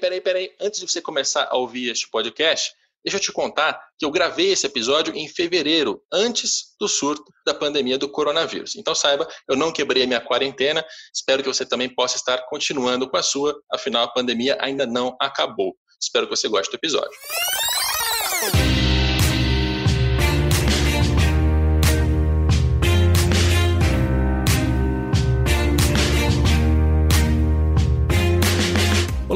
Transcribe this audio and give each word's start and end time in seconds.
peraí, 0.00 0.20
peraí. 0.20 0.50
Antes 0.60 0.80
de 0.80 0.90
você 0.90 1.00
começar 1.00 1.46
a 1.50 1.56
ouvir 1.56 1.90
este 1.90 2.08
podcast, 2.08 2.72
deixa 3.04 3.18
eu 3.18 3.20
te 3.20 3.30
contar 3.30 3.80
que 3.98 4.04
eu 4.04 4.10
gravei 4.10 4.50
esse 4.52 4.66
episódio 4.66 5.14
em 5.14 5.28
fevereiro, 5.28 6.02
antes 6.12 6.74
do 6.80 6.88
surto 6.88 7.24
da 7.46 7.54
pandemia 7.54 7.98
do 7.98 8.08
coronavírus. 8.08 8.74
Então 8.76 8.94
saiba, 8.94 9.28
eu 9.48 9.56
não 9.56 9.72
quebrei 9.72 10.04
a 10.04 10.06
minha 10.06 10.20
quarentena. 10.20 10.84
Espero 11.14 11.42
que 11.42 11.48
você 11.48 11.64
também 11.64 11.94
possa 11.94 12.16
estar 12.16 12.38
continuando 12.48 13.08
com 13.08 13.16
a 13.16 13.22
sua, 13.22 13.60
afinal 13.72 14.04
a 14.04 14.12
pandemia 14.12 14.56
ainda 14.60 14.86
não 14.86 15.16
acabou. 15.20 15.76
Espero 16.00 16.26
que 16.26 16.34
você 16.34 16.48
goste 16.48 16.72
do 16.72 16.76
episódio. 16.76 17.10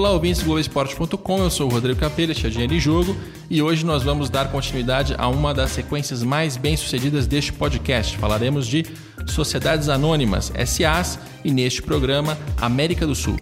Olá, 0.04 0.12
ouvintes 0.12 0.42
do 0.42 0.44
Globoesporte.com, 0.44 1.38
eu 1.38 1.48
sou 1.48 1.66
o 1.66 1.72
Rodrigo 1.72 1.98
Capelli, 1.98 2.32
este 2.32 2.46
é 2.46 2.50
Dinheiro 2.50 2.78
Jogo, 2.78 3.16
e 3.48 3.62
hoje 3.62 3.86
nós 3.86 4.02
vamos 4.02 4.28
dar 4.28 4.52
continuidade 4.52 5.14
a 5.16 5.28
uma 5.28 5.54
das 5.54 5.70
sequências 5.70 6.22
mais 6.22 6.58
bem-sucedidas 6.58 7.26
deste 7.26 7.54
podcast. 7.54 8.18
Falaremos 8.18 8.66
de 8.66 8.84
Sociedades 9.26 9.88
Anônimas, 9.88 10.52
SAs, 10.66 11.18
e 11.42 11.50
neste 11.50 11.80
programa, 11.80 12.36
América 12.60 13.06
do 13.06 13.14
Sul. 13.14 13.38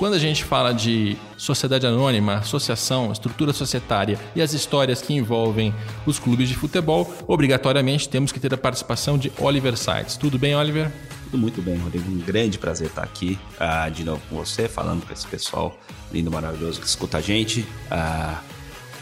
Quando 0.00 0.14
a 0.14 0.18
gente 0.18 0.44
fala 0.44 0.72
de 0.72 1.14
sociedade 1.36 1.86
anônima, 1.86 2.36
associação, 2.36 3.12
estrutura 3.12 3.52
societária 3.52 4.18
e 4.34 4.40
as 4.40 4.54
histórias 4.54 5.02
que 5.02 5.12
envolvem 5.12 5.74
os 6.06 6.18
clubes 6.18 6.48
de 6.48 6.54
futebol, 6.54 7.12
obrigatoriamente 7.28 8.08
temos 8.08 8.32
que 8.32 8.40
ter 8.40 8.54
a 8.54 8.56
participação 8.56 9.18
de 9.18 9.30
Oliver 9.38 9.76
Sides. 9.76 10.16
Tudo 10.16 10.38
bem, 10.38 10.56
Oliver? 10.56 10.90
Tudo 11.24 11.36
muito 11.36 11.60
bem, 11.60 11.76
Rodrigo. 11.76 12.10
Um 12.10 12.16
grande 12.16 12.56
prazer 12.56 12.86
estar 12.86 13.02
aqui 13.02 13.38
uh, 13.60 13.90
de 13.90 14.02
novo 14.02 14.22
com 14.30 14.36
você, 14.36 14.66
falando 14.70 15.06
com 15.06 15.12
esse 15.12 15.26
pessoal 15.26 15.78
lindo, 16.10 16.30
maravilhoso 16.30 16.80
que 16.80 16.86
escuta 16.86 17.18
a 17.18 17.20
gente. 17.20 17.60
Uh, 17.60 18.38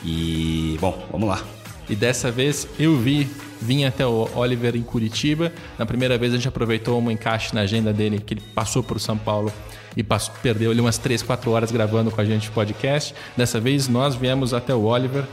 e, 0.05 0.77
bom, 0.81 1.07
vamos 1.13 1.29
lá. 1.29 1.41
E 1.89 1.95
dessa 1.95 2.29
vez 2.29 2.67
eu 2.77 2.97
vi, 2.97 3.31
vim 3.63 3.85
até 3.85 4.05
o 4.05 4.29
Oliver 4.35 4.75
em 4.75 4.83
Curitiba. 4.83 5.53
Na 5.79 5.87
primeira 5.87 6.19
vez 6.19 6.33
a 6.33 6.37
gente 6.37 6.49
aproveitou 6.49 7.01
um 7.01 7.09
encaixe 7.09 7.55
na 7.55 7.61
agenda 7.61 7.93
dele, 7.93 8.19
que 8.19 8.35
ele 8.35 8.43
passou 8.53 8.83
por 8.83 8.99
São 8.99 9.17
Paulo 9.17 9.53
e 9.97 10.03
passou, 10.03 10.35
perdeu 10.43 10.71
ali 10.71 10.81
umas 10.81 10.99
3, 10.99 11.23
4 11.23 11.51
horas 11.51 11.71
gravando 11.71 12.11
com 12.11 12.21
a 12.21 12.25
gente 12.25 12.49
o 12.49 12.53
podcast. 12.53 13.15
Dessa 13.37 13.61
vez 13.61 13.89
nós 13.89 14.15
viemos 14.15 14.55
até 14.55 14.75
o 14.75 14.85
Oliver. 14.85 15.25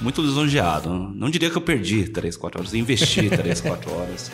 Muito 0.00 0.22
lisonjeado. 0.22 0.90
Não 0.90 1.28
diria 1.28 1.50
que 1.50 1.56
eu 1.56 1.62
perdi 1.62 2.08
3, 2.08 2.36
4 2.36 2.60
horas, 2.60 2.74
investi 2.74 3.28
3, 3.30 3.60
4 3.60 3.94
horas. 3.94 4.30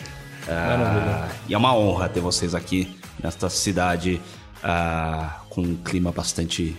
Ah, 0.47 1.27
e 1.47 1.53
é 1.53 1.57
uma 1.57 1.75
honra 1.75 2.07
ter 2.07 2.19
vocês 2.19 2.53
aqui 2.53 2.95
nesta 3.21 3.49
cidade 3.49 4.21
ah, 4.63 5.41
com 5.49 5.61
um 5.61 5.75
clima 5.75 6.11
bastante 6.11 6.75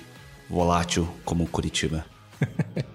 volátil 0.48 1.08
como 1.24 1.46
Curitiba. 1.46 2.04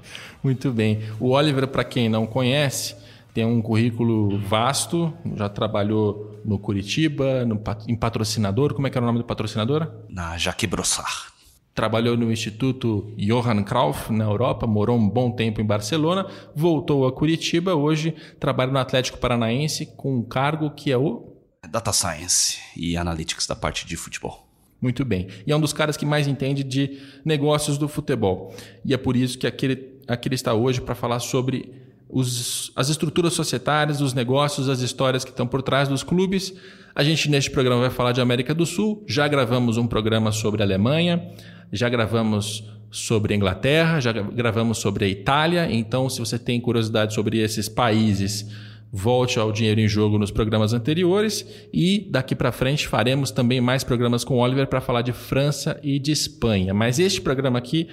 Muito 0.44 0.72
bem. 0.72 1.04
O 1.20 1.32
Oliver, 1.32 1.68
para 1.68 1.84
quem 1.84 2.08
não 2.08 2.26
conhece, 2.26 2.96
tem 3.34 3.46
um 3.46 3.62
currículo 3.62 4.38
vasto, 4.40 5.14
já 5.36 5.48
trabalhou 5.48 6.40
no 6.44 6.60
Curitiba, 6.60 7.46
no, 7.46 7.62
em 7.88 7.96
patrocinador. 7.96 8.74
Como 8.74 8.88
é 8.88 8.90
que 8.90 8.98
era 8.98 9.04
o 9.04 9.08
nome 9.08 9.20
do 9.20 9.26
patrocinador? 9.26 9.92
Na 10.10 10.38
Jacques 10.38 10.70
Brossard. 10.70 11.32
Trabalhou 11.74 12.18
no 12.18 12.32
Instituto 12.32 13.14
Johann 13.18 13.64
Cruyff, 13.64 14.12
na 14.12 14.26
Europa, 14.26 14.68
morou 14.68 14.98
um 14.98 15.10
bom 15.10 15.32
tempo 15.32 15.62
em 15.62 15.66
Barcelona, 15.66 16.28
voltou 16.54 17.08
a 17.08 17.14
Curitiba, 17.14 17.74
hoje 17.74 18.14
trabalha 18.40 18.72
no 18.72 18.80
Atlético 18.80 19.18
Paranaense 19.18 19.86
com 19.96 20.18
um 20.18 20.24
cargo 20.24 20.72
que 20.72 20.92
é 20.92 20.98
o... 20.98 21.28
Data 21.70 21.94
Science 21.94 22.58
e 22.76 22.98
Analytics 22.98 23.48
da 23.48 23.56
parte 23.56 23.86
de 23.86 23.96
futebol. 23.96 24.46
Muito 24.82 25.06
bem. 25.06 25.28
E 25.46 25.52
é 25.52 25.56
um 25.56 25.62
dos 25.62 25.72
caras 25.72 25.96
que 25.96 26.06
mais 26.06 26.28
entende 26.28 26.64
de 26.64 27.00
negócios 27.24 27.78
do 27.78 27.88
futebol. 27.88 28.54
E 28.84 28.94
é 28.94 28.98
por 28.98 29.16
isso 29.16 29.38
que 29.38 29.46
aqui 29.46 29.92
aqui 30.08 30.28
ele 30.28 30.36
está 30.36 30.54
hoje 30.54 30.82
para 30.82 30.96
falar 30.96 31.20
sobre 31.20 31.81
os, 32.12 32.72
as 32.76 32.90
estruturas 32.90 33.34
societárias, 33.34 34.02
os 34.02 34.14
negócios, 34.14 34.70
as 34.70 34.82
histórias 34.82 35.24
que 35.24 35.32
estão 35.32 35.48
por 35.48 35.62
trás 35.62 35.88
dos 35.88 36.04
clubes. 36.04 36.54
A 36.94 37.04
gente, 37.04 37.30
neste 37.30 37.50
programa, 37.50 37.82
vai 37.82 37.90
falar 37.90 38.12
de 38.12 38.22
América 38.22 38.54
do 38.54 38.66
Sul. 38.66 39.04
Já 39.08 39.28
gravamos 39.28 39.78
um 39.78 39.88
programa 39.88 40.32
sobre 40.32 40.62
Alemanha, 40.62 41.26
já 41.72 41.88
gravamos 41.88 42.64
sobre 42.92 43.34
Inglaterra, 43.34 44.02
já 44.02 44.12
gravamos 44.12 44.80
sobre 44.80 45.06
a 45.06 45.08
Itália. 45.08 45.72
Então, 45.72 46.10
se 46.10 46.20
você 46.20 46.38
tem 46.38 46.60
curiosidade 46.60 47.14
sobre 47.14 47.40
esses 47.40 47.70
países, 47.70 48.46
volte 48.92 49.40
ao 49.40 49.54
Dinheiro 49.54 49.80
em 49.80 49.88
Jogo 49.88 50.20
nos 50.20 50.32
programas 50.32 50.74
anteriores. 50.74 51.46
E 51.74 52.08
daqui 52.12 52.36
para 52.36 52.52
frente 52.52 52.88
faremos 52.88 53.32
também 53.32 53.62
mais 53.62 53.86
programas 53.86 54.26
com 54.26 54.36
o 54.36 54.40
Oliver 54.40 54.68
para 54.68 54.82
falar 54.82 55.02
de 55.02 55.14
França 55.14 55.80
e 55.82 55.98
de 55.98 56.12
Espanha. 56.12 56.74
Mas 56.74 57.00
este 57.00 57.22
programa 57.22 57.58
aqui 57.58 57.88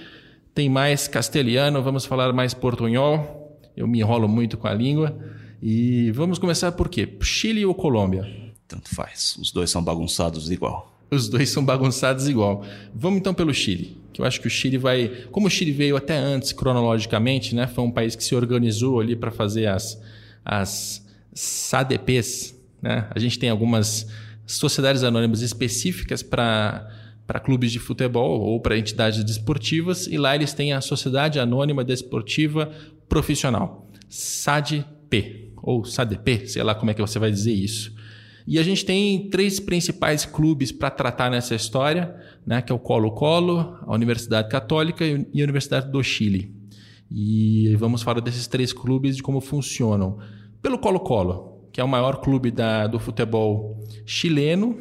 tem 0.53 0.69
mais 0.69 1.07
castelhano, 1.07 1.81
vamos 1.81 2.05
falar 2.05 2.33
mais 2.33 2.53
portunhol 2.53 3.48
eu 3.79 3.87
me 3.87 4.01
enrolo 4.01 4.29
muito 4.29 4.57
com 4.57 4.67
a 4.67 4.75
língua. 4.75 5.17
E 5.63 6.11
vamos 6.11 6.39
começar 6.39 6.73
por 6.73 6.89
quê? 6.89 7.09
Chile 7.23 7.65
ou 7.65 7.75
Colômbia? 7.75 8.29
Tanto 8.67 8.95
faz. 8.95 9.37
Os 9.41 9.53
dois 9.53 9.71
são 9.71 9.83
bagunçados 9.83 10.51
igual. 10.51 11.01
Os 11.11 11.29
dois 11.29 11.49
são 11.49 11.65
bagunçados 11.65 12.29
igual. 12.29 12.65
Vamos 12.95 13.21
então 13.21 13.33
pelo 13.33 13.55
Chile, 13.55 13.97
que 14.13 14.21
eu 14.21 14.27
acho 14.27 14.41
que 14.41 14.47
o 14.47 14.51
Chile 14.51 14.77
vai, 14.77 15.09
como 15.31 15.47
o 15.47 15.51
Chile 15.51 15.73
veio 15.73 15.97
até 15.97 16.17
antes 16.17 16.53
cronologicamente, 16.53 17.55
né? 17.55 17.67
Foi 17.67 17.83
um 17.85 17.91
país 17.91 18.15
que 18.15 18.23
se 18.23 18.35
organizou 18.35 19.01
ali 19.01 19.17
para 19.17 19.31
fazer 19.31 19.67
as 19.67 20.01
as 20.45 21.07
SADPs, 21.33 22.55
né? 22.83 23.07
A 23.11 23.19
gente 23.19 23.39
tem 23.39 23.49
algumas 23.49 24.09
sociedades 24.47 25.03
anônimas 25.03 25.41
específicas 25.41 26.23
para 26.23 26.89
para 27.27 27.39
clubes 27.39 27.71
de 27.71 27.79
futebol 27.79 28.41
ou 28.41 28.59
para 28.59 28.79
entidades 28.79 29.23
desportivas, 29.23 30.07
e 30.07 30.17
lá 30.17 30.35
eles 30.35 30.55
têm 30.55 30.73
a 30.73 30.81
Sociedade 30.81 31.39
Anônima 31.39 31.85
Desportiva 31.85 32.73
Profissional, 33.09 33.89
SADP, 34.09 35.53
ou 35.63 35.85
SADP, 35.85 36.47
sei 36.47 36.63
lá 36.63 36.75
como 36.75 36.91
é 36.91 36.95
que 36.95 37.01
você 37.01 37.19
vai 37.19 37.31
dizer 37.31 37.53
isso. 37.53 37.97
E 38.47 38.59
a 38.59 38.63
gente 38.63 38.85
tem 38.85 39.29
três 39.29 39.61
principais 39.61 40.25
clubes 40.25 40.73
para 40.73 40.91
tratar 40.91 41.31
nessa 41.31 41.55
história, 41.55 42.15
né, 42.47 42.63
que 42.63 42.73
é 42.73 42.75
o 42.75 42.79
Colo-Colo, 42.79 43.79
a 43.83 43.95
Universidade 43.95 44.49
Católica 44.49 45.05
e 45.05 45.41
a 45.41 45.45
Universidade 45.45 45.91
do 45.91 46.03
Chile. 46.03 46.55
E 47.11 47.75
vamos 47.77 48.03
falar 48.03 48.21
desses 48.21 48.47
três 48.47 48.73
clubes 48.73 49.17
de 49.17 49.23
como 49.23 49.41
funcionam. 49.41 50.19
Pelo 50.63 50.79
Colo-Colo, 50.79 51.69
que 51.73 51.81
é 51.81 51.85
o 51.85 51.89
maior 51.89 52.21
clube 52.23 52.51
da, 52.51 52.87
do 52.87 52.99
futebol 52.99 53.85
chileno, 54.07 54.79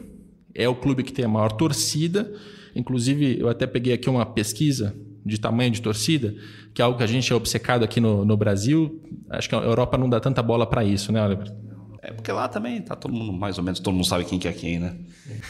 é 0.55 0.67
o 0.67 0.75
clube 0.75 1.03
que 1.03 1.11
tem 1.11 1.25
a 1.25 1.29
maior 1.29 1.51
torcida. 1.51 2.33
Inclusive, 2.73 3.37
eu 3.39 3.49
até 3.49 3.67
peguei 3.67 3.93
aqui 3.93 4.09
uma 4.09 4.25
pesquisa 4.25 4.95
de 5.27 5.39
tamanho 5.39 5.71
de 5.71 5.81
torcida, 5.81 6.33
que 6.73 6.81
é 6.81 6.85
algo 6.85 6.97
que 6.97 7.03
a 7.03 7.07
gente 7.07 7.31
é 7.31 7.35
obcecado 7.35 7.83
aqui 7.83 7.99
no, 7.99 8.25
no 8.25 8.37
Brasil. 8.37 9.01
Acho 9.29 9.49
que 9.49 9.55
a 9.55 9.59
Europa 9.59 9.97
não 9.97 10.09
dá 10.09 10.19
tanta 10.19 10.41
bola 10.41 10.65
para 10.65 10.83
isso, 10.83 11.11
né, 11.11 11.23
Oliver? 11.23 11.53
É 12.01 12.11
porque 12.11 12.31
lá 12.31 12.47
também 12.47 12.81
tá 12.81 12.95
todo 12.95 13.13
mundo, 13.13 13.33
mais 13.33 13.57
ou 13.57 13.63
menos, 13.63 13.79
todo 13.79 13.93
mundo 13.93 14.05
sabe 14.05 14.23
quem 14.23 14.39
que 14.39 14.47
é 14.47 14.53
quem, 14.53 14.79
né? 14.79 14.95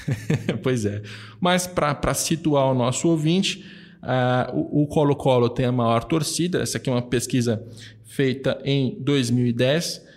pois 0.63 0.85
é. 0.85 1.01
Mas 1.39 1.67
para 1.67 2.13
situar 2.13 2.66
o 2.71 2.73
nosso 2.73 3.07
ouvinte, 3.07 3.63
uh, 4.01 4.81
o 4.81 4.87
Colo-Colo 4.87 5.49
tem 5.49 5.67
a 5.67 5.71
maior 5.71 6.03
torcida. 6.03 6.61
Essa 6.61 6.77
aqui 6.77 6.89
é 6.89 6.93
uma 6.93 7.01
pesquisa 7.01 7.63
feita 8.05 8.59
em 8.63 8.97
2010 9.01 10.07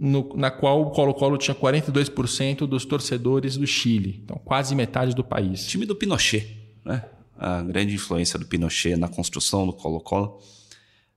no, 0.00 0.34
na 0.34 0.50
qual 0.50 0.80
o 0.80 0.90
Colo-Colo 0.90 1.36
tinha 1.36 1.54
42% 1.54 2.66
dos 2.66 2.86
torcedores 2.86 3.58
do 3.58 3.66
Chile, 3.66 4.22
então 4.24 4.40
quase 4.42 4.74
metade 4.74 5.14
do 5.14 5.22
país. 5.22 5.66
Time 5.66 5.84
do 5.84 5.94
Pinochet, 5.94 6.56
né? 6.82 7.04
A 7.40 7.62
grande 7.62 7.94
influência 7.94 8.38
do 8.38 8.44
Pinochet 8.44 8.96
na 8.96 9.08
construção 9.08 9.66
do 9.66 9.72
Colo-Colo 9.72 10.42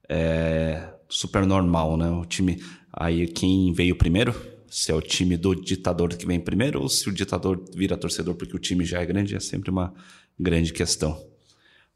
é 0.08 0.94
super 1.10 1.46
normal, 1.46 1.98
né? 1.98 2.10
O 2.12 2.24
time 2.24 2.64
aí 2.94 3.28
quem 3.28 3.74
veio 3.74 3.94
primeiro, 3.98 4.34
se 4.70 4.90
é 4.90 4.96
o 4.96 5.02
time 5.02 5.36
do 5.36 5.54
ditador 5.54 6.16
que 6.16 6.26
vem 6.26 6.40
primeiro 6.40 6.82
ou 6.82 6.88
se 6.88 7.10
o 7.10 7.12
ditador 7.12 7.62
vira 7.76 7.98
torcedor 7.98 8.36
porque 8.36 8.56
o 8.56 8.60
time 8.60 8.86
já 8.86 9.02
é 9.02 9.06
grande, 9.06 9.36
é 9.36 9.40
sempre 9.42 9.70
uma 9.70 9.94
grande 10.40 10.72
questão. 10.72 11.22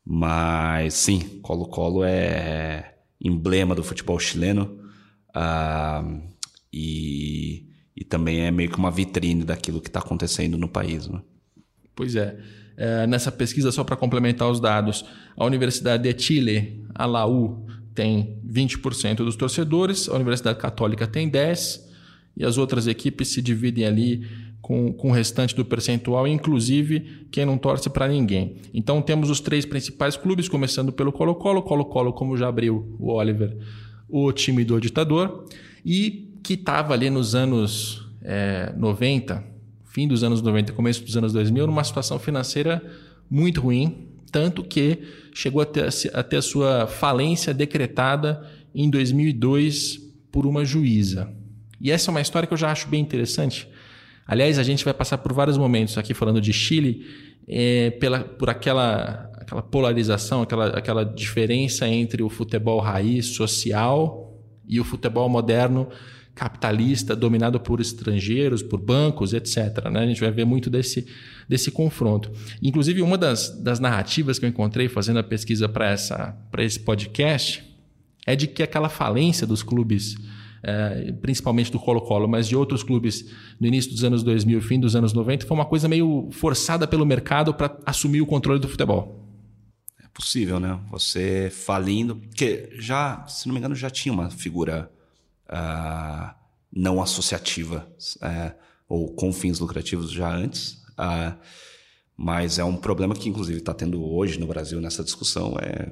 Mas 0.06 0.94
sim, 0.96 1.40
Colo-Colo 1.42 2.04
é 2.04 2.96
emblema 3.22 3.74
do 3.74 3.84
futebol 3.84 4.19
chileno. 4.19 4.78
Ah, 5.34 6.04
e, 6.72 7.66
e 7.96 8.04
também 8.04 8.42
é 8.42 8.51
meio 8.51 8.69
que 8.69 8.78
uma 8.78 8.92
vitrine 8.92 9.46
daquilo 9.46 9.80
que 9.80 9.88
está 9.88 10.00
acontecendo 10.00 10.57
no 10.57 10.68
país. 10.68 11.07
Né? 11.07 11.22
Pois 11.96 12.13
é. 12.18 12.38
É. 12.77 13.07
Nessa 13.07 13.31
pesquisa, 13.31 13.71
só 13.71 13.83
para 13.83 13.95
complementar 13.95 14.50
os 14.50 14.59
dados, 14.59 15.03
a 15.35 15.45
Universidade 15.45 16.13
de 16.13 16.24
Chile, 16.24 16.85
a 16.94 17.06
LAU, 17.06 17.65
tem 17.95 18.38
20% 18.47 19.18
dos 19.18 19.35
torcedores, 19.35 20.07
a 20.07 20.13
Universidade 20.13 20.59
Católica 20.59 21.07
tem 21.07 21.29
10%, 21.29 21.88
e 22.38 22.45
as 22.45 22.59
outras 22.59 22.85
equipes 22.85 23.29
se 23.29 23.41
dividem 23.41 23.83
ali 23.83 24.24
com, 24.62 24.94
com 24.94 25.09
o 25.09 25.12
restante 25.12 25.56
do 25.56 25.65
percentual, 25.65 26.27
inclusive 26.27 27.25
quem 27.31 27.45
não 27.45 27.57
torce 27.57 27.89
para 27.89 28.07
ninguém. 28.07 28.57
Então 28.71 29.01
temos 29.01 29.31
os 29.31 29.39
três 29.39 29.65
principais 29.65 30.15
clubes, 30.15 30.47
começando 30.47 30.91
pelo 30.91 31.12
Colo-Colo, 31.12 31.63
Colo-Colo, 31.63 32.13
como 32.13 32.38
já 32.38 32.47
abriu 32.47 32.95
o 33.00 33.12
Oliver, 33.12 33.57
o 34.07 34.31
time 34.31 34.63
do 34.63 34.79
ditador, 34.79 35.45
e 35.83 36.31
que 36.44 36.53
estava 36.53 36.94
ali 36.94 37.09
nos 37.09 37.33
anos 37.33 38.07
é, 38.21 38.71
90, 38.77 39.44
fim 39.98 40.08
dos 40.08 40.24
anos 40.24 40.44
90 40.44 40.74
começo 40.74 41.04
dos 41.04 41.18
anos 41.18 41.34
2000, 41.34 41.66
numa 41.66 41.84
situação 41.84 42.20
financeira 42.20 42.84
muito 43.28 43.62
ruim, 43.62 44.10
tanto 44.32 44.64
que 44.64 45.00
chegou 45.34 45.60
a 45.60 45.66
ter, 45.66 45.90
a 46.14 46.22
ter 46.22 46.38
a 46.38 46.42
sua 46.44 46.86
falência 46.86 47.52
decretada 47.52 48.48
em 48.76 48.92
2002 48.92 50.00
por 50.32 50.46
uma 50.46 50.64
juíza. 50.64 51.34
E 51.82 51.90
essa 51.90 52.12
é 52.12 52.12
uma 52.12 52.22
história 52.22 52.46
que 52.46 52.54
eu 52.54 52.58
já 52.60 52.72
acho 52.72 52.88
bem 52.88 53.02
interessante. 53.02 53.68
Aliás, 54.28 54.60
a 54.60 54.64
gente 54.64 54.86
vai 54.86 54.94
passar 54.94 55.18
por 55.18 55.34
vários 55.34 55.58
momentos 55.58 55.98
aqui 55.98 56.14
falando 56.14 56.40
de 56.40 56.54
Chile, 56.54 57.04
é, 57.48 57.90
pela, 57.90 58.20
por 58.20 58.52
aquela, 58.52 59.32
aquela 59.34 59.64
polarização, 59.64 60.44
aquela, 60.44 60.78
aquela 60.78 61.04
diferença 61.04 61.88
entre 61.88 62.22
o 62.22 62.30
futebol 62.30 62.80
raiz 62.80 63.26
social 63.34 64.40
e 64.68 64.80
o 64.80 64.84
futebol 64.84 65.28
moderno 65.28 65.90
capitalista, 66.38 67.16
dominado 67.16 67.60
por 67.60 67.81
estrangeiros, 67.81 68.62
por 68.62 68.80
bancos, 68.80 69.34
etc. 69.34 69.89
Né? 69.92 70.01
A 70.01 70.06
gente 70.06 70.22
vai 70.22 70.30
ver 70.30 70.45
muito 70.45 70.69
desse, 70.69 71.07
desse 71.50 71.72
confronto. 71.72 72.31
Inclusive, 72.62 73.01
uma 73.01 73.18
das, 73.18 73.50
das 73.60 73.80
narrativas 73.80 74.38
que 74.38 74.45
eu 74.45 74.50
encontrei 74.50 74.88
fazendo 74.88 75.18
a 75.18 75.24
pesquisa 75.24 75.68
para 75.68 75.95
esse 76.60 76.80
podcast 76.80 77.63
é 78.25 78.36
de 78.36 78.45
que 78.45 78.62
aquela 78.62 78.88
falência 78.88 79.48
dos 79.48 79.63
clubes 79.63 80.16
é, 80.62 81.12
principalmente 81.22 81.72
do 81.72 81.80
Colo-Colo, 81.80 82.28
mas 82.28 82.48
de 82.48 82.56
outros 82.56 82.84
clubes 82.84 83.31
no 83.60 83.66
início 83.66 83.92
dos 83.92 84.04
anos 84.04 84.22
2000 84.22 84.62
fim 84.62 84.80
dos 84.80 84.95
anos 84.95 85.13
90, 85.13 85.45
foi 85.45 85.56
uma 85.57 85.66
coisa 85.66 85.88
meio 85.88 86.30
forçada 86.31 86.88
pelo 86.88 87.06
mercado 87.06 87.54
para 87.54 87.78
assumir 87.86 88.22
o 88.22 88.25
controle 88.25 88.60
do 88.60 88.68
futebol. 88.68 89.24
É 90.04 90.07
possível, 90.13 90.60
né? 90.60 90.80
Você 90.92 91.50
falindo, 91.51 92.16
porque 92.16 92.69
já, 92.78 93.25
se 93.28 93.48
não 93.48 93.54
me 93.54 93.60
engano, 93.60 93.75
já 93.75 93.89
tinha 93.89 94.13
uma 94.13 94.30
figura 94.30 94.92
uh, 95.50 96.34
não 96.72 97.02
associativa 97.02 97.88
uh, 98.18 98.56
ou 98.88 99.14
com 99.14 99.34
fins 99.34 99.60
lucrativos 99.60 100.12
já 100.12 100.34
antes, 100.34 100.74
uh, 101.00 101.38
mas 102.16 102.58
é 102.60 102.64
um 102.64 102.76
problema 102.76 103.16
que 103.16 103.30
inclusive 103.30 103.60
está 103.60 103.74
tendo 103.74 104.04
hoje 104.04 104.40
no 104.40 104.48
Brasil 104.48 104.82
nessa 104.82 105.04
discussão 105.04 105.56
é 105.60 105.92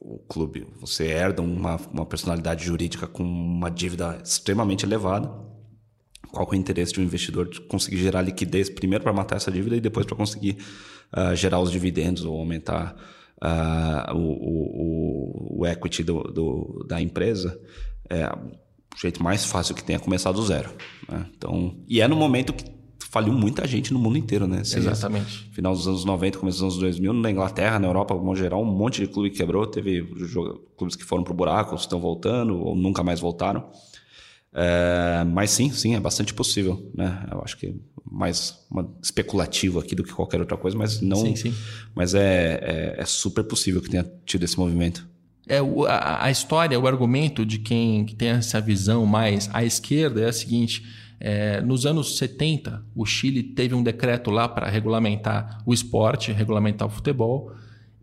o 0.00 0.18
clube, 0.18 0.66
você 0.80 1.04
herda 1.08 1.42
uma, 1.42 1.76
uma 1.92 2.06
personalidade 2.06 2.64
jurídica 2.64 3.06
com 3.06 3.22
uma 3.22 3.70
dívida 3.70 4.18
extremamente 4.24 4.86
elevada. 4.86 5.30
Qual 6.32 6.46
é 6.46 6.50
o 6.52 6.54
interesse 6.54 6.94
de 6.94 7.00
um 7.00 7.04
investidor 7.04 7.48
de 7.48 7.60
conseguir 7.60 7.98
gerar 7.98 8.22
liquidez 8.22 8.70
primeiro 8.70 9.04
para 9.04 9.12
matar 9.12 9.36
essa 9.36 9.50
dívida 9.50 9.76
e 9.76 9.80
depois 9.80 10.06
para 10.06 10.16
conseguir 10.16 10.56
uh, 11.12 11.34
gerar 11.36 11.60
os 11.60 11.70
dividendos 11.70 12.24
ou 12.24 12.38
aumentar 12.38 12.96
uh, 13.42 14.14
o, 14.14 15.58
o, 15.58 15.60
o, 15.60 15.66
equity 15.66 16.02
do, 16.02 16.22
do, 16.22 16.86
da 16.88 17.00
empresa? 17.00 17.60
É, 18.10 18.26
o 18.26 19.00
jeito 19.00 19.22
mais 19.22 19.44
fácil 19.44 19.74
que 19.74 19.84
tem 19.84 19.96
é 19.96 19.98
começar 19.98 20.32
do 20.32 20.44
zero. 20.44 20.70
Né? 21.08 21.24
Então, 21.36 21.76
e 21.88 22.00
é 22.00 22.08
no 22.08 22.16
momento 22.16 22.52
que 22.52 22.64
faliu 23.10 23.32
muita 23.32 23.66
gente 23.66 23.92
no 23.92 23.98
mundo 23.98 24.16
inteiro, 24.16 24.46
né? 24.46 24.60
Exatamente. 24.60 25.50
Final 25.52 25.74
dos 25.74 25.86
anos 25.86 26.04
90, 26.04 26.38
começo 26.38 26.58
dos 26.58 26.62
anos 26.62 26.78
2000, 26.78 27.12
na 27.12 27.30
Inglaterra, 27.30 27.78
na 27.78 27.88
Europa, 27.88 28.14
no 28.14 28.36
geral, 28.36 28.62
um 28.62 28.64
monte 28.64 29.00
de 29.00 29.08
clube 29.08 29.30
quebrou. 29.30 29.66
Teve 29.66 30.02
clubes 30.76 30.94
que 30.94 31.04
foram 31.04 31.24
pro 31.24 31.34
buraco, 31.34 31.74
estão 31.74 32.00
voltando 32.00 32.56
ou 32.56 32.76
nunca 32.76 33.02
mais 33.02 33.18
voltaram. 33.18 33.68
É, 34.52 35.24
mas 35.24 35.50
sim, 35.50 35.70
sim, 35.70 35.94
é 35.94 36.00
bastante 36.00 36.32
possível, 36.34 36.90
né? 36.94 37.26
Eu 37.30 37.42
acho 37.42 37.56
que 37.56 37.74
mais 38.10 38.58
especulativo 39.02 39.78
aqui 39.78 39.94
do 39.94 40.04
que 40.04 40.12
qualquer 40.12 40.40
outra 40.40 40.56
coisa, 40.56 40.76
mas 40.76 41.00
não. 41.00 41.16
Sim, 41.16 41.36
sim. 41.36 41.54
Mas 41.94 42.14
é, 42.14 42.60
é, 42.62 42.94
é 43.00 43.04
super 43.04 43.44
possível 43.44 43.80
que 43.80 43.90
tenha 43.90 44.08
tido 44.24 44.44
esse 44.44 44.58
movimento. 44.58 45.08
É, 45.50 45.58
a, 45.88 46.26
a 46.26 46.30
história, 46.30 46.78
o 46.78 46.86
argumento 46.86 47.44
de 47.44 47.58
quem 47.58 48.06
tem 48.06 48.28
essa 48.28 48.60
visão 48.60 49.04
mais 49.04 49.50
à 49.52 49.64
esquerda 49.64 50.20
é 50.20 50.28
a 50.28 50.32
seguinte: 50.32 50.86
é, 51.18 51.60
nos 51.60 51.84
anos 51.84 52.16
70, 52.18 52.80
o 52.94 53.04
Chile 53.04 53.42
teve 53.42 53.74
um 53.74 53.82
decreto 53.82 54.30
lá 54.30 54.48
para 54.48 54.70
regulamentar 54.70 55.60
o 55.66 55.74
esporte, 55.74 56.30
regulamentar 56.30 56.86
o 56.86 56.90
futebol. 56.90 57.52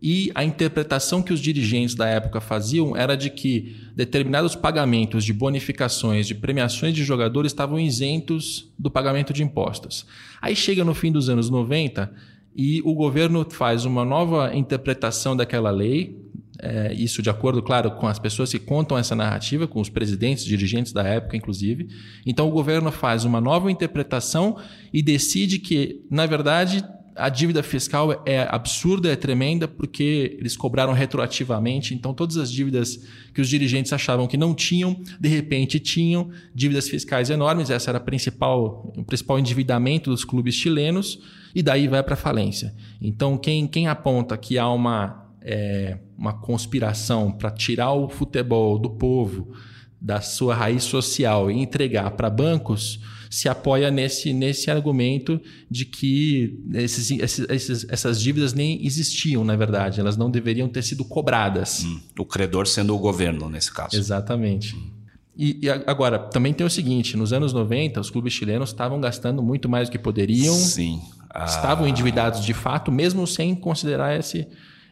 E 0.00 0.30
a 0.34 0.44
interpretação 0.44 1.22
que 1.22 1.32
os 1.32 1.40
dirigentes 1.40 1.94
da 1.94 2.06
época 2.06 2.38
faziam 2.38 2.94
era 2.94 3.16
de 3.16 3.30
que 3.30 3.76
determinados 3.96 4.54
pagamentos 4.54 5.24
de 5.24 5.32
bonificações, 5.32 6.26
de 6.26 6.34
premiações 6.34 6.94
de 6.94 7.02
jogadores 7.02 7.50
estavam 7.50 7.80
isentos 7.80 8.70
do 8.78 8.90
pagamento 8.90 9.32
de 9.32 9.42
impostos. 9.42 10.06
Aí 10.40 10.54
chega 10.54 10.84
no 10.84 10.94
fim 10.94 11.10
dos 11.10 11.30
anos 11.30 11.48
90 11.48 12.12
e 12.54 12.82
o 12.84 12.94
governo 12.94 13.46
faz 13.50 13.84
uma 13.84 14.04
nova 14.04 14.54
interpretação 14.54 15.36
daquela 15.36 15.70
lei, 15.70 16.27
é, 16.60 16.92
isso 16.92 17.22
de 17.22 17.30
acordo, 17.30 17.62
claro, 17.62 17.92
com 17.92 18.06
as 18.06 18.18
pessoas 18.18 18.50
que 18.50 18.58
contam 18.58 18.98
essa 18.98 19.14
narrativa, 19.14 19.66
com 19.66 19.80
os 19.80 19.88
presidentes, 19.88 20.44
dirigentes 20.44 20.92
da 20.92 21.02
época, 21.02 21.36
inclusive. 21.36 21.88
Então 22.26 22.48
o 22.48 22.50
governo 22.50 22.90
faz 22.90 23.24
uma 23.24 23.40
nova 23.40 23.70
interpretação 23.70 24.56
e 24.92 25.02
decide 25.02 25.58
que, 25.58 26.04
na 26.10 26.26
verdade, 26.26 26.84
a 27.18 27.28
dívida 27.28 27.62
fiscal 27.64 28.22
é 28.24 28.46
absurda, 28.48 29.10
é 29.10 29.16
tremenda, 29.16 29.66
porque 29.66 30.36
eles 30.38 30.56
cobraram 30.56 30.92
retroativamente. 30.92 31.92
Então, 31.92 32.14
todas 32.14 32.36
as 32.36 32.50
dívidas 32.50 33.04
que 33.34 33.40
os 33.40 33.48
dirigentes 33.48 33.92
achavam 33.92 34.28
que 34.28 34.36
não 34.36 34.54
tinham, 34.54 35.00
de 35.18 35.28
repente 35.28 35.80
tinham 35.80 36.30
dívidas 36.54 36.88
fiscais 36.88 37.28
enormes. 37.28 37.70
Essa 37.70 37.90
era 37.90 37.98
a 37.98 38.00
principal, 38.00 38.92
o 38.96 39.04
principal 39.04 39.36
endividamento 39.38 40.10
dos 40.10 40.24
clubes 40.24 40.54
chilenos, 40.54 41.18
e 41.52 41.60
daí 41.60 41.88
vai 41.88 42.04
para 42.04 42.14
a 42.14 42.16
falência. 42.16 42.72
Então, 43.02 43.36
quem, 43.36 43.66
quem 43.66 43.88
aponta 43.88 44.36
que 44.36 44.56
há 44.56 44.68
uma 44.70 45.27
é, 45.42 45.98
uma 46.16 46.32
conspiração 46.32 47.30
para 47.32 47.50
tirar 47.50 47.92
o 47.92 48.08
futebol 48.08 48.78
do 48.78 48.90
povo 48.90 49.52
da 50.00 50.20
sua 50.20 50.54
raiz 50.54 50.84
social 50.84 51.50
e 51.50 51.58
entregar 51.58 52.10
para 52.12 52.30
bancos 52.30 53.00
se 53.30 53.48
apoia 53.48 53.90
nesse, 53.90 54.32
nesse 54.32 54.70
argumento 54.70 55.40
de 55.70 55.84
que 55.84 56.58
esses, 56.74 57.10
esses, 57.50 57.86
essas 57.88 58.20
dívidas 58.20 58.54
nem 58.54 58.84
existiam, 58.86 59.44
na 59.44 59.54
verdade, 59.54 60.00
elas 60.00 60.16
não 60.16 60.30
deveriam 60.30 60.68
ter 60.68 60.82
sido 60.82 61.04
cobradas. 61.04 61.84
Hum, 61.84 62.00
o 62.18 62.24
credor 62.24 62.66
sendo 62.66 62.94
o 62.94 62.98
governo, 62.98 63.50
nesse 63.50 63.72
caso. 63.72 63.96
Exatamente. 63.96 64.74
Hum. 64.74 64.90
E, 65.36 65.60
e, 65.62 65.70
agora, 65.70 66.18
também 66.18 66.52
tem 66.52 66.66
o 66.66 66.70
seguinte: 66.70 67.16
nos 67.16 67.32
anos 67.32 67.52
90, 67.52 68.00
os 68.00 68.10
clubes 68.10 68.32
chilenos 68.32 68.70
estavam 68.70 69.00
gastando 69.00 69.42
muito 69.42 69.68
mais 69.68 69.88
do 69.88 69.92
que 69.92 69.98
poderiam. 69.98 70.54
Sim. 70.54 71.00
Ah. 71.30 71.44
Estavam 71.44 71.86
endividados 71.86 72.44
de 72.44 72.54
fato, 72.54 72.90
mesmo 72.90 73.26
sem 73.26 73.54
considerar 73.54 74.18
esse, 74.18 74.48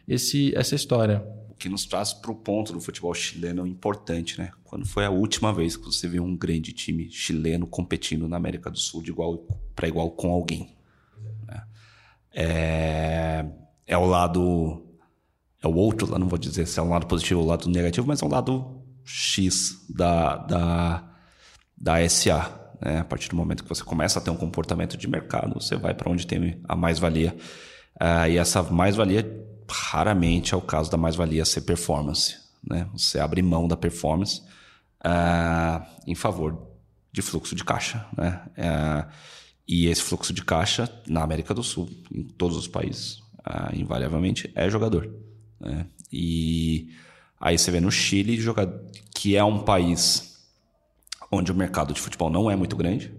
esse, 0.07 0.55
essa 0.55 0.75
história. 0.75 1.23
O 1.49 1.55
que 1.55 1.67
nos 1.67 1.85
traz 1.85 2.13
para 2.13 2.31
o 2.31 2.35
ponto 2.35 2.71
do 2.71 2.79
futebol 2.79 3.13
chileno 3.13 3.67
importante, 3.67 4.39
né? 4.39 4.51
Quando 4.63 4.85
foi 4.85 5.05
a 5.05 5.09
última 5.09 5.51
vez 5.53 5.75
que 5.75 5.85
você 5.85 6.07
viu 6.07 6.23
um 6.23 6.35
grande 6.35 6.71
time 6.71 7.09
chileno 7.09 7.67
competindo 7.67 8.27
na 8.27 8.37
América 8.37 8.69
do 8.69 8.77
Sul 8.77 9.01
de 9.01 9.11
igual 9.11 9.45
para 9.75 9.87
igual 9.87 10.11
com 10.11 10.31
alguém? 10.31 10.75
Né? 11.45 11.63
É, 12.33 13.45
é 13.85 13.97
o 13.97 14.05
lado. 14.05 14.83
É 15.63 15.67
o 15.67 15.73
outro, 15.73 16.17
não 16.19 16.27
vou 16.27 16.37
dizer 16.37 16.67
se 16.67 16.79
é 16.79 16.83
um 16.83 16.89
lado 16.89 17.07
positivo 17.07 17.39
ou 17.39 17.45
um 17.47 17.49
lado 17.49 17.67
negativo, 17.67 18.07
mas 18.07 18.21
é 18.21 18.25
um 18.25 18.29
lado 18.29 18.83
X 19.03 19.87
da, 19.89 20.37
da, 20.37 21.17
da 21.75 22.09
SA. 22.09 22.75
Né? 22.79 22.99
A 22.99 23.03
partir 23.03 23.29
do 23.29 23.35
momento 23.35 23.63
que 23.63 23.69
você 23.69 23.83
começa 23.83 24.19
a 24.19 24.21
ter 24.21 24.29
um 24.29 24.35
comportamento 24.35 24.95
de 24.95 25.07
mercado, 25.07 25.59
você 25.59 25.75
vai 25.75 25.95
para 25.95 26.11
onde 26.11 26.27
tem 26.27 26.61
a 26.65 26.75
mais-valia. 26.75 27.35
Uh, 27.95 28.29
e 28.29 28.37
essa 28.37 28.61
mais-valia 28.61 29.23
raramente 29.69 30.53
é 30.53 30.57
o 30.57 30.61
caso 30.61 30.89
da 30.89 30.97
mais-valia 30.97 31.45
ser 31.45 31.61
performance. 31.61 32.37
Né? 32.67 32.87
Você 32.93 33.19
abre 33.19 33.41
mão 33.41 33.67
da 33.67 33.77
performance 33.77 34.41
uh, 35.05 35.85
em 36.05 36.15
favor 36.15 36.67
de 37.11 37.21
fluxo 37.21 37.55
de 37.55 37.63
caixa. 37.63 38.05
Né? 38.15 38.41
Uh, 38.57 39.11
e 39.67 39.87
esse 39.87 40.01
fluxo 40.01 40.33
de 40.33 40.43
caixa, 40.43 40.89
na 41.07 41.23
América 41.23 41.53
do 41.53 41.63
Sul, 41.63 41.89
em 42.11 42.23
todos 42.23 42.57
os 42.57 42.67
países, 42.67 43.19
uh, 43.39 43.73
invariavelmente, 43.73 44.51
é 44.55 44.69
jogador. 44.69 45.13
Né? 45.59 45.87
E 46.11 46.89
aí 47.39 47.57
você 47.57 47.71
vê 47.71 47.79
no 47.79 47.91
Chile, 47.91 48.39
que 49.13 49.35
é 49.35 49.43
um 49.43 49.59
país 49.59 50.37
onde 51.31 51.51
o 51.51 51.55
mercado 51.55 51.93
de 51.93 51.99
futebol 51.99 52.29
não 52.29 52.49
é 52.49 52.55
muito 52.55 52.75
grande, 52.75 53.13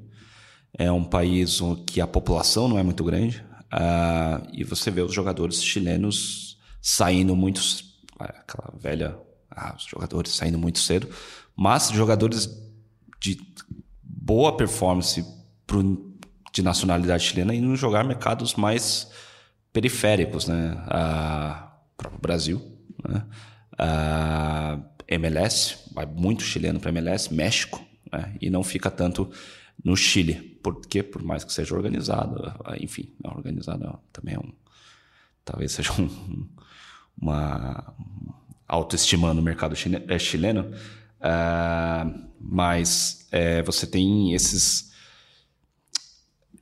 é 0.73 0.91
um 0.91 1.05
país 1.05 1.61
que 1.87 2.01
a 2.01 2.07
população 2.07 2.69
não 2.69 2.79
é 2.79 2.83
muito 2.83 3.05
grande, 3.05 3.45
Uh, 3.73 4.49
e 4.53 4.65
você 4.65 4.91
vê 4.91 5.03
os 5.03 5.13
jogadores 5.13 5.63
chilenos 5.63 6.59
saindo 6.81 7.37
muito. 7.37 7.61
Aquela 8.19 8.73
velha. 8.79 9.19
Ah, 9.51 9.75
os 9.77 9.85
jogadores 9.85 10.33
saindo 10.33 10.59
muito 10.59 10.79
cedo. 10.79 11.09
Mas 11.57 11.91
jogadores 11.91 12.49
de 13.21 13.41
boa 14.03 14.57
performance 14.57 15.25
pro, 15.67 16.15
de 16.53 16.63
nacionalidade 16.63 17.25
chilena 17.25 17.55
indo 17.55 17.75
jogar 17.77 18.05
mercados 18.05 18.55
mais 18.55 19.11
periféricos, 19.73 20.47
né? 20.47 20.73
Uh, 20.87 21.69
próprio 21.97 22.21
Brasil, 22.21 22.79
né? 23.09 23.25
Uh, 23.75 24.85
MLS, 25.09 25.79
vai 25.93 26.05
muito 26.05 26.43
chileno 26.43 26.79
para 26.79 26.91
MLS, 26.91 27.33
México, 27.33 27.83
né? 28.13 28.35
e 28.41 28.51
não 28.51 28.63
fica 28.63 28.91
tanto 28.91 29.31
no 29.83 29.97
Chile, 29.97 30.58
porque 30.75 31.03
por 31.03 31.23
mais 31.23 31.45
que 31.45 31.53
seja 31.53 31.75
organizado, 31.75 32.53
enfim, 32.81 33.13
não 33.23 33.33
organizado 33.37 33.99
também 34.13 34.35
é 34.35 34.39
um, 34.39 34.53
talvez 35.45 35.73
seja 35.73 35.93
um, 36.01 36.47
uma 37.21 37.95
autoestima 38.67 39.33
no 39.33 39.43
mercado 39.43 39.75
é, 40.09 40.19
chileno, 40.19 40.73
Uh, 41.19 42.29
mas 42.41 43.27
é, 43.33 43.63
você 43.63 43.87
tem 43.87 44.33
esses 44.35 44.89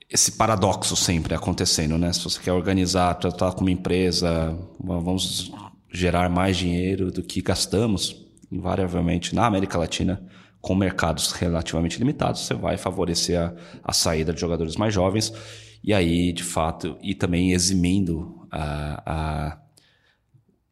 esse 0.08 0.32
paradoxo 0.32 0.94
sempre 0.96 1.34
acontecendo, 1.34 1.98
né? 1.98 2.12
Se 2.12 2.22
você 2.22 2.40
quer 2.40 2.52
organizar, 2.52 3.12
tratar 3.16 3.52
como 3.52 3.68
empresa, 3.68 4.56
vamos 4.78 5.52
gerar 5.92 6.30
mais 6.30 6.56
dinheiro 6.56 7.10
do 7.10 7.22
que 7.22 7.42
gastamos, 7.42 8.25
invariavelmente 8.50 9.34
na 9.34 9.46
América 9.46 9.76
Latina, 9.76 10.22
com 10.66 10.75
mercados 10.75 11.30
relativamente 11.30 11.96
limitados, 11.96 12.44
você 12.44 12.52
vai 12.52 12.76
favorecer 12.76 13.40
a, 13.40 13.54
a 13.85 13.92
saída 13.92 14.32
de 14.32 14.40
jogadores 14.40 14.75
mais 14.75 14.92
jovens 14.92 15.32
e 15.80 15.94
aí, 15.94 16.32
de 16.32 16.42
fato, 16.42 16.99
e 17.00 17.14
também 17.14 17.52
eximindo 17.52 18.44
a, 18.50 19.02
a 19.06 19.58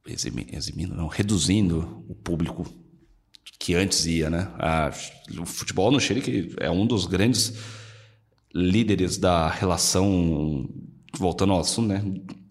eximindo, 0.04 0.96
não, 0.96 1.06
reduzindo 1.06 2.04
o 2.08 2.14
público 2.16 2.66
que 3.56 3.76
antes 3.76 4.04
ia, 4.04 4.28
né? 4.28 4.50
A, 4.58 4.90
o 5.40 5.46
futebol 5.46 5.92
no 5.92 6.00
Chile 6.00 6.20
que 6.20 6.52
é 6.58 6.68
um 6.68 6.84
dos 6.84 7.06
grandes 7.06 7.56
líderes 8.52 9.16
da 9.16 9.48
relação, 9.48 10.68
voltando 11.16 11.52
ao 11.52 11.60
assunto, 11.60 11.86
né? 11.86 12.02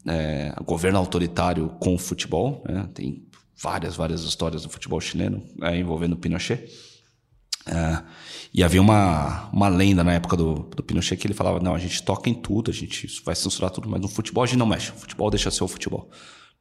É, 0.07 0.55
governo 0.63 0.97
autoritário 0.97 1.67
com 1.77 1.95
o 1.95 1.99
futebol, 1.99 2.63
né? 2.65 2.89
Tem 2.93 3.27
várias, 3.61 3.97
várias 3.97 4.23
histórias 4.23 4.63
do 4.63 4.69
futebol 4.69 5.01
chileno 5.01 5.43
é, 5.61 5.77
envolvendo 5.77 6.15
Pinochet. 6.15 6.92
É, 7.65 8.03
e 8.53 8.63
havia 8.63 8.81
uma, 8.81 9.49
uma 9.51 9.67
lenda 9.67 10.03
na 10.03 10.13
época 10.13 10.35
do, 10.35 10.69
do 10.75 10.83
Pinochet 10.83 11.17
que 11.17 11.25
ele 11.25 11.33
falava: 11.33 11.59
não, 11.59 11.73
a 11.73 11.79
gente 11.79 12.03
toca 12.03 12.29
em 12.29 12.33
tudo, 12.33 12.69
a 12.69 12.73
gente 12.73 13.07
vai 13.23 13.35
censurar 13.35 13.71
tudo, 13.71 13.89
mas 13.89 14.01
no 14.01 14.07
futebol 14.07 14.43
a 14.43 14.47
gente 14.47 14.59
não 14.59 14.65
mexe. 14.65 14.91
O 14.91 14.95
futebol 14.95 15.29
deixa 15.29 15.49
ser 15.49 15.63
o 15.63 15.67
futebol. 15.67 16.09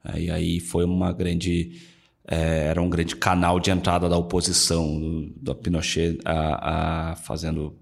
É, 0.05 0.21
e 0.21 0.31
aí 0.31 0.61
foi 0.61 0.85
uma 0.85 1.13
grande. 1.13 1.91
É, 2.25 2.69
era 2.69 2.81
um 2.81 2.89
grande 2.89 3.17
canal 3.17 3.59
de 3.59 3.73
entrada 3.73 4.09
da 4.09 4.17
oposição 4.17 4.99
do, 4.99 5.33
do 5.37 5.55
Pinochet 5.57 6.21
a, 6.25 7.11
a 7.13 7.17
fazendo 7.17 7.77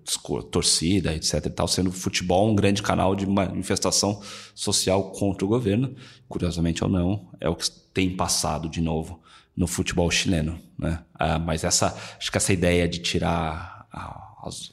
torcida, 0.50 1.15
etc. 1.15 1.45
E 1.45 1.50
tal, 1.50 1.69
sendo 1.69 1.91
o 1.91 1.93
futebol 1.93 2.50
um 2.50 2.55
grande 2.55 2.83
canal 2.83 3.15
de 3.15 3.27
manifestação 3.27 4.23
social 4.55 5.11
contra 5.11 5.45
o 5.45 5.49
governo. 5.49 5.95
Curiosamente 6.27 6.83
ou 6.83 6.89
não, 6.89 7.29
é 7.39 7.50
o 7.50 7.55
que 7.55 7.71
tem 7.93 8.17
passado 8.17 8.67
de 8.67 8.81
novo 8.81 9.21
no 9.61 9.67
futebol 9.67 10.11
chileno, 10.11 10.59
né? 10.79 11.00
Ah, 11.14 11.38
mas 11.38 11.64
essa, 11.64 11.95
acho 12.19 12.33
que 12.33 12.38
essa 12.38 12.50
ideia 12.50 12.88
de 12.88 12.99
tirar 12.99 13.87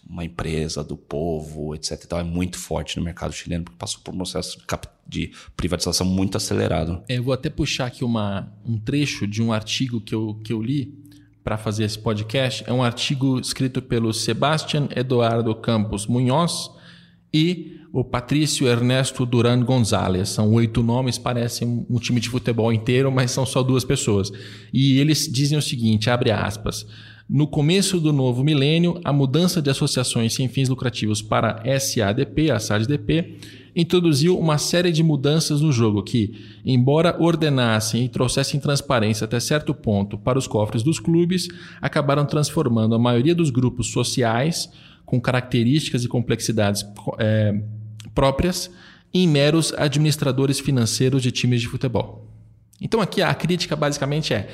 uma 0.10 0.24
empresa 0.24 0.82
do 0.82 0.96
povo, 0.96 1.75
etc. 1.75 2.01
E 2.01 2.08
tal, 2.08 2.20
é 2.22 2.24
muito 2.24 2.58
forte 2.58 2.98
no 2.98 3.03
mercado 3.03 3.34
chileno, 3.34 3.65
porque 3.65 3.77
passou 3.77 4.00
por 4.01 4.13
um 4.13 4.17
processo 4.17 4.58
de 5.06 5.34
privatização 5.58 6.08
muito 6.08 6.38
acelerado. 6.38 7.03
Eu 7.10 7.22
vou 7.22 7.34
até 7.34 7.50
puxar 7.50 7.88
aqui 7.88 8.06
uma, 8.06 8.50
um 8.65 8.79
trecho 8.79 9.27
de 9.27 9.44
um 9.44 9.51
artigo 9.51 10.00
que 10.00 10.15
eu, 10.15 10.39
que 10.41 10.53
eu 10.53 10.62
li 10.62 10.98
para 11.44 11.58
fazer 11.58 11.84
esse 11.84 12.00
podcast. 12.00 12.63
É 12.65 12.72
um 12.72 12.82
artigo 12.82 13.41
escrito 13.41 13.82
pelo 13.82 14.13
Sebastian 14.13 14.88
Eduardo 14.96 15.53
Campos 15.53 16.08
Munhoz 16.08 16.72
e 17.38 17.77
o 17.94 18.03
Patrício 18.03 18.67
Ernesto 18.67 19.25
Duran 19.25 19.63
Gonzalez. 19.63 20.29
São 20.29 20.51
oito 20.53 20.82
nomes, 20.82 21.17
parece 21.17 21.63
um, 21.63 21.86
um 21.89 22.00
time 22.00 22.20
de 22.20 22.29
futebol 22.29 22.74
inteiro, 22.74 23.12
mas 23.12 23.32
são 23.32 23.46
só 23.46 23.62
duas 23.62 23.86
pessoas. 23.86 24.32
E 24.74 25.00
eles 25.00 25.29
dizem 25.32 25.58
o 25.58 25.62
seguinte, 25.62 26.10
abre 26.10 26.32
aspas... 26.32 26.86
No 27.29 27.46
começo 27.46 28.00
do 28.00 28.13
novo 28.13 28.41
milênio, 28.41 29.01
a 29.03 29.12
mudança 29.12 29.62
de 29.62 29.70
associações 29.70 30.34
sem 30.34 30.48
fins 30.48 30.70
lucrativos 30.70 31.22
para 31.22 31.62
SADP, 31.77 32.50
a 32.50 32.58
SADP, 32.58 33.36
introduziu 33.75 34.39
uma 34.39 34.58
série 34.58 34.94
de 34.94 35.03
mudanças 35.03 35.60
no 35.60 35.70
jogo 35.70 36.01
que, 36.03 36.32
embora 36.65 37.22
ordenassem 37.22 38.06
e 38.06 38.08
trouxessem 38.08 38.62
transparência 38.62 39.25
até 39.25 39.41
certo 39.41 39.74
ponto 39.74 40.17
para 40.17 40.39
os 40.39 40.48
cofres 40.48 40.84
dos 40.84 41.01
clubes, 41.01 41.50
acabaram 41.82 42.25
transformando 42.25 42.96
a 42.96 43.00
maioria 43.00 43.36
dos 43.36 43.50
grupos 43.50 43.91
sociais, 43.91 44.72
com 45.07 45.21
características 45.21 46.03
e 46.03 46.07
complexidades 46.07 46.85
é, 47.17 47.57
próprias, 48.13 48.69
em 49.13 49.25
meros 49.25 49.73
administradores 49.77 50.59
financeiros 50.59 51.23
de 51.23 51.31
times 51.31 51.61
de 51.61 51.67
futebol. 51.69 52.29
Então 52.79 52.99
aqui 52.99 53.21
a 53.21 53.33
crítica 53.33 53.73
basicamente 53.73 54.33
é 54.33 54.49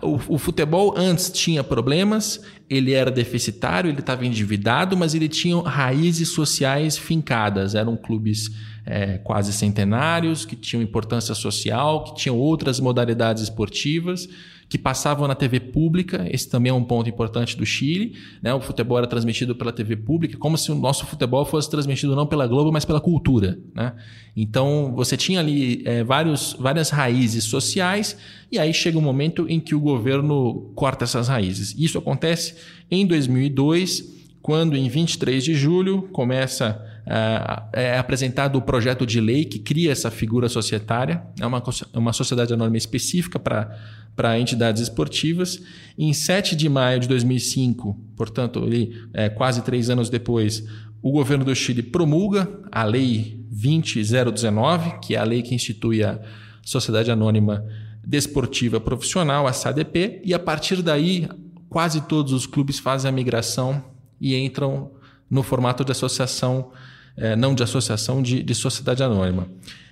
o, 0.00 0.34
o, 0.34 0.38
futebol 0.38 0.94
antes 0.96 1.30
tinha 1.30 1.62
problemas, 1.64 2.40
ele 2.70 2.92
era 2.92 3.10
deficitário, 3.10 3.90
ele 3.90 3.98
estava 3.98 4.24
endividado, 4.24 4.96
mas 4.96 5.14
ele 5.14 5.28
tinha 5.28 5.60
raízes 5.62 6.28
sociais 6.28 6.96
fincadas. 6.96 7.74
Eram 7.74 7.96
clubes 7.96 8.52
é, 8.86 9.18
quase 9.18 9.52
centenários, 9.52 10.44
que 10.44 10.54
tinham 10.54 10.80
importância 10.80 11.34
social, 11.34 12.04
que 12.04 12.14
tinham 12.14 12.38
outras 12.38 12.78
modalidades 12.78 13.42
esportivas 13.42 14.28
que 14.74 14.78
passavam 14.78 15.28
na 15.28 15.36
TV 15.36 15.60
pública. 15.60 16.26
Esse 16.28 16.50
também 16.50 16.70
é 16.70 16.72
um 16.72 16.82
ponto 16.82 17.08
importante 17.08 17.56
do 17.56 17.64
Chile. 17.64 18.16
Né? 18.42 18.52
O 18.52 18.60
futebol 18.60 18.98
era 18.98 19.06
transmitido 19.06 19.54
pela 19.54 19.72
TV 19.72 19.94
pública, 19.94 20.36
como 20.36 20.58
se 20.58 20.72
o 20.72 20.74
nosso 20.74 21.06
futebol 21.06 21.44
fosse 21.44 21.70
transmitido 21.70 22.16
não 22.16 22.26
pela 22.26 22.44
Globo, 22.44 22.72
mas 22.72 22.84
pela 22.84 23.00
cultura. 23.00 23.56
Né? 23.72 23.92
Então, 24.36 24.92
você 24.96 25.16
tinha 25.16 25.38
ali 25.38 25.80
é, 25.84 26.02
vários, 26.02 26.56
várias 26.58 26.90
raízes 26.90 27.44
sociais, 27.44 28.16
e 28.50 28.58
aí 28.58 28.74
chega 28.74 28.98
um 28.98 29.00
momento 29.00 29.46
em 29.48 29.60
que 29.60 29.76
o 29.76 29.80
governo 29.80 30.72
corta 30.74 31.04
essas 31.04 31.28
raízes. 31.28 31.72
Isso 31.78 31.96
acontece 31.96 32.56
em 32.90 33.06
2002, 33.06 34.12
quando, 34.42 34.76
em 34.76 34.88
23 34.88 35.44
de 35.44 35.54
julho, 35.54 36.08
começa 36.10 36.84
é, 37.06 37.94
é 37.94 37.98
apresentado 37.98 38.56
o 38.56 38.62
projeto 38.62 39.04
de 39.04 39.20
lei 39.20 39.44
que 39.44 39.58
cria 39.58 39.92
essa 39.92 40.10
figura 40.10 40.48
societária, 40.48 41.22
é 41.40 41.46
uma, 41.46 41.62
uma 41.92 42.12
sociedade 42.12 42.52
anônima 42.52 42.76
específica 42.76 43.38
para 43.38 44.38
entidades 44.38 44.82
esportivas. 44.82 45.60
Em 45.98 46.12
7 46.12 46.56
de 46.56 46.68
maio 46.68 47.00
de 47.00 47.08
2005, 47.08 47.98
portanto, 48.16 48.62
ali, 48.62 48.94
é, 49.12 49.28
quase 49.28 49.62
três 49.62 49.90
anos 49.90 50.08
depois, 50.08 50.64
o 51.02 51.12
governo 51.12 51.44
do 51.44 51.54
Chile 51.54 51.82
promulga 51.82 52.48
a 52.72 52.82
Lei 52.84 53.44
20019, 53.50 54.98
que 55.00 55.14
é 55.14 55.18
a 55.18 55.24
lei 55.24 55.42
que 55.42 55.54
institui 55.54 56.02
a 56.02 56.18
Sociedade 56.62 57.10
Anônima 57.10 57.64
Desportiva 58.02 58.80
Profissional, 58.80 59.46
a 59.46 59.52
SADP, 59.52 60.22
e 60.24 60.32
a 60.32 60.38
partir 60.38 60.82
daí 60.82 61.28
quase 61.68 62.00
todos 62.02 62.32
os 62.32 62.46
clubes 62.46 62.78
fazem 62.78 63.08
a 63.08 63.12
migração 63.12 63.84
e 64.20 64.36
entram 64.36 64.92
no 65.28 65.42
formato 65.42 65.84
de 65.84 65.92
associação, 65.92 66.70
é, 67.16 67.36
não 67.36 67.54
de 67.54 67.62
associação, 67.62 68.22
de, 68.22 68.42
de 68.42 68.54
sociedade 68.54 69.02
anônima. 69.02 69.48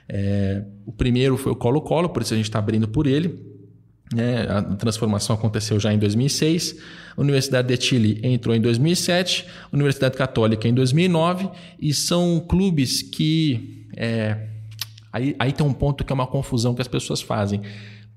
É, 0.08 0.64
o 0.84 0.92
primeiro 0.92 1.36
foi 1.36 1.52
o 1.52 1.56
Colo-Colo, 1.56 2.08
por 2.08 2.22
isso 2.22 2.34
a 2.34 2.36
gente 2.36 2.46
está 2.46 2.58
abrindo 2.58 2.88
por 2.88 3.06
ele. 3.06 3.52
Né? 4.14 4.46
A 4.48 4.62
transformação 4.62 5.34
aconteceu 5.34 5.80
já 5.80 5.92
em 5.92 5.98
2006. 5.98 6.76
A 7.16 7.20
Universidade 7.20 7.74
de 7.74 7.82
Chile 7.82 8.20
entrou 8.22 8.54
em 8.54 8.60
2007, 8.60 9.46
a 9.70 9.74
Universidade 9.74 10.16
Católica 10.16 10.68
em 10.68 10.74
2009, 10.74 11.48
e 11.80 11.94
são 11.94 12.40
clubes 12.40 13.02
que. 13.02 13.86
É, 13.96 14.48
aí, 15.12 15.34
aí 15.38 15.52
tem 15.52 15.66
um 15.66 15.72
ponto 15.72 16.04
que 16.04 16.12
é 16.12 16.14
uma 16.14 16.26
confusão 16.26 16.74
que 16.74 16.82
as 16.82 16.88
pessoas 16.88 17.20
fazem. 17.20 17.62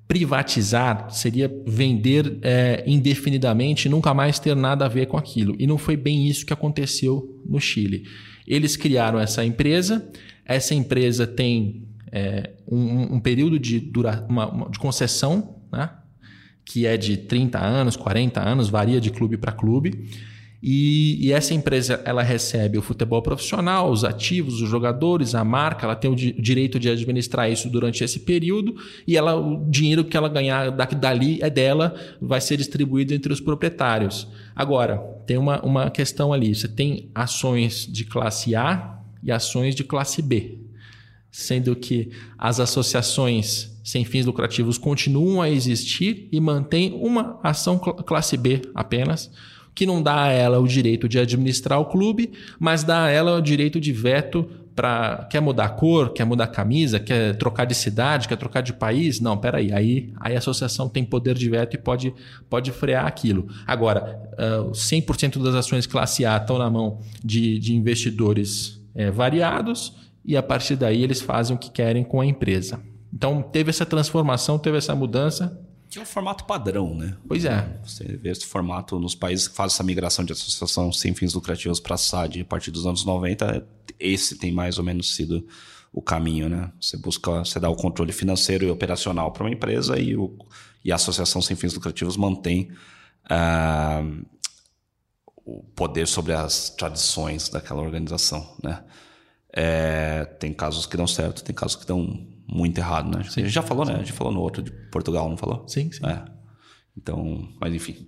Privatizar 0.08 1.10
seria 1.10 1.52
vender 1.66 2.38
é, 2.42 2.84
indefinidamente 2.86 3.88
e 3.88 3.92
nunca 3.92 4.14
mais 4.14 4.38
ter 4.38 4.56
nada 4.56 4.86
a 4.86 4.88
ver 4.88 5.08
com 5.08 5.18
aquilo. 5.18 5.56
E 5.58 5.66
não 5.66 5.78
foi 5.78 5.98
bem 5.98 6.28
isso 6.28 6.46
que 6.46 6.54
aconteceu 6.54 7.42
no 7.46 7.60
Chile. 7.60 8.04
Eles 8.48 8.76
criaram 8.76 9.20
essa 9.20 9.44
empresa, 9.44 10.08
essa 10.46 10.74
empresa 10.76 11.26
tem 11.26 11.88
é, 12.12 12.52
um, 12.68 13.16
um, 13.16 13.20
período 13.20 13.60
de, 13.60 13.80
dura, 13.80 14.26
uma, 14.30 14.48
uma, 14.48 14.70
de 14.70 14.80
concessão 14.80 15.56
né? 15.72 15.90
que 16.64 16.86
é 16.86 16.98
de 16.98 17.18
30 17.18 17.60
anos, 17.60 17.96
40 17.96 18.42
anos, 18.42 18.70
varia 18.70 19.00
de 19.00 19.12
clube 19.12 19.38
para 19.38 19.52
clube. 19.52 20.10
E, 20.62 21.28
e, 21.28 21.32
essa 21.32 21.54
empresa 21.54 22.02
ela 22.06 22.24
recebe 22.24 22.78
o 22.78 22.82
futebol 22.82 23.22
profissional, 23.22 23.92
os 23.92 24.04
ativos, 24.04 24.62
os 24.62 24.70
jogadores, 24.70 25.36
a 25.36 25.44
marca, 25.44 25.86
ela 25.86 25.96
tem 25.96 26.10
o, 26.10 26.16
di 26.16 26.36
o 26.38 26.42
direito 26.42 26.80
de 26.80 26.90
administrar 26.90 27.52
isso 27.52 27.70
durante 27.70 28.04
esse 28.04 28.20
período 28.20 28.76
e 29.06 29.18
ela, 29.18 29.36
o 29.36 29.64
dinheiro 29.70 30.04
que 30.04 30.18
ela 30.18 30.30
ganhar 30.30 30.72
daqui, 30.72 30.96
dali 30.96 31.40
é 31.42 31.50
dela, 31.50 31.96
vai 32.22 32.42
ser 32.42 32.58
distribuído 32.58 33.14
entre 33.14 33.32
os 33.32 33.40
proprietários. 33.40 34.28
Agora, 34.56 34.98
tem 35.26 35.38
uma, 35.38 35.62
uma 35.62 35.90
questão 35.90 36.34
ali: 36.34 36.56
você 36.56 36.68
tem 36.68 37.10
ações 37.14 37.86
de 37.86 38.06
classe 38.06 38.56
A 38.56 39.00
e 39.22 39.32
ações 39.32 39.76
de 39.76 39.84
classe 39.84 40.22
B, 40.22 40.60
sendo 41.32 41.76
que 41.76 42.10
as 42.38 42.60
associações 42.60 43.76
sem 43.84 44.04
fins 44.04 44.26
lucrativos 44.26 44.80
continuam 44.80 45.42
a 45.42 45.50
existir 45.50 46.28
e 46.32 46.40
mantém 46.40 46.92
uma 46.94 47.40
ação 47.44 47.78
classe 47.78 48.36
B 48.36 48.64
apenas, 48.74 49.32
que 49.76 49.86
não 49.86 50.02
dá 50.02 50.24
a 50.24 50.32
ela 50.32 50.58
o 50.58 50.68
direito 50.68 51.08
de 51.08 51.20
administrar 51.20 51.80
o 51.80 51.86
clube, 51.86 52.32
mas 52.58 52.84
dá 52.84 53.04
a 53.04 53.10
ela 53.10 53.38
o 53.38 53.42
direito 53.42 53.80
de 53.80 53.92
veto 53.92 54.50
para 54.74 55.28
quer 55.30 55.42
mudar 55.42 55.66
a 55.66 55.70
cor, 55.70 56.12
quer 56.12 56.26
mudar 56.26 56.46
a 56.46 56.48
camisa, 56.48 57.00
quer 57.00 57.36
trocar 57.38 57.66
de 57.66 57.76
cidade, 57.76 58.28
quer 58.28 58.38
trocar 58.38 58.62
de 58.62 58.74
país. 58.74 59.20
Não, 59.20 59.38
peraí, 59.38 59.72
aí, 59.72 60.14
aí 60.20 60.36
a 60.36 60.38
associação 60.38 60.90
tem 60.90 61.04
poder 61.04 61.36
de 61.36 61.50
veto 61.50 61.76
e 61.76 61.78
pode, 61.78 62.14
pode 62.50 62.72
frear 62.72 63.06
aquilo. 63.06 63.48
Agora, 63.68 64.20
uh, 64.34 64.72
100% 64.72 65.42
das 65.44 65.56
ações 65.56 65.86
classe 65.86 66.26
A 66.26 66.38
estão 66.38 66.58
na 66.58 66.70
mão 66.70 67.00
de, 67.24 67.60
de 67.60 67.74
investidores 67.76 68.82
é, 68.94 69.12
variados 69.12 69.94
e 70.26 70.36
a 70.36 70.44
partir 70.44 70.76
daí 70.76 71.04
eles 71.04 71.22
fazem 71.22 71.56
o 71.56 71.60
que 71.60 71.70
querem 71.70 72.04
com 72.04 72.20
a 72.20 72.26
empresa. 72.26 72.82
Então 73.14 73.42
teve 73.42 73.70
essa 73.70 73.86
transformação, 73.86 74.58
teve 74.58 74.78
essa 74.78 74.94
mudança 74.94 75.65
Que 75.90 76.00
é 76.00 76.02
o 76.02 76.06
formato 76.06 76.46
padrão, 76.46 76.96
né? 76.96 77.16
Pois 77.28 77.46
é. 77.46 77.80
Você 77.84 78.04
vê 78.18 78.30
esse 78.30 78.46
formato 78.46 79.00
nos 79.00 79.16
países 79.16 79.48
que 79.48 79.56
fazem 79.56 79.76
essa 79.76 79.84
migração 79.84 80.26
de 80.26 80.34
associação 80.34 80.92
sem 80.92 81.14
fins 81.14 81.34
lucrativos 81.34 81.80
para 81.80 81.96
a 81.96 81.98
SAD 81.98 82.42
a 82.42 82.46
partir 82.46 82.72
dos 82.72 82.86
anos 82.86 83.06
90, 83.06 83.66
esse 84.00 84.38
tem 84.38 84.52
mais 84.52 84.78
ou 84.78 84.84
menos 84.84 85.16
sido 85.16 85.48
o 85.92 86.02
caminho, 86.02 86.50
né? 86.50 86.72
Você 86.82 86.98
busca, 86.98 87.46
você 87.46 87.60
dá 87.60 87.70
o 87.70 87.76
controle 87.76 88.12
financeiro 88.12 88.66
e 88.66 88.70
operacional 88.70 89.32
para 89.32 89.44
uma 89.44 89.52
empresa 89.52 89.98
e, 89.98 90.16
o, 90.18 90.38
e 90.84 90.92
a 90.92 90.96
associação 90.96 91.42
sem 91.42 91.56
fins 91.56 91.74
lucrativos 91.74 92.18
mantém 92.18 92.70
uh, 93.32 94.26
o 95.46 95.64
poder 95.76 96.08
sobre 96.08 96.34
as 96.34 96.70
tradições 96.72 97.48
daquela 97.48 97.82
organização, 97.82 98.58
né? 98.62 98.84
É, 99.58 100.26
tem 100.38 100.52
casos 100.52 100.86
que 100.86 100.98
dão 100.98 101.08
certo, 101.08 101.42
tem 101.42 101.56
casos 101.56 101.78
que 101.78 101.86
dão 101.86 102.28
muito 102.48 102.78
errado, 102.78 103.16
né? 103.16 103.24
Sim, 103.24 103.42
a 103.42 103.44
gente 103.46 103.54
já 103.54 103.62
falou, 103.62 103.86
sim. 103.86 103.92
né? 103.92 103.98
A 103.98 104.02
gente 104.02 104.14
falou 104.14 104.34
no 104.34 104.42
outro 104.42 104.62
de 104.62 104.72
Portugal, 104.92 105.30
não 105.30 105.38
falou? 105.38 105.68
Sim, 105.68 105.92
sim. 105.92 106.06
É. 106.06 106.24
Então, 106.98 107.48
mas 107.60 107.74
enfim. 107.74 108.08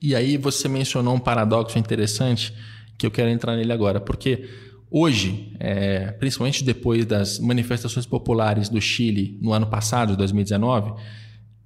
E 0.00 0.14
aí 0.14 0.36
você 0.36 0.68
mencionou 0.68 1.14
um 1.14 1.18
paradoxo 1.18 1.78
interessante 1.78 2.54
que 2.96 3.06
eu 3.06 3.10
quero 3.10 3.28
entrar 3.28 3.56
nele 3.56 3.72
agora, 3.72 4.00
porque 4.00 4.48
hoje, 4.90 5.54
é, 5.58 6.12
principalmente 6.12 6.64
depois 6.64 7.04
das 7.04 7.38
manifestações 7.38 8.06
populares 8.06 8.68
do 8.68 8.80
Chile 8.80 9.38
no 9.42 9.52
ano 9.52 9.66
passado, 9.66 10.16
2019, 10.16 10.92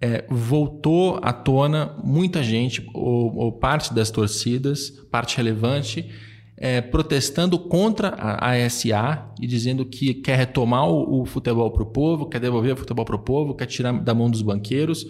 é, 0.00 0.24
voltou 0.28 1.20
à 1.22 1.32
tona 1.32 1.94
muita 2.02 2.42
gente, 2.42 2.84
ou, 2.92 3.36
ou 3.36 3.52
parte 3.52 3.94
das 3.94 4.10
torcidas, 4.10 4.90
parte 5.10 5.36
relevante, 5.36 6.10
é, 6.56 6.80
protestando 6.80 7.58
contra 7.58 8.08
a 8.10 8.52
ASA 8.52 9.26
e 9.40 9.46
dizendo 9.46 9.84
que 9.84 10.14
quer 10.14 10.36
retomar 10.36 10.88
o, 10.88 11.22
o 11.22 11.26
futebol 11.26 11.70
para 11.70 11.82
o 11.82 11.86
povo, 11.86 12.26
quer 12.26 12.40
devolver 12.40 12.74
o 12.74 12.76
futebol 12.76 13.04
para 13.04 13.16
o 13.16 13.18
povo, 13.18 13.54
quer 13.54 13.66
tirar 13.66 13.92
da 13.92 14.14
mão 14.14 14.30
dos 14.30 14.42
banqueiros. 14.42 15.06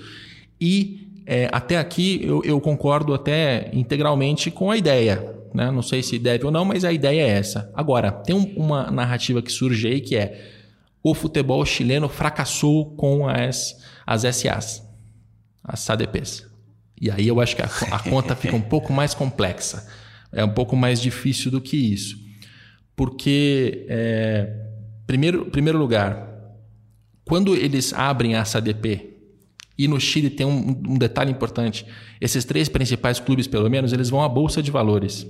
E 0.61 1.09
é, 1.27 1.49
até 1.53 1.79
aqui 1.79 2.21
eu, 2.25 2.43
eu, 2.45 2.61
concordo 2.61 3.15
até 3.15 3.71
integralmente 3.73 4.51
com 4.51 4.71
a 4.71 4.77
ideia. 4.77 5.37
Né? 5.53 5.71
Não 5.71 5.83
sei 5.83 6.03
se 6.03 6.19
deve 6.19 6.45
ou 6.45 6.51
não, 6.51 6.65
mas 6.65 6.85
a 6.85 6.93
ideia 6.93 7.23
é 7.23 7.29
essa. 7.29 7.71
Agora, 7.75 8.11
tem 8.11 8.35
um, 8.35 8.45
uma 8.57 8.91
narrativa 8.91 9.43
que 9.43 9.53
surge 9.53 9.87
aí 9.87 10.01
que 10.01 10.17
é 10.17 10.51
o 11.03 11.15
futebol 11.15 11.65
chileno 11.67 12.09
fracassou 12.09 12.95
com 12.97 13.29
as, 13.29 13.77
as 14.07 14.23
SAs, 14.37 14.83
as 15.63 15.81
SADPs. 15.81 16.47
E 17.01 17.11
aí 17.11 17.27
eu 17.27 17.41
acho 17.41 17.57
que 17.57 17.63
a, 17.63 17.69
a 17.91 17.99
conta 17.99 18.37
fica 18.37 18.55
um 18.55 18.61
pouco 18.61 18.93
mais 18.93 19.13
complexa. 19.13 19.87
É 20.33 20.45
um 20.45 20.49
pouco 20.49 20.75
mais 20.75 21.01
difícil 21.01 21.51
do 21.51 21.61
que 21.61 21.77
isso. 21.77 22.17
Porque, 22.97 23.87
é, 23.89 24.53
primeiro, 25.07 25.47
primeiro 25.47 25.79
lugar, 25.79 26.29
quando 27.25 27.55
eles 27.55 27.93
abrem 27.93 28.35
a 28.35 28.45
SADP, 28.45 29.13
e 29.79 29.89
no 29.89 29.99
Chile 29.99 30.31
tem 30.31 30.47
um, 30.47 30.71
um, 30.89 30.99
detalhe 30.99 31.31
importante: 31.31 31.87
esses 32.21 32.45
três 32.45 32.69
principais 32.69 33.19
clubes, 33.19 33.47
pelo 33.47 33.69
menos, 33.69 33.93
eles 33.93 34.11
vão 34.11 34.23
à 34.23 34.29
Bolsa 34.29 34.63
de 34.63 34.71
Valores. 34.71 35.27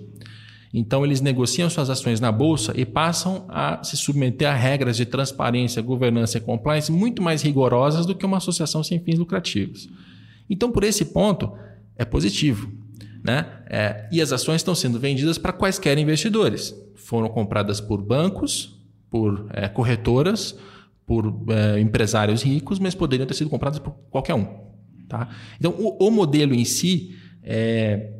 Então, 0.74 1.04
eles 1.04 1.20
negociam 1.20 1.68
suas 1.68 1.90
ações 1.90 2.18
na 2.18 2.32
Bolsa 2.32 2.72
e 2.74 2.86
passam 2.86 3.44
a 3.48 3.84
se 3.84 3.94
submeter 3.94 4.48
a 4.48 4.54
regras 4.54 4.96
de 4.96 5.04
transparência, 5.04 5.82
governança 5.82 6.38
e 6.38 6.40
compliance 6.40 6.90
muito 6.90 7.20
mais 7.22 7.42
rigorosas 7.42 8.06
do 8.06 8.14
que 8.14 8.24
uma 8.24 8.38
associação 8.38 8.82
sem 8.82 8.98
fins 8.98 9.18
lucrativos. 9.18 9.88
Então, 10.48 10.72
por 10.72 10.82
esse 10.82 11.04
ponto, 11.04 11.52
é 11.96 12.06
positivo. 12.06 12.72
Né? 13.22 13.46
É, 13.68 14.08
e 14.10 14.20
as 14.20 14.32
ações 14.32 14.56
estão 14.56 14.74
sendo 14.74 14.98
vendidas 14.98 15.38
para 15.38 15.52
quaisquer 15.52 15.96
investidores. 15.98 16.74
Foram 16.96 17.28
compradas 17.28 17.80
por 17.80 18.02
bancos, 18.02 18.80
por 19.08 19.46
é, 19.52 19.68
corretoras, 19.68 20.58
por 21.06 21.44
é, 21.50 21.80
empresários 21.80 22.42
ricos, 22.42 22.78
mas 22.78 22.94
poderiam 22.94 23.26
ter 23.26 23.34
sido 23.34 23.50
compradas 23.50 23.78
por 23.78 23.92
qualquer 24.10 24.34
um. 24.34 24.46
Tá? 25.08 25.28
Então, 25.58 25.72
o, 25.78 26.08
o 26.08 26.10
modelo 26.10 26.54
em 26.54 26.64
si 26.64 27.14
é, 27.42 28.10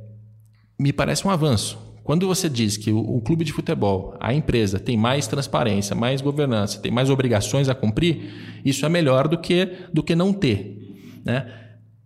me 0.78 0.92
parece 0.92 1.26
um 1.26 1.30
avanço. 1.30 1.78
Quando 2.04 2.26
você 2.26 2.48
diz 2.48 2.76
que 2.76 2.90
o, 2.90 2.98
o, 2.98 3.20
clube 3.20 3.44
de 3.44 3.52
futebol, 3.52 4.16
a 4.20 4.34
empresa, 4.34 4.78
tem 4.78 4.96
mais 4.96 5.26
transparência, 5.26 5.94
mais 5.94 6.20
governança, 6.20 6.80
tem 6.80 6.90
mais 6.90 7.10
obrigações 7.10 7.68
a 7.68 7.74
cumprir, 7.74 8.60
isso 8.64 8.84
é 8.84 8.88
melhor 8.88 9.28
do 9.28 9.38
que, 9.38 9.68
do 9.92 10.02
que 10.02 10.14
não 10.14 10.32
ter. 10.32 10.78
Né? 11.24 11.46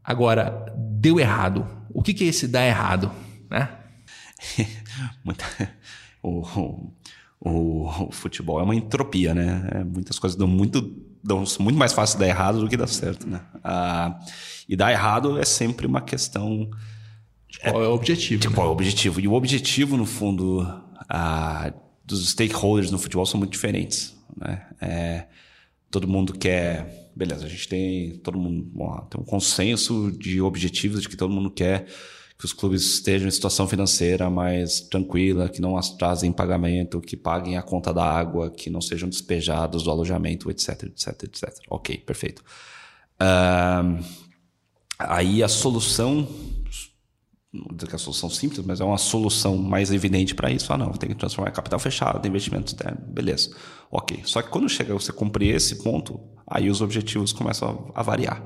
Agora, 0.05 0.73
deu 0.77 1.19
errado 1.19 1.76
o 1.97 2.03
que, 2.03 2.13
que 2.13 2.25
é 2.25 2.27
esse 2.27 2.47
dar 2.47 2.67
errado? 2.67 3.11
Né? 3.51 3.71
o, 6.23 6.43
o, 7.41 7.89
o, 7.89 8.13
futebol 8.13 8.61
é 8.61 8.63
uma 8.63 8.75
entropia, 8.75 9.35
né? 9.35 9.67
É, 9.73 9.83
muitas 9.83 10.19
coisas 10.19 10.37
dão 10.37 10.47
muito, 10.47 10.95
dão 11.25 11.43
muito 11.59 11.79
mais 11.79 11.95
fácil 11.95 12.19
dar 12.19 12.29
errado 12.29 12.61
do 12.61 12.69
que 12.69 12.77
dar 12.77 12.87
certo, 12.87 13.27
né? 13.27 13.41
Ah, 13.65 14.19
e 14.69 14.77
dar 14.77 14.93
errado 14.93 15.39
é 15.39 15.45
sempre 15.47 15.87
uma 15.87 16.03
questão... 16.03 16.69
qual 17.63 17.83
é, 17.83 17.87
é 17.87 17.89
o 17.89 17.95
objetivo? 17.95 18.43
De 18.43 18.49
né? 18.49 18.55
qual 18.55 18.67
é 18.67 18.69
o 18.69 18.73
objetivo? 18.73 19.19
E 19.19 19.27
o 19.27 19.33
objetivo, 19.33 19.97
no 19.97 20.05
fundo, 20.05 20.69
ah, 21.09 21.73
dos 22.05 22.29
stakeholders 22.29 22.91
no 22.91 22.99
futebol 22.99 23.25
são 23.25 23.39
muito 23.39 23.53
diferentes, 23.53 24.15
né? 24.37 24.67
É, 24.83 25.27
todo 25.91 26.07
mundo 26.07 26.35
quer 26.35 27.06
beleza, 27.17 27.47
a 27.47 27.49
gente 27.49 27.67
tem 27.67 28.19
todo 28.19 28.39
mundo 28.39 28.71
tem 29.09 29.21
um 29.21 29.25
consenso 29.25 30.13
de 30.13 30.41
objetivos 30.41 31.01
de 31.01 31.09
que 31.09 31.17
todo 31.17 31.33
mundo 31.33 31.51
quer 31.51 31.87
que 32.39 32.45
os 32.45 32.53
clubes 32.53 32.83
estejam 32.85 33.27
em 33.27 33.31
situação 33.31 33.67
financeira 33.67 34.29
mais 34.29 34.81
tranquila, 34.81 35.49
que 35.49 35.61
não 35.61 35.77
atrasem 35.77 36.31
pagamento, 36.31 37.01
que 37.01 37.17
paguem 37.17 37.57
a 37.57 37.63
conta 37.63 37.95
da 37.95 38.05
água, 38.05 38.51
que 38.51 38.69
não 38.69 38.83
sejam 38.83 39.09
despejados 39.09 39.85
do 39.85 39.91
alojamento, 39.91 40.51
etc, 40.51 40.83
etc, 40.83 41.23
etc. 41.23 41.55
Ok, 41.71 41.97
perfeito. 41.97 42.45
Uh, 43.19 44.05
aí 44.99 45.43
a 45.43 45.49
solução 45.49 46.29
não 47.57 47.75
dizer 47.75 47.87
que 47.87 47.93
é 47.93 47.97
a 47.97 47.99
solução 47.99 48.29
simples, 48.29 48.65
mas 48.65 48.81
é 48.81 48.85
uma 48.85 48.99
solução 48.99 49.57
mais 49.57 49.91
evidente 49.91 50.35
para 50.35 50.51
isso. 50.51 50.73
Ah, 50.73 50.79
não, 50.79 50.93
tem 50.93 51.09
que 51.09 51.15
transformar 51.15 51.51
capital 51.51 51.79
fechado, 51.79 52.27
investimento 52.27 52.67
externo, 52.67 53.01
beleza. 53.09 53.55
Ok. 53.91 54.21
Só 54.25 54.43
que 54.43 54.51
quando 54.51 54.69
chega 54.69 54.93
você 54.93 55.13
cumprir 55.13 55.55
esse 55.55 55.83
ponto, 55.83 56.21
aí 56.47 56.69
os 56.69 56.81
objetivos 56.81 57.33
começam 57.33 57.91
a, 57.95 58.03
variar. 58.03 58.41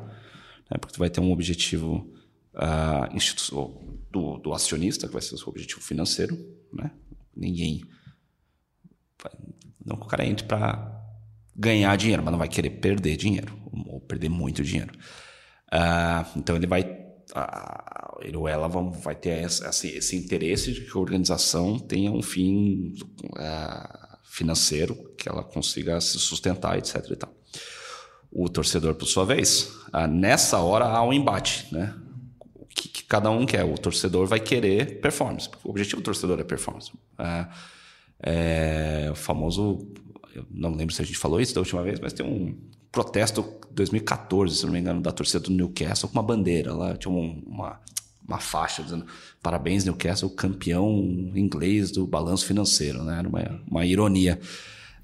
Né? 0.70 0.78
Porque 0.80 0.94
tu 0.94 0.98
vai 0.98 1.10
ter 1.10 1.20
um 1.20 1.32
objetivo 1.32 2.12
uh, 2.54 3.78
do, 4.10 4.38
do, 4.38 4.52
acionista, 4.52 5.06
que 5.06 5.12
vai 5.12 5.22
ser 5.22 5.34
o 5.34 5.38
seu 5.38 5.48
objetivo 5.48 5.80
financeiro. 5.80 6.36
Né? 6.72 6.90
Ninguém. 7.36 7.82
Não 9.84 9.96
que 9.96 10.04
o 10.04 10.08
cara 10.08 10.24
entre 10.24 10.46
para 10.46 10.98
ganhar 11.56 11.94
dinheiro, 11.96 12.22
mas 12.22 12.32
não 12.32 12.38
vai 12.38 12.48
querer 12.48 12.70
perder 12.70 13.16
dinheiro, 13.16 13.58
ou 13.86 14.00
perder 14.00 14.28
muito 14.28 14.62
dinheiro. 14.62 14.92
Uh, 15.72 16.38
então 16.38 16.56
ele 16.56 16.66
vai 16.66 16.99
a, 17.34 18.18
ela 18.48 18.68
vai 18.68 19.14
ter 19.14 19.44
esse, 19.44 19.88
esse, 19.88 20.16
interesse 20.16 20.72
de 20.72 20.82
que 20.82 20.96
a 20.96 21.00
organização 21.00 21.78
tenha 21.78 22.10
um 22.10 22.22
fim 22.22 22.94
uh, 23.24 24.18
financeiro, 24.24 25.14
que 25.16 25.28
ela 25.28 25.42
consiga 25.42 26.00
se 26.00 26.18
sustentar, 26.18 26.78
etc. 26.78 26.96
E 27.10 27.16
tal. 27.16 27.34
O 28.30 28.48
torcedor, 28.48 28.94
por 28.94 29.06
sua 29.06 29.24
vez, 29.24 29.72
uh, 29.92 30.06
nessa 30.06 30.58
hora 30.58 30.86
há 30.86 31.02
um 31.02 31.12
embate, 31.12 31.66
né? 31.72 31.94
O 32.54 32.66
que, 32.66 32.88
que, 32.88 33.04
cada 33.04 33.30
um 33.30 33.44
quer? 33.44 33.64
O 33.64 33.74
torcedor 33.74 34.26
vai 34.26 34.40
querer 34.40 35.00
performance, 35.00 35.48
porque 35.48 35.66
o 35.66 35.70
objetivo 35.70 36.00
do 36.00 36.04
torcedor 36.04 36.38
é 36.40 36.44
performance. 36.44 36.92
Uh, 37.18 37.80
é 38.22 39.08
o 39.10 39.14
famoso, 39.14 39.78
eu 40.34 40.46
não 40.50 40.74
lembro 40.74 40.94
se 40.94 41.00
a 41.00 41.04
gente 41.04 41.18
falou 41.18 41.40
isso 41.40 41.54
da 41.54 41.60
última 41.60 41.82
vez, 41.82 41.98
mas 41.98 42.12
tem 42.12 42.24
um 42.24 42.56
protesto 42.90 43.44
2014, 43.70 44.56
se 44.56 44.66
não 44.66 44.72
me 44.72 44.80
engano, 44.80 45.00
da 45.00 45.12
torcida 45.12 45.40
do 45.40 45.50
Newcastle 45.50 46.08
com 46.08 46.18
uma 46.18 46.22
bandeira 46.22 46.74
lá, 46.74 46.96
tinha 46.96 47.12
uma, 47.12 47.78
uma 48.26 48.38
faixa 48.38 48.82
dizendo 48.82 49.06
parabéns 49.42 49.84
Newcastle, 49.84 50.30
campeão 50.30 50.98
inglês 51.34 51.90
do 51.90 52.06
balanço 52.06 52.46
financeiro, 52.46 53.02
né? 53.02 53.18
Era 53.18 53.28
uma, 53.28 53.60
uma 53.68 53.86
ironia. 53.86 54.40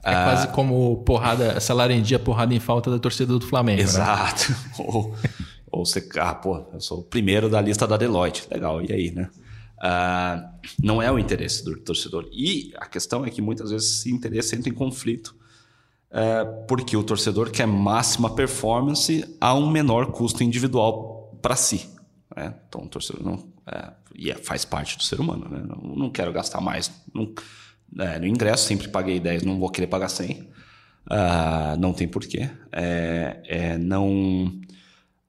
É 0.05 0.11
ah, 0.13 0.25
quase 0.25 0.49
como 0.49 0.99
porrada, 0.99 1.53
essa 1.53 1.75
larendia 1.75 2.19
porrada 2.19 2.55
em 2.55 2.61
falta 2.61 2.91
da 2.91 2.99
torcida 2.99 3.39
do 3.39 3.45
Flamengo. 3.45 3.79
Né? 3.79 3.85
Exato. 3.85 4.53
Né? 4.53 4.59
ou, 4.79 5.15
ou 5.71 5.85
você, 5.85 6.07
ah, 6.19 6.35
pô, 6.35 6.65
eu 6.73 6.81
sou 6.81 7.01
o 7.01 7.03
primeiro 7.03 7.49
da 7.49 7.61
lista 7.61 7.87
da 7.87 7.97
Deloitte. 7.97 8.47
Legal, 8.51 8.83
e 8.83 8.93
aí, 8.93 9.11
né? 9.11 9.29
Ah, 9.81 10.53
não 10.83 11.03
é 11.03 11.11
o 11.11 11.19
interesse 11.19 11.65
do 11.65 11.77
torcedor. 11.79 12.29
E 12.33 12.73
a 12.77 12.87
questão 12.87 13.25
é 13.25 13.31
que 13.31 13.43
muitas 13.43 13.71
vezes 13.71 13.99
esse 13.99 14.13
interesse 14.13 14.55
entra 14.55 14.71
em 14.71 14.75
conflito 14.75 15.35
é, 16.11 16.45
porque 16.69 16.97
o 16.97 17.03
torcedor 17.03 17.51
quer 17.51 17.67
máxima 17.67 18.35
performance 18.35 19.37
a 19.41 19.55
um 19.55 19.69
menor 19.69 20.13
custo 20.13 20.43
individual 20.43 21.39
para 21.43 21.57
si. 21.57 21.89
Né? 22.35 22.55
Então, 22.69 22.83
o 22.83 22.89
torcedor 22.89 23.25
não. 23.25 23.49
É, 23.67 23.93
e 24.15 24.31
é, 24.31 24.35
faz 24.35 24.65
parte 24.65 24.97
do 24.97 25.03
ser 25.03 25.21
humano. 25.21 25.49
Né? 25.49 25.63
Não, 25.67 25.95
não 25.95 26.11
quero 26.11 26.33
gastar 26.33 26.61
mais. 26.61 26.91
Não, 27.15 27.33
é, 27.99 28.19
no 28.19 28.27
ingresso, 28.27 28.67
sempre 28.67 28.89
paguei 28.89 29.21
10, 29.21 29.43
não 29.43 29.59
vou 29.59 29.71
querer 29.71 29.87
pagar 29.87 30.09
100. 30.09 30.41
Uh, 30.41 30.47
ah, 31.09 31.77
não 31.79 31.93
tem 31.93 32.09
porquê. 32.09 32.51
É, 32.73 33.41
é 33.45 33.79
não. 33.79 34.47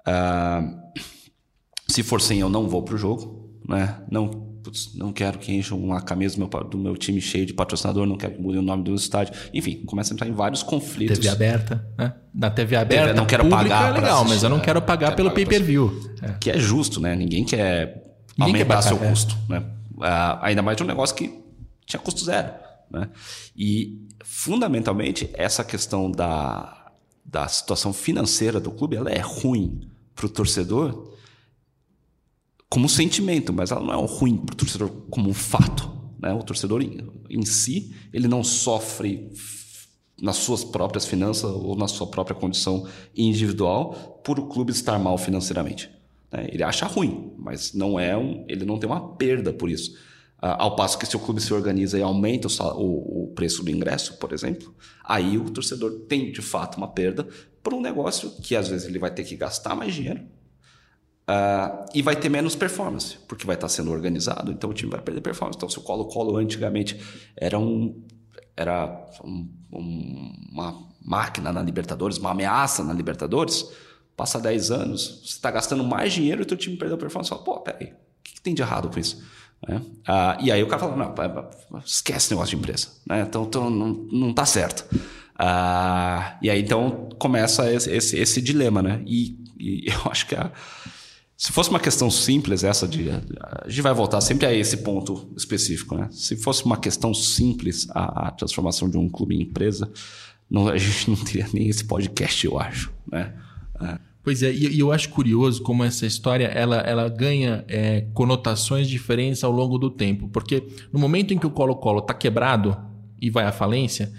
Uh, 0.08 0.78
se 1.88 2.02
for 2.02 2.20
100, 2.20 2.40
eu 2.40 2.50
não 2.50 2.68
vou 2.68 2.82
para 2.82 2.96
o 2.96 2.98
jogo. 2.98 3.60
Né? 3.68 4.02
Não, 4.10 4.47
putz, 4.68 4.94
não 4.94 5.14
quero 5.14 5.40
que 5.40 5.54
encham 5.54 5.80
uma 5.80 6.02
camisa 6.02 6.36
do 6.36 6.40
meu, 6.40 6.64
do 6.66 6.78
meu 6.78 6.98
time 6.98 7.22
cheio 7.22 7.46
de 7.46 7.54
patrocinador, 7.54 8.06
não 8.06 8.18
quero 8.18 8.34
que 8.34 8.42
mudem 8.42 8.60
o 8.60 8.64
nome 8.64 8.84
do 8.84 8.94
estádio. 8.94 9.34
Enfim, 9.54 9.82
começa 9.86 10.12
a 10.12 10.14
entrar 10.14 10.28
em 10.28 10.34
vários 10.34 10.62
conflitos. 10.62 11.18
TV 11.18 11.30
aberta, 11.30 11.88
né? 11.98 12.14
Na 12.34 12.50
TV 12.50 12.76
aberta, 12.76 13.06
TV, 13.08 13.18
não 13.18 13.26
quero 13.26 13.50
pagar 13.50 13.92
é 13.92 13.94
legal, 13.94 14.26
mas 14.26 14.44
eu 14.44 14.50
não 14.50 14.60
quero 14.60 14.82
pagar 14.82 15.16
pelo 15.16 15.32
pay-per-view. 15.32 16.14
É. 16.22 16.34
Que 16.34 16.52
é 16.52 16.60
justo, 16.60 17.00
né? 17.00 17.16
Ninguém 17.16 17.46
quer 17.46 18.04
Ninguém 18.38 18.56
aumentar 18.56 18.82
quer 18.82 18.90
seu 18.90 19.02
é. 19.02 19.10
custo, 19.10 19.38
né? 19.48 19.60
Uh, 19.96 20.38
ainda 20.42 20.62
mais 20.62 20.76
de 20.76 20.84
um 20.84 20.86
negócio 20.86 21.16
que 21.16 21.34
tinha 21.86 22.00
custo 22.00 22.26
zero, 22.26 22.50
né? 22.92 23.10
E 23.56 24.06
fundamentalmente 24.26 25.30
essa 25.34 25.64
questão 25.64 26.12
da, 26.12 26.92
da 27.24 27.48
situação 27.48 27.94
financeira 27.94 28.60
do 28.60 28.72
clube, 28.72 28.98
ela 28.98 29.10
é 29.10 29.20
ruim 29.20 29.90
para 30.14 30.26
o 30.26 30.30
torcedor 30.30 31.16
como 32.70 32.90
sentimento, 32.90 33.54
mas 33.54 33.72
ela 33.72 33.82
não 33.82 33.94
é 33.94 34.08
ruim 34.08 34.38
para 34.38 34.54
o 34.54 34.58
torcedor 34.58 34.90
como 35.10 35.30
um 35.30 35.34
fato. 35.34 35.90
Né? 36.20 36.34
O 36.34 36.44
torcedor 36.44 36.82
em, 36.82 37.10
em 37.30 37.46
si, 37.46 37.96
ele 38.12 38.28
não 38.28 38.44
sofre 38.44 39.32
nas 40.22 40.38
suas 40.38 40.64
próprias 40.64 41.06
finanças 41.06 41.50
ou 41.50 41.76
na 41.76 41.88
sua 41.88 42.08
própria 42.08 42.36
condição 42.36 42.88
individual 43.16 44.22
por 44.24 44.40
o 44.40 44.48
clube 44.48 44.72
estar 44.72 44.98
mal 45.00 45.18
financeiramente. 45.18 45.90
Né? 46.32 46.48
Ele 46.52 46.64
acha 46.64 46.86
ruim, 46.86 47.34
mas 47.38 47.74
não 47.74 48.00
é 48.00 48.18
um, 48.18 48.44
ele 48.48 48.66
não 48.66 48.78
tem 48.78 48.90
uma 48.90 49.16
perda 49.16 49.54
por 49.54 49.70
isso. 49.70 49.96
Ah, 50.40 50.64
ao 50.64 50.76
passo 50.76 51.00
que 51.00 51.06
se 51.06 51.16
o 51.16 51.20
clube 51.20 51.42
se 51.42 51.54
organiza 51.54 51.98
e 51.98 52.02
aumenta 52.02 52.48
o, 52.48 52.80
o, 52.80 53.24
o, 53.24 53.28
preço 53.34 53.64
do 53.64 53.72
ingresso, 53.72 54.18
por 54.18 54.34
exemplo, 54.34 54.74
aí 55.04 55.38
o 55.38 55.50
torcedor 55.50 56.06
tem 56.08 56.32
de 56.32 56.42
fato 56.42 56.78
uma 56.78 56.88
perda 56.88 57.28
por 57.64 57.74
um 57.74 57.82
negócio 57.82 58.32
que 58.42 58.56
às 58.56 58.68
vezes 58.68 58.88
ele 58.88 59.00
vai 59.00 59.12
ter 59.12 59.24
que 59.24 59.36
gastar 59.36 59.76
mais 59.76 59.96
dinheiro 59.96 60.22
Uh, 61.30 61.86
e 61.94 62.02
vai 62.02 62.16
ter 62.16 62.30
menos 62.30 62.56
performance, 62.56 63.18
porque 63.28 63.46
vai 63.46 63.56
estar 63.56 63.68
sendo 63.68 63.92
organizado, 63.92 64.50
então 64.50 64.70
o 64.70 64.74
time 64.74 64.90
vai 64.90 65.02
perder 65.02 65.20
performance. 65.20 65.58
Então, 65.58 65.68
se 65.68 65.78
o 65.78 65.82
Colo-Colo 65.82 66.38
antigamente 66.38 66.98
era, 67.36 67.60
um, 67.60 68.02
era 68.56 69.06
um, 69.26 69.50
um, 69.74 70.34
uma 70.54 70.88
máquina 71.04 71.52
na 71.52 71.62
Libertadores, 71.62 72.18
uma 72.18 72.32
ameaça 72.32 72.82
na 72.82 72.94
Libertadores, 72.94 73.70
passa 74.16 74.40
10 74.40 74.72
anos, 74.72 75.22
você 75.26 75.34
está 75.36 75.52
gastando 75.52 75.84
mais 75.84 76.14
dinheiro 76.14 76.46
e 76.50 76.54
o 76.54 76.58
time 76.58 76.78
perdeu 76.78 76.98
performance. 76.98 77.30
Você 77.30 77.36
fala, 77.36 77.44
pô, 77.44 77.60
peraí, 77.60 77.92
o 77.92 77.96
que, 78.24 78.36
que 78.36 78.42
tem 78.42 78.54
de 78.54 78.62
errado 78.62 78.90
com 78.90 78.98
isso? 78.98 79.22
Uh, 79.64 80.40
e 80.40 80.50
aí 80.50 80.64
o 80.64 80.68
cara 80.68 80.80
fala, 80.80 80.96
não, 80.96 81.82
esquece 81.84 82.18
esse 82.20 82.30
negócio 82.32 82.52
de 82.52 82.64
empresa, 82.64 82.88
né? 83.06 83.26
então, 83.28 83.44
então 83.44 83.70
não, 83.70 83.88
não 84.12 84.34
tá 84.34 84.46
certo. 84.46 84.88
Uh, 85.36 86.38
e 86.42 86.50
aí 86.50 86.62
então 86.62 87.10
começa 87.20 87.70
esse, 87.72 87.92
esse, 87.92 88.18
esse 88.18 88.42
dilema, 88.42 88.82
né? 88.82 89.04
E, 89.06 89.38
e 89.60 89.88
eu 89.92 90.10
acho 90.10 90.26
que 90.26 90.36
a 90.36 90.52
se 91.38 91.52
fosse 91.52 91.70
uma 91.70 91.80
questão 91.80 92.10
simples, 92.10 92.64
essa 92.64 92.88
de. 92.88 93.12
A 93.12 93.70
gente 93.70 93.84
vai 93.84 93.94
voltar 93.94 94.20
sempre 94.22 94.48
a 94.48 94.54
esse 94.54 94.78
ponto 94.78 95.32
específico, 95.38 95.96
né? 95.96 96.10
Se 96.12 96.36
fosse 96.36 96.66
uma 96.66 96.78
questão 96.78 97.14
simples, 97.14 97.88
a, 97.92 98.28
a 98.28 98.32
transformação 98.32 98.90
de 98.90 98.98
um 98.98 99.08
clube 99.08 99.36
em 99.36 99.44
empresa, 99.44 99.88
não, 100.50 100.68
a 100.68 100.78
gente 100.78 101.08
não 101.12 101.16
teria 101.16 101.48
nem 101.54 101.70
esse 101.70 101.86
podcast, 101.86 102.44
eu 102.44 102.60
acho, 102.60 102.92
né? 103.12 103.36
É. 103.80 104.00
Pois 104.24 104.44
é, 104.44 104.52
e 104.52 104.78
eu 104.80 104.92
acho 104.92 105.10
curioso 105.10 105.62
como 105.62 105.86
essa 105.86 106.06
história 106.06 106.48
ela, 106.48 106.78
ela 106.80 107.08
ganha 107.08 107.64
é, 107.70 108.02
conotações 108.14 108.90
diferentes 108.90 109.42
ao 109.42 109.52
longo 109.52 109.78
do 109.78 109.90
tempo. 109.90 110.28
Porque 110.28 110.68
no 110.92 111.00
momento 111.00 111.34
em 111.34 111.38
que 111.38 111.48
o 111.48 111.52
Colo-Colo 111.52 112.00
está 112.00 112.14
quebrado 112.14 112.76
e 113.22 113.30
vai 113.30 113.46
à 113.46 113.54
falência, 113.54 114.12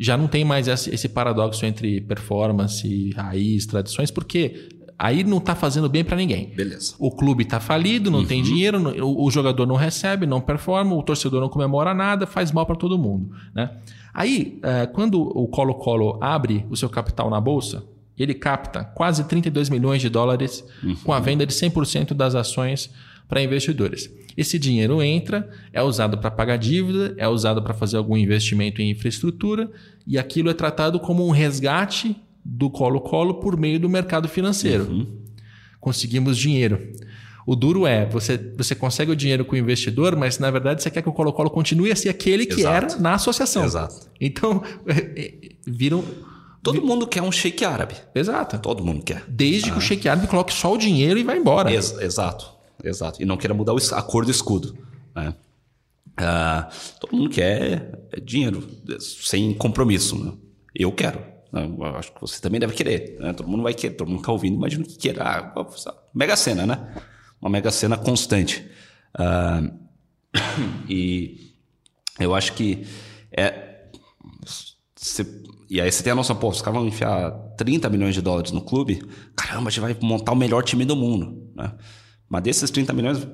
já 0.00 0.16
não 0.16 0.26
tem 0.26 0.44
mais 0.44 0.66
esse 0.66 1.08
paradoxo 1.08 1.64
entre 1.64 2.00
performance, 2.00 3.10
raiz, 3.10 3.64
tradições, 3.64 4.10
porque 4.10 4.68
Aí 5.02 5.24
não 5.24 5.38
está 5.38 5.56
fazendo 5.56 5.88
bem 5.88 6.04
para 6.04 6.16
ninguém. 6.16 6.52
Beleza. 6.54 6.94
O 6.96 7.10
clube 7.10 7.42
está 7.42 7.58
falido, 7.58 8.08
não 8.08 8.20
uhum. 8.20 8.24
tem 8.24 8.40
dinheiro, 8.40 8.78
o, 9.04 9.24
o, 9.24 9.30
jogador 9.32 9.66
não 9.66 9.74
recebe, 9.74 10.26
não 10.26 10.40
performa, 10.40 10.94
o 10.94 11.02
torcedor 11.02 11.40
não 11.40 11.48
comemora 11.48 11.92
nada, 11.92 12.24
faz 12.24 12.52
mal 12.52 12.64
para 12.64 12.76
todo 12.76 12.96
mundo. 12.96 13.34
Né? 13.52 13.68
Aí, 14.14 14.60
é, 14.62 14.86
quando 14.86 15.20
o 15.20 15.48
Colo-Colo 15.48 16.20
abre 16.22 16.64
o 16.70 16.76
seu 16.76 16.88
capital 16.88 17.28
na 17.28 17.40
bolsa, 17.40 17.82
ele 18.16 18.32
capta 18.32 18.84
quase 18.84 19.24
32 19.24 19.68
milhões 19.70 20.00
de 20.00 20.08
dólares 20.08 20.64
uhum. 20.84 20.94
com 20.94 21.12
a 21.12 21.18
venda 21.18 21.44
de 21.44 21.52
100% 21.52 22.14
das 22.14 22.36
ações 22.36 22.88
para 23.28 23.42
investidores. 23.42 24.08
Esse 24.36 24.56
dinheiro 24.56 25.02
entra, 25.02 25.50
é 25.72 25.82
usado 25.82 26.16
para 26.18 26.30
pagar 26.30 26.58
dívida, 26.58 27.12
é 27.18 27.26
usado 27.26 27.60
para 27.60 27.74
fazer 27.74 27.96
algum 27.96 28.16
investimento 28.16 28.80
em 28.80 28.92
infraestrutura 28.92 29.68
e 30.06 30.16
aquilo 30.16 30.48
é 30.48 30.54
tratado 30.54 31.00
como 31.00 31.26
um 31.26 31.32
resgate 31.32 32.14
do 32.44 32.70
Colo-Colo 32.70 33.34
por 33.34 33.58
meio 33.58 33.78
do 33.78 33.88
mercado 33.88 34.28
financeiro. 34.28 34.84
Uhum. 34.84 35.06
Conseguimos 35.80 36.36
dinheiro. 36.36 36.92
O 37.46 37.56
duro 37.56 37.86
é, 37.86 38.06
você, 38.06 38.38
você 38.56 38.74
consegue 38.74 39.10
o 39.10 39.16
dinheiro 39.16 39.44
com 39.44 39.54
o 39.54 39.58
investidor, 39.58 40.16
mas 40.16 40.38
na 40.38 40.50
verdade 40.50 40.82
você 40.82 40.90
quer 40.90 41.02
que 41.02 41.08
o 41.08 41.12
Colo-Colo 41.12 41.50
continue 41.50 41.90
a 41.90 41.96
ser 41.96 42.08
aquele 42.08 42.46
que 42.46 42.60
Exato. 42.60 42.94
era 42.94 43.02
na 43.02 43.14
associação. 43.14 43.64
Exato. 43.64 44.08
Então, 44.20 44.62
viram. 45.66 46.04
Todo 46.62 46.80
vir... 46.80 46.86
mundo 46.86 47.06
quer 47.06 47.22
um 47.22 47.32
shake 47.32 47.64
árabe. 47.64 47.96
Exato. 48.14 48.58
Todo 48.58 48.84
mundo 48.84 49.02
quer. 49.02 49.24
Desde 49.26 49.70
ah. 49.70 49.72
que 49.72 49.78
o 49.78 49.82
ah. 49.82 49.84
shake 49.84 50.08
árabe 50.08 50.28
coloque 50.28 50.52
só 50.52 50.72
o 50.72 50.78
dinheiro 50.78 51.18
e 51.18 51.24
vá 51.24 51.36
embora. 51.36 51.72
Ex 51.72 51.98
exato. 52.00 52.46
Exato. 52.82 53.20
E 53.20 53.24
não 53.24 53.36
queira 53.36 53.54
mudar 53.54 53.74
a 53.92 54.02
cor 54.02 54.24
do 54.24 54.30
escudo. 54.30 54.76
Né? 55.14 55.34
Ah, 56.16 56.68
todo 57.00 57.16
mundo 57.16 57.30
quer 57.30 58.06
dinheiro, 58.22 58.64
sem 59.00 59.52
compromisso. 59.54 60.16
Né? 60.22 60.32
Eu 60.74 60.92
quero. 60.92 61.31
Acho 61.98 62.12
que 62.12 62.20
você 62.20 62.40
também 62.40 62.58
deve 62.58 62.72
querer. 62.72 63.18
Né? 63.20 63.32
Todo 63.32 63.48
mundo 63.48 63.62
vai 63.62 63.74
querer, 63.74 63.94
todo 63.94 64.08
mundo 64.08 64.20
está 64.20 64.32
ouvindo, 64.32 64.54
imagino 64.54 64.84
que 64.84 64.96
queira. 64.96 65.22
Ah, 65.22 65.64
mega 66.14 66.34
cena, 66.34 66.66
né? 66.66 66.94
Uma 67.40 67.50
mega 67.50 67.70
cena 67.70 67.96
constante. 67.98 68.66
Uh, 69.14 69.78
e 70.88 71.54
eu 72.18 72.34
acho 72.34 72.54
que 72.54 72.86
é. 73.36 73.70
E 75.68 75.80
aí 75.80 75.90
você 75.90 76.02
tem 76.02 76.12
a 76.12 76.16
noção, 76.16 76.36
pô, 76.36 76.48
os 76.48 76.62
caras 76.62 76.78
vão 76.78 76.86
enfiar 76.86 77.30
30 77.56 77.88
milhões 77.88 78.14
de 78.14 78.20
dólares 78.20 78.52
no 78.52 78.60
clube, 78.60 79.02
caramba, 79.34 79.68
a 79.68 79.70
gente 79.70 79.80
vai 79.80 79.96
montar 80.00 80.32
o 80.32 80.36
melhor 80.36 80.62
time 80.62 80.84
do 80.84 80.94
mundo. 80.94 81.50
Né? 81.54 81.72
Mas 82.28 82.42
desses 82.42 82.70
30 82.70 82.92
milhões, 82.92 83.26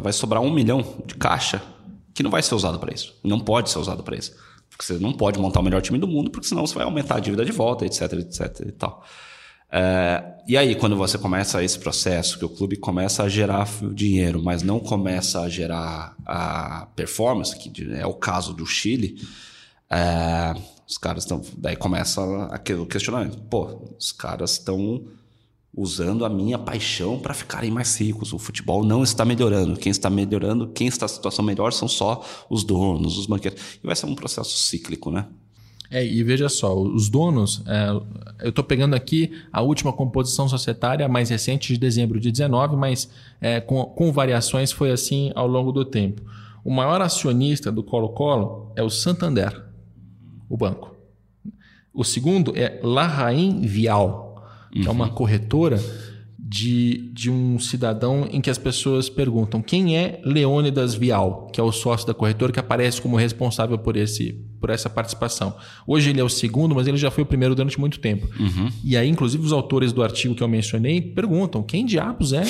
vai 0.00 0.12
sobrar 0.12 0.40
um 0.40 0.52
milhão 0.52 1.02
de 1.04 1.16
caixa 1.16 1.60
que 2.14 2.22
não 2.22 2.30
vai 2.30 2.42
ser 2.42 2.54
usado 2.54 2.78
para 2.78 2.94
isso. 2.94 3.18
Não 3.24 3.40
pode 3.40 3.70
ser 3.70 3.78
usado 3.78 4.02
para 4.02 4.16
isso. 4.16 4.34
Porque 4.80 4.94
você 4.94 4.98
não 4.98 5.12
pode 5.12 5.38
montar 5.38 5.60
o 5.60 5.62
melhor 5.62 5.82
time 5.82 5.98
do 5.98 6.08
mundo, 6.08 6.30
porque 6.30 6.48
senão 6.48 6.66
você 6.66 6.74
vai 6.74 6.84
aumentar 6.84 7.16
a 7.16 7.20
dívida 7.20 7.44
de 7.44 7.52
volta, 7.52 7.84
etc, 7.84 8.14
etc 8.14 8.60
e 8.66 8.72
tal. 8.72 9.04
É, 9.70 10.24
e 10.48 10.56
aí, 10.56 10.74
quando 10.74 10.96
você 10.96 11.18
começa 11.18 11.62
esse 11.62 11.78
processo, 11.78 12.38
que 12.38 12.46
o 12.46 12.48
clube 12.48 12.78
começa 12.78 13.22
a 13.22 13.28
gerar 13.28 13.68
dinheiro, 13.92 14.42
mas 14.42 14.62
não 14.62 14.80
começa 14.80 15.42
a 15.42 15.50
gerar 15.50 16.16
a 16.24 16.88
performance, 16.96 17.54
que 17.56 17.92
é 17.92 18.06
o 18.06 18.14
caso 18.14 18.54
do 18.54 18.64
Chile, 18.64 19.20
é, 19.90 20.54
os 20.88 20.96
caras 20.96 21.24
estão. 21.24 21.42
Daí 21.58 21.76
começa 21.76 22.46
aquele 22.46 22.86
questionamento. 22.86 23.36
Pô, 23.50 23.82
os 23.98 24.12
caras 24.12 24.52
estão 24.52 25.04
usando 25.74 26.24
a 26.24 26.28
minha 26.28 26.58
paixão 26.58 27.18
para 27.18 27.32
ficarem 27.32 27.70
mais 27.70 27.98
ricos. 27.98 28.32
O 28.32 28.38
futebol 28.38 28.84
não 28.84 29.02
está 29.02 29.24
melhorando. 29.24 29.78
Quem 29.78 29.90
está 29.90 30.10
melhorando, 30.10 30.68
quem 30.68 30.88
está 30.88 31.06
em 31.06 31.08
situação 31.08 31.44
melhor 31.44 31.72
são 31.72 31.88
só 31.88 32.24
os 32.48 32.64
donos, 32.64 33.16
os 33.16 33.26
banqueiros. 33.26 33.60
E 33.82 33.86
vai 33.86 33.94
ser 33.94 34.06
um 34.06 34.14
processo 34.14 34.56
cíclico, 34.58 35.10
né? 35.10 35.26
É, 35.90 36.06
e 36.06 36.22
veja 36.22 36.48
só, 36.48 36.72
os 36.80 37.08
donos, 37.08 37.64
é, 37.66 37.88
eu 38.44 38.50
estou 38.50 38.62
pegando 38.62 38.94
aqui 38.94 39.32
a 39.52 39.60
última 39.60 39.92
composição 39.92 40.48
societária 40.48 41.08
mais 41.08 41.30
recente 41.30 41.72
de 41.72 41.78
dezembro 41.80 42.20
de 42.20 42.30
19, 42.30 42.76
mas 42.76 43.10
é, 43.40 43.60
com, 43.60 43.84
com 43.84 44.12
variações 44.12 44.70
foi 44.70 44.92
assim 44.92 45.32
ao 45.34 45.48
longo 45.48 45.72
do 45.72 45.84
tempo. 45.84 46.22
O 46.64 46.70
maior 46.70 47.02
acionista 47.02 47.72
do 47.72 47.82
Colo-Colo 47.82 48.72
é 48.76 48.84
o 48.84 48.90
Santander, 48.90 49.64
o 50.48 50.56
banco. 50.56 50.94
O 51.92 52.04
segundo 52.04 52.56
é 52.56 52.78
Larraín 52.84 53.62
Vial, 53.62 54.29
que 54.72 54.80
uhum. 54.80 54.86
é 54.86 54.90
uma 54.90 55.06
uhum. 55.06 55.14
corretora 55.14 55.80
de, 56.50 57.10
de 57.12 57.30
um 57.30 57.60
cidadão 57.60 58.28
em 58.32 58.40
que 58.40 58.50
as 58.50 58.58
pessoas 58.58 59.08
perguntam 59.08 59.62
quem 59.62 59.96
é 59.96 60.20
Leônidas 60.24 60.94
Vial, 60.94 61.48
que 61.52 61.60
é 61.60 61.62
o 61.62 61.70
sócio 61.70 62.04
da 62.04 62.12
corretora 62.12 62.50
que 62.50 62.58
aparece 62.58 63.00
como 63.00 63.16
responsável 63.16 63.78
por, 63.78 63.96
esse, 63.96 64.32
por 64.60 64.68
essa 64.68 64.90
participação. 64.90 65.54
Hoje 65.86 66.10
ele 66.10 66.20
é 66.20 66.24
o 66.24 66.28
segundo, 66.28 66.74
mas 66.74 66.88
ele 66.88 66.96
já 66.96 67.08
foi 67.08 67.22
o 67.22 67.26
primeiro 67.26 67.54
durante 67.54 67.78
muito 67.78 68.00
tempo. 68.00 68.28
Uhum. 68.36 68.68
E 68.82 68.96
aí, 68.96 69.08
inclusive, 69.08 69.44
os 69.44 69.52
autores 69.52 69.92
do 69.92 70.02
artigo 70.02 70.34
que 70.34 70.42
eu 70.42 70.48
mencionei 70.48 71.00
perguntam 71.00 71.62
quem 71.62 71.86
diabos 71.86 72.32
é 72.32 72.42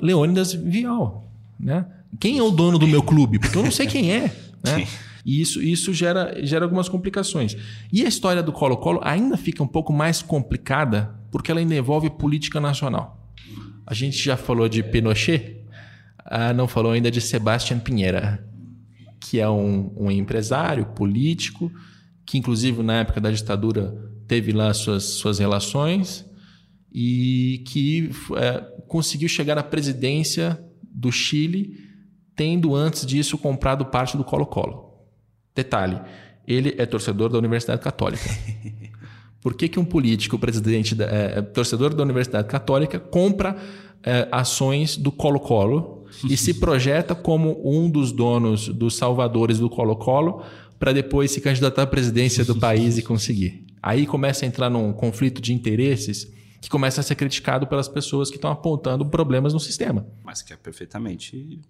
Leônidas 0.00 0.52
Vial? 0.52 1.28
Né? 1.58 1.84
Quem 2.20 2.38
é 2.38 2.42
o 2.44 2.50
dono 2.52 2.78
do 2.78 2.86
meu 2.86 3.02
clube? 3.02 3.40
Porque 3.40 3.58
eu 3.58 3.64
não 3.64 3.72
sei 3.72 3.88
quem 3.88 4.12
é. 4.12 4.32
Né? 4.62 4.86
E 5.24 5.40
isso, 5.40 5.62
isso 5.62 5.92
gera, 5.92 6.44
gera 6.44 6.64
algumas 6.64 6.88
complicações. 6.88 7.56
E 7.92 8.04
a 8.04 8.08
história 8.08 8.42
do 8.42 8.52
Colo-Colo 8.52 9.00
ainda 9.02 9.36
fica 9.36 9.62
um 9.62 9.66
pouco 9.66 9.92
mais 9.92 10.20
complicada 10.20 11.18
porque 11.30 11.50
ela 11.50 11.60
ainda 11.60 11.74
envolve 11.74 12.10
política 12.10 12.60
nacional. 12.60 13.32
A 13.86 13.94
gente 13.94 14.16
já 14.22 14.36
falou 14.36 14.68
de 14.68 14.82
Pinochet, 14.82 15.64
ah, 16.24 16.52
não 16.52 16.68
falou 16.68 16.92
ainda 16.92 17.10
de 17.10 17.20
Sebastián 17.20 17.78
Pinheira, 17.78 18.46
que 19.20 19.40
é 19.40 19.48
um, 19.48 19.92
um 19.96 20.10
empresário 20.10 20.86
político 20.86 21.72
que, 22.26 22.38
inclusive, 22.38 22.82
na 22.82 23.00
época 23.00 23.20
da 23.20 23.30
ditadura, 23.30 23.94
teve 24.26 24.52
lá 24.52 24.72
suas, 24.72 25.04
suas 25.04 25.38
relações 25.38 26.24
e 26.92 27.62
que 27.66 28.10
é, 28.36 28.60
conseguiu 28.86 29.28
chegar 29.28 29.58
à 29.58 29.62
presidência 29.62 30.62
do 30.82 31.10
Chile 31.10 31.76
tendo 32.36 32.74
antes 32.74 33.04
disso 33.04 33.36
comprado 33.36 33.86
parte 33.86 34.16
do 34.16 34.24
Colo-Colo. 34.24 34.83
Detalhe, 35.54 36.00
ele 36.46 36.74
é 36.78 36.84
torcedor 36.84 37.30
da 37.30 37.38
Universidade 37.38 37.80
Católica. 37.80 38.28
Por 39.40 39.54
que, 39.54 39.68
que 39.68 39.78
um 39.78 39.84
político, 39.84 40.38
presidente, 40.38 40.94
da, 40.94 41.04
é, 41.04 41.42
torcedor 41.42 41.94
da 41.94 42.02
Universidade 42.02 42.48
Católica, 42.48 42.98
compra 42.98 43.56
é, 44.02 44.26
ações 44.32 44.96
do 44.96 45.12
Colo-Colo 45.12 46.06
e 46.28 46.36
se 46.36 46.54
projeta 46.60 47.14
como 47.14 47.60
um 47.64 47.90
dos 47.90 48.10
donos, 48.10 48.68
dos 48.68 48.96
salvadores 48.96 49.58
do 49.58 49.68
Colo-Colo, 49.68 50.42
para 50.78 50.92
depois 50.92 51.30
se 51.30 51.40
candidatar 51.40 51.82
à 51.82 51.86
presidência 51.86 52.44
do 52.44 52.56
país 52.56 52.98
e 52.98 53.02
conseguir? 53.04 53.66
Aí 53.82 54.06
começa 54.06 54.44
a 54.44 54.48
entrar 54.48 54.70
num 54.70 54.92
conflito 54.92 55.42
de 55.42 55.52
interesses 55.52 56.32
que 56.58 56.70
começa 56.70 57.02
a 57.02 57.04
ser 57.04 57.14
criticado 57.14 57.66
pelas 57.66 57.86
pessoas 57.86 58.30
que 58.30 58.36
estão 58.36 58.50
apontando 58.50 59.04
problemas 59.04 59.52
no 59.52 59.60
sistema. 59.60 60.06
Mas 60.24 60.40
que 60.40 60.54
é 60.54 60.56
perfeitamente 60.56 61.60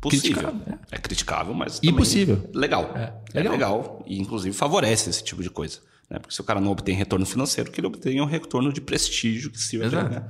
possível. 0.00 0.42
Criticável, 0.42 0.60
é. 0.66 0.96
é 0.96 0.98
criticável, 0.98 1.54
mas 1.54 1.80
impossível. 1.82 2.48
Legal. 2.54 2.92
É, 2.94 3.12
é 3.34 3.38
legal. 3.38 3.52
legal. 3.52 4.04
E 4.06 4.18
inclusive 4.18 4.54
favorece 4.56 5.10
esse 5.10 5.22
tipo 5.22 5.42
de 5.42 5.50
coisa. 5.50 5.80
Né? 6.08 6.18
Porque 6.18 6.34
se 6.34 6.40
o 6.40 6.44
cara 6.44 6.60
não 6.60 6.70
obtém 6.70 6.94
retorno 6.94 7.26
financeiro, 7.26 7.70
que 7.70 7.80
ele 7.80 7.86
obtenha 7.86 8.22
um 8.22 8.26
retorno 8.26 8.72
de 8.72 8.80
prestígio 8.80 9.50
que 9.50 9.60
se 9.60 9.76
né? 9.78 10.28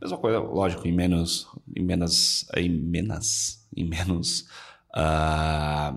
Mesma 0.00 0.16
coisa, 0.16 0.38
lógico, 0.38 0.88
em 0.88 0.92
menos, 0.92 1.46
em 1.76 1.84
menos, 1.84 2.46
em 2.56 2.70
menos, 2.70 3.66
em 3.76 3.84
menos, 3.84 4.46
uh, 4.96 5.94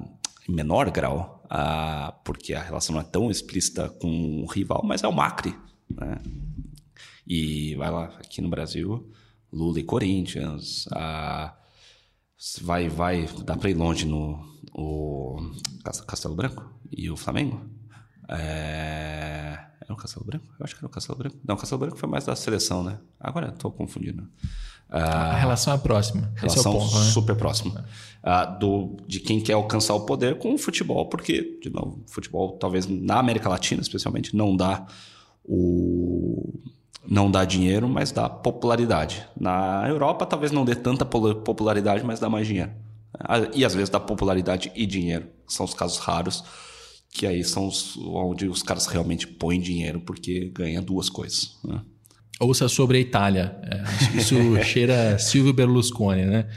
em 0.47 0.54
menor 0.54 0.91
grau, 0.91 1.41
uh, 1.45 2.13
porque 2.26 2.54
a 2.54 2.62
relação 2.62 2.95
não 2.95 3.02
é 3.02 3.06
tão 3.06 3.32
explícita 3.32 3.88
com 3.88 4.43
o 4.43 4.45
rival, 4.45 4.82
mas 4.84 5.04
é 5.04 5.08
o 5.08 5.13
Macri, 5.13 5.56
né? 5.89 6.17
E 7.26 7.76
vai 7.76 7.89
lá, 7.89 8.06
aqui 8.19 8.41
no 8.41 8.49
Brasil, 8.49 9.10
Lula 9.54 9.80
e 9.80 9.84
Corinthians, 9.84 10.86
uh, 10.88 11.62
vai, 12.62 12.89
vai, 12.89 13.27
dá 13.43 13.56
para 13.56 13.69
ir 13.69 13.73
longe 13.73 14.06
no 14.06 14.51
o 14.73 15.38
Castelo 16.08 16.36
Branco 16.36 16.67
e 16.91 17.10
o 17.10 17.15
Flamengo. 17.15 17.62
É... 18.29 19.60
Era 19.82 19.93
o 19.93 19.97
Castelo 19.97 20.25
Branco? 20.25 20.45
Eu 20.58 20.63
acho 20.63 20.75
que 20.75 20.79
era 20.79 20.88
o 20.88 20.89
Castelo 20.89 21.17
Branco. 21.17 21.38
Não, 21.45 21.56
o 21.56 21.58
Castelo 21.58 21.79
Branco 21.79 21.97
foi 21.97 22.10
mais 22.10 22.25
da 22.25 22.36
seleção, 22.36 22.84
né? 22.84 22.99
Agora 23.19 23.49
estou 23.49 23.69
confundindo. 23.71 24.27
Ah, 24.89 25.32
a 25.32 25.36
relação 25.36 25.73
é 25.73 25.77
próxima. 25.77 26.32
Relação 26.36 26.71
é 26.71 26.79
ponto, 26.79 26.99
né? 26.99 27.06
super 27.06 27.36
próxima. 27.36 27.86
Ah, 28.21 28.45
do, 28.45 28.95
de 29.08 29.19
quem 29.19 29.41
quer 29.41 29.53
alcançar 29.53 29.93
o 29.93 30.06
poder 30.06 30.38
com 30.38 30.53
o 30.53 30.58
futebol, 30.58 31.10
porque, 31.10 31.60
de 31.62 31.69
novo, 31.69 32.01
futebol, 32.08 32.58
talvez 32.58 32.88
na 32.88 33.19
América 33.19 33.49
Latina, 33.49 33.82
especialmente, 33.82 34.36
não 34.36 34.56
dá 34.56 34.86
o 35.43 36.62
não 37.07 37.29
dá 37.29 37.43
dinheiro, 37.45 37.87
mas 37.87 38.11
dá 38.11 38.29
popularidade. 38.29 39.25
Na 39.39 39.85
Europa, 39.87 40.25
talvez 40.25 40.51
não 40.51 40.63
dê 40.63 40.75
tanta 40.75 41.05
popularidade, 41.05 42.03
mas 42.03 42.19
dá 42.19 42.29
mais 42.29 42.47
dinheiro. 42.47 42.71
Ah, 43.19 43.47
e 43.53 43.63
às 43.63 43.73
vezes 43.73 43.89
dá 43.89 43.99
popularidade 43.99 44.71
e 44.75 44.85
dinheiro. 44.85 45.27
São 45.47 45.65
os 45.65 45.73
casos 45.73 45.97
raros, 45.97 46.43
que 47.11 47.27
aí 47.27 47.43
são 47.43 47.67
os, 47.67 47.97
onde 47.97 48.47
os 48.47 48.63
caras 48.63 48.87
realmente 48.87 49.27
põem 49.27 49.59
dinheiro, 49.59 49.99
porque 50.01 50.51
ganha 50.53 50.81
duas 50.81 51.09
coisas. 51.09 51.57
Né? 51.63 51.81
Ouça 52.39 52.67
sobre 52.67 52.97
a 52.97 53.01
Itália. 53.01 53.55
É, 53.63 54.17
isso 54.17 54.35
cheira 54.63 55.17
Silvio 55.19 55.53
Berlusconi, 55.53 56.25
né? 56.25 56.47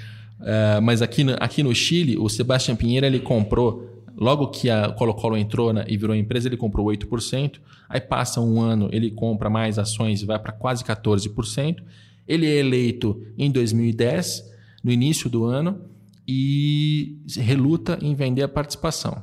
É, 0.40 0.80
mas 0.80 1.02
aqui 1.02 1.24
no, 1.24 1.35
aqui 1.40 1.62
no 1.62 1.74
Chile, 1.74 2.16
o 2.16 2.28
Sebastião 2.28 2.76
Pinheiro 2.76 3.06
ele 3.06 3.20
comprou 3.20 3.95
Logo 4.16 4.48
que 4.48 4.70
a 4.70 4.90
Colo-Colo 4.92 5.37
entrou 5.37 5.72
na, 5.72 5.85
e 5.87 5.96
virou 5.96 6.16
empresa, 6.16 6.48
ele 6.48 6.57
comprou 6.57 6.87
8%. 6.87 7.61
Aí 7.88 8.00
passa 8.00 8.40
um 8.40 8.61
ano, 8.61 8.88
ele 8.90 9.11
compra 9.11 9.50
mais 9.50 9.79
ações 9.79 10.22
e 10.22 10.26
vai 10.26 10.38
para 10.38 10.52
quase 10.52 10.83
14%. 10.83 11.83
Ele 12.26 12.46
é 12.46 12.57
eleito 12.57 13.22
em 13.37 13.50
2010, 13.50 14.42
no 14.83 14.90
início 14.90 15.29
do 15.29 15.44
ano, 15.44 15.81
e 16.26 17.18
reluta 17.37 17.98
em 18.00 18.14
vender 18.14 18.42
a 18.42 18.48
participação. 18.48 19.22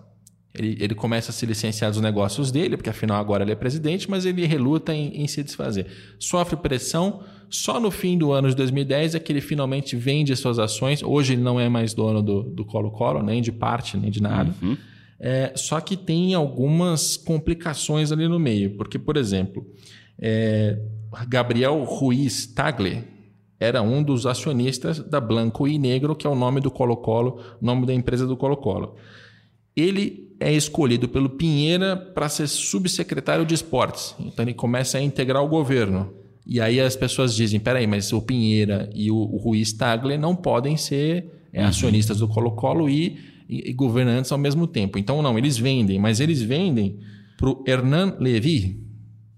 Ele, 0.54 0.78
ele 0.80 0.94
começa 0.94 1.32
a 1.32 1.34
se 1.34 1.46
licenciar 1.46 1.90
dos 1.92 2.00
negócios 2.00 2.52
dele, 2.52 2.78
porque 2.78 2.90
afinal 2.90 3.20
agora 3.20 3.44
ele 3.44 3.52
é 3.52 3.56
presidente, 3.56 4.10
mas 4.10 4.26
ele 4.26 4.46
reluta 4.46 4.94
em, 4.94 5.24
em, 5.24 5.28
se 5.28 5.44
desfazer. 5.44 5.88
Sofre 6.20 6.56
pressão. 6.56 7.24
Só 7.54 7.80
no 7.80 7.92
fim 7.92 8.18
do 8.18 8.32
ano 8.32 8.50
de 8.50 8.56
2010 8.56 9.14
é 9.14 9.20
que 9.20 9.32
ele 9.32 9.40
finalmente 9.40 9.96
vende 9.96 10.36
suas 10.36 10.58
ações. 10.58 11.04
Hoje 11.04 11.34
ele 11.34 11.44
não 11.44 11.60
é 11.60 11.70
mais 11.70 11.94
dono 11.94 12.20
do 12.20 12.66
Colo-Colo, 12.66 13.22
nem 13.22 13.44
de 13.44 13.52
parte, 13.52 13.96
nem 13.96 14.10
de 14.10 14.20
nada. 14.20 14.56
Uhum. 14.60 14.76
É, 15.20 15.54
só 15.56 15.80
que 15.80 15.96
tem 15.96 16.34
algumas 16.34 17.16
complicações 17.16 18.12
ali 18.12 18.28
no 18.28 18.40
meio. 18.40 18.76
Porque, 18.76 18.98
por 18.98 19.18
exemplo, 19.18 19.64
é, 20.18 20.80
Gabriel 21.28 21.84
Ruiz 21.84 22.48
Tagle 22.48 23.04
era 23.60 23.84
um 23.84 24.02
dos 24.02 24.26
acionistas 24.26 24.98
da 24.98 25.22
Blanco 25.22 25.68
e 25.68 25.78
Negro, 25.78 26.16
que 26.16 26.26
é 26.26 26.30
o 26.32 26.36
nome 26.36 26.60
do 26.60 26.72
Colo-Colo, 26.72 27.40
nome 27.62 27.86
da 27.86 27.94
empresa 27.94 28.26
do 28.26 28.36
Colo-Colo. 28.36 28.96
Ele 29.76 30.36
é 30.40 30.52
escolhido 30.52 31.08
pelo 31.08 31.30
Pinheira 31.30 31.96
para 31.96 32.28
ser 32.30 32.48
subsecretário 32.48 33.46
de 33.46 33.54
esportes. 33.54 34.16
Então 34.20 34.44
ele 34.44 34.56
começa 34.56 34.98
a 34.98 35.02
integrar 35.02 35.44
o 35.44 35.48
governo. 35.48 36.23
E 36.46 36.60
aí 36.60 36.80
as 36.80 36.96
pessoas 36.96 37.36
dizem: 37.36 37.60
peraí, 37.60 37.88
mas 37.88 38.12
o 38.12 38.22
Pinheira 38.22 38.90
e 38.94 39.10
o, 39.10 39.16
o 39.16 39.38
Ruiz 39.38 39.74
Tagle 39.74 40.18
não 40.18 40.36
podem 40.36 40.76
ser 40.78 41.26
é, 41.52 41.62
uhum. 41.62 41.68
acionistas 41.68 42.20
do 42.20 42.28
Colo-Colo 42.28 42.90
e, 42.90 43.18
e, 43.48 43.70
e, 43.70 43.74
governantes 43.74 44.32
ao 44.32 44.38
mesmo 44.38 44.68
tempo. 44.68 44.98
Então, 44.98 45.22
não, 45.22 45.38
eles 45.38 45.58
vendem, 45.58 46.00
mas 46.00 46.20
eles 46.20 46.42
vendem 46.42 47.00
para 47.38 47.50
o 47.50 47.64
Hernan 47.66 48.18
Levy, 48.20 48.82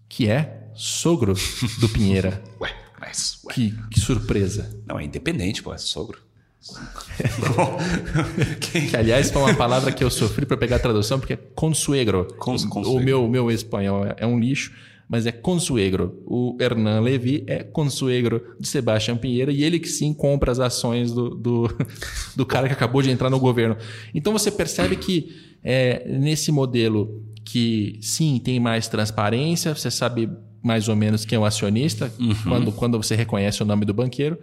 que 0.09 0.27
é 0.27 0.69
sogro 0.73 1.33
do 1.79 1.89
Pinheira. 1.89 2.41
ué, 2.59 2.71
mas. 2.99 3.39
Ué. 3.45 3.53
Que, 3.53 3.73
que 3.91 3.99
surpresa. 3.99 4.75
Não, 4.87 4.99
é 4.99 5.05
independente, 5.05 5.61
pô, 5.61 5.73
é 5.73 5.77
sogro. 5.77 6.25
que, 8.59 8.95
aliás, 8.97 9.29
foi 9.29 9.39
uma 9.39 9.53
palavra 9.53 9.91
que 9.91 10.03
eu 10.03 10.09
sofri 10.09 10.47
para 10.47 10.57
pegar 10.57 10.77
a 10.77 10.79
tradução, 10.79 11.19
porque 11.19 11.33
é 11.33 11.39
consuegro. 11.53 12.25
Cons, 12.39 12.65
consuegro. 12.65 12.99
O 12.99 13.05
meu, 13.05 13.27
meu 13.27 13.51
espanhol 13.51 14.03
é, 14.03 14.15
é 14.17 14.25
um 14.25 14.39
lixo, 14.39 14.73
mas 15.07 15.25
é 15.25 15.31
consuegro. 15.31 16.21
O 16.25 16.57
Hernan 16.59 17.01
Levy 17.01 17.43
é 17.47 17.63
consuegro 17.63 18.55
de 18.59 18.67
Sebastião 18.67 19.17
Pinheiro 19.17 19.51
e 19.51 19.63
ele 19.63 19.79
que 19.79 19.87
sim 19.87 20.13
compra 20.13 20.51
as 20.51 20.59
ações 20.59 21.11
do, 21.11 21.29
do, 21.29 21.69
do 22.35 22.45
cara 22.45 22.67
que 22.67 22.73
acabou 22.73 23.01
de 23.01 23.11
entrar 23.11 23.29
no 23.29 23.39
governo. 23.39 23.77
Então 24.13 24.33
você 24.33 24.51
percebe 24.51 24.95
que 24.95 25.35
é, 25.63 26.07
nesse 26.07 26.51
modelo 26.51 27.23
que 27.43 27.99
sim 28.01 28.39
tem 28.39 28.59
mais 28.59 28.87
transparência, 28.87 29.75
você 29.75 29.91
sabe 29.91 30.29
mais 30.63 30.89
ou 30.89 30.95
menos 30.95 31.25
quem 31.25 31.35
é 31.35 31.39
o 31.39 31.45
acionista 31.45 32.11
uhum. 32.19 32.35
quando, 32.43 32.71
quando 32.71 32.97
você 32.97 33.15
reconhece 33.15 33.61
o 33.61 33.65
nome 33.65 33.85
do 33.85 33.93
banqueiro. 33.93 34.39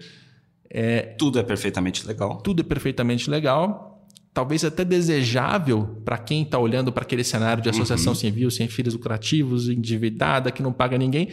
É, 0.70 1.02
tudo 1.18 1.38
é 1.38 1.42
perfeitamente 1.42 2.06
legal. 2.06 2.38
Tudo 2.38 2.60
é 2.60 2.64
perfeitamente 2.64 3.28
legal. 3.28 3.91
Talvez 4.34 4.64
até 4.64 4.84
desejável 4.84 6.00
para 6.04 6.16
quem 6.16 6.42
está 6.42 6.58
olhando 6.58 6.90
para 6.90 7.02
aquele 7.02 7.22
cenário 7.22 7.62
de 7.62 7.68
associação 7.68 8.12
uhum. 8.12 8.18
civil, 8.18 8.50
sem 8.50 8.66
fins 8.66 8.94
lucrativos, 8.94 9.68
endividada, 9.68 10.50
que 10.50 10.62
não 10.62 10.72
paga 10.72 10.96
ninguém. 10.96 11.28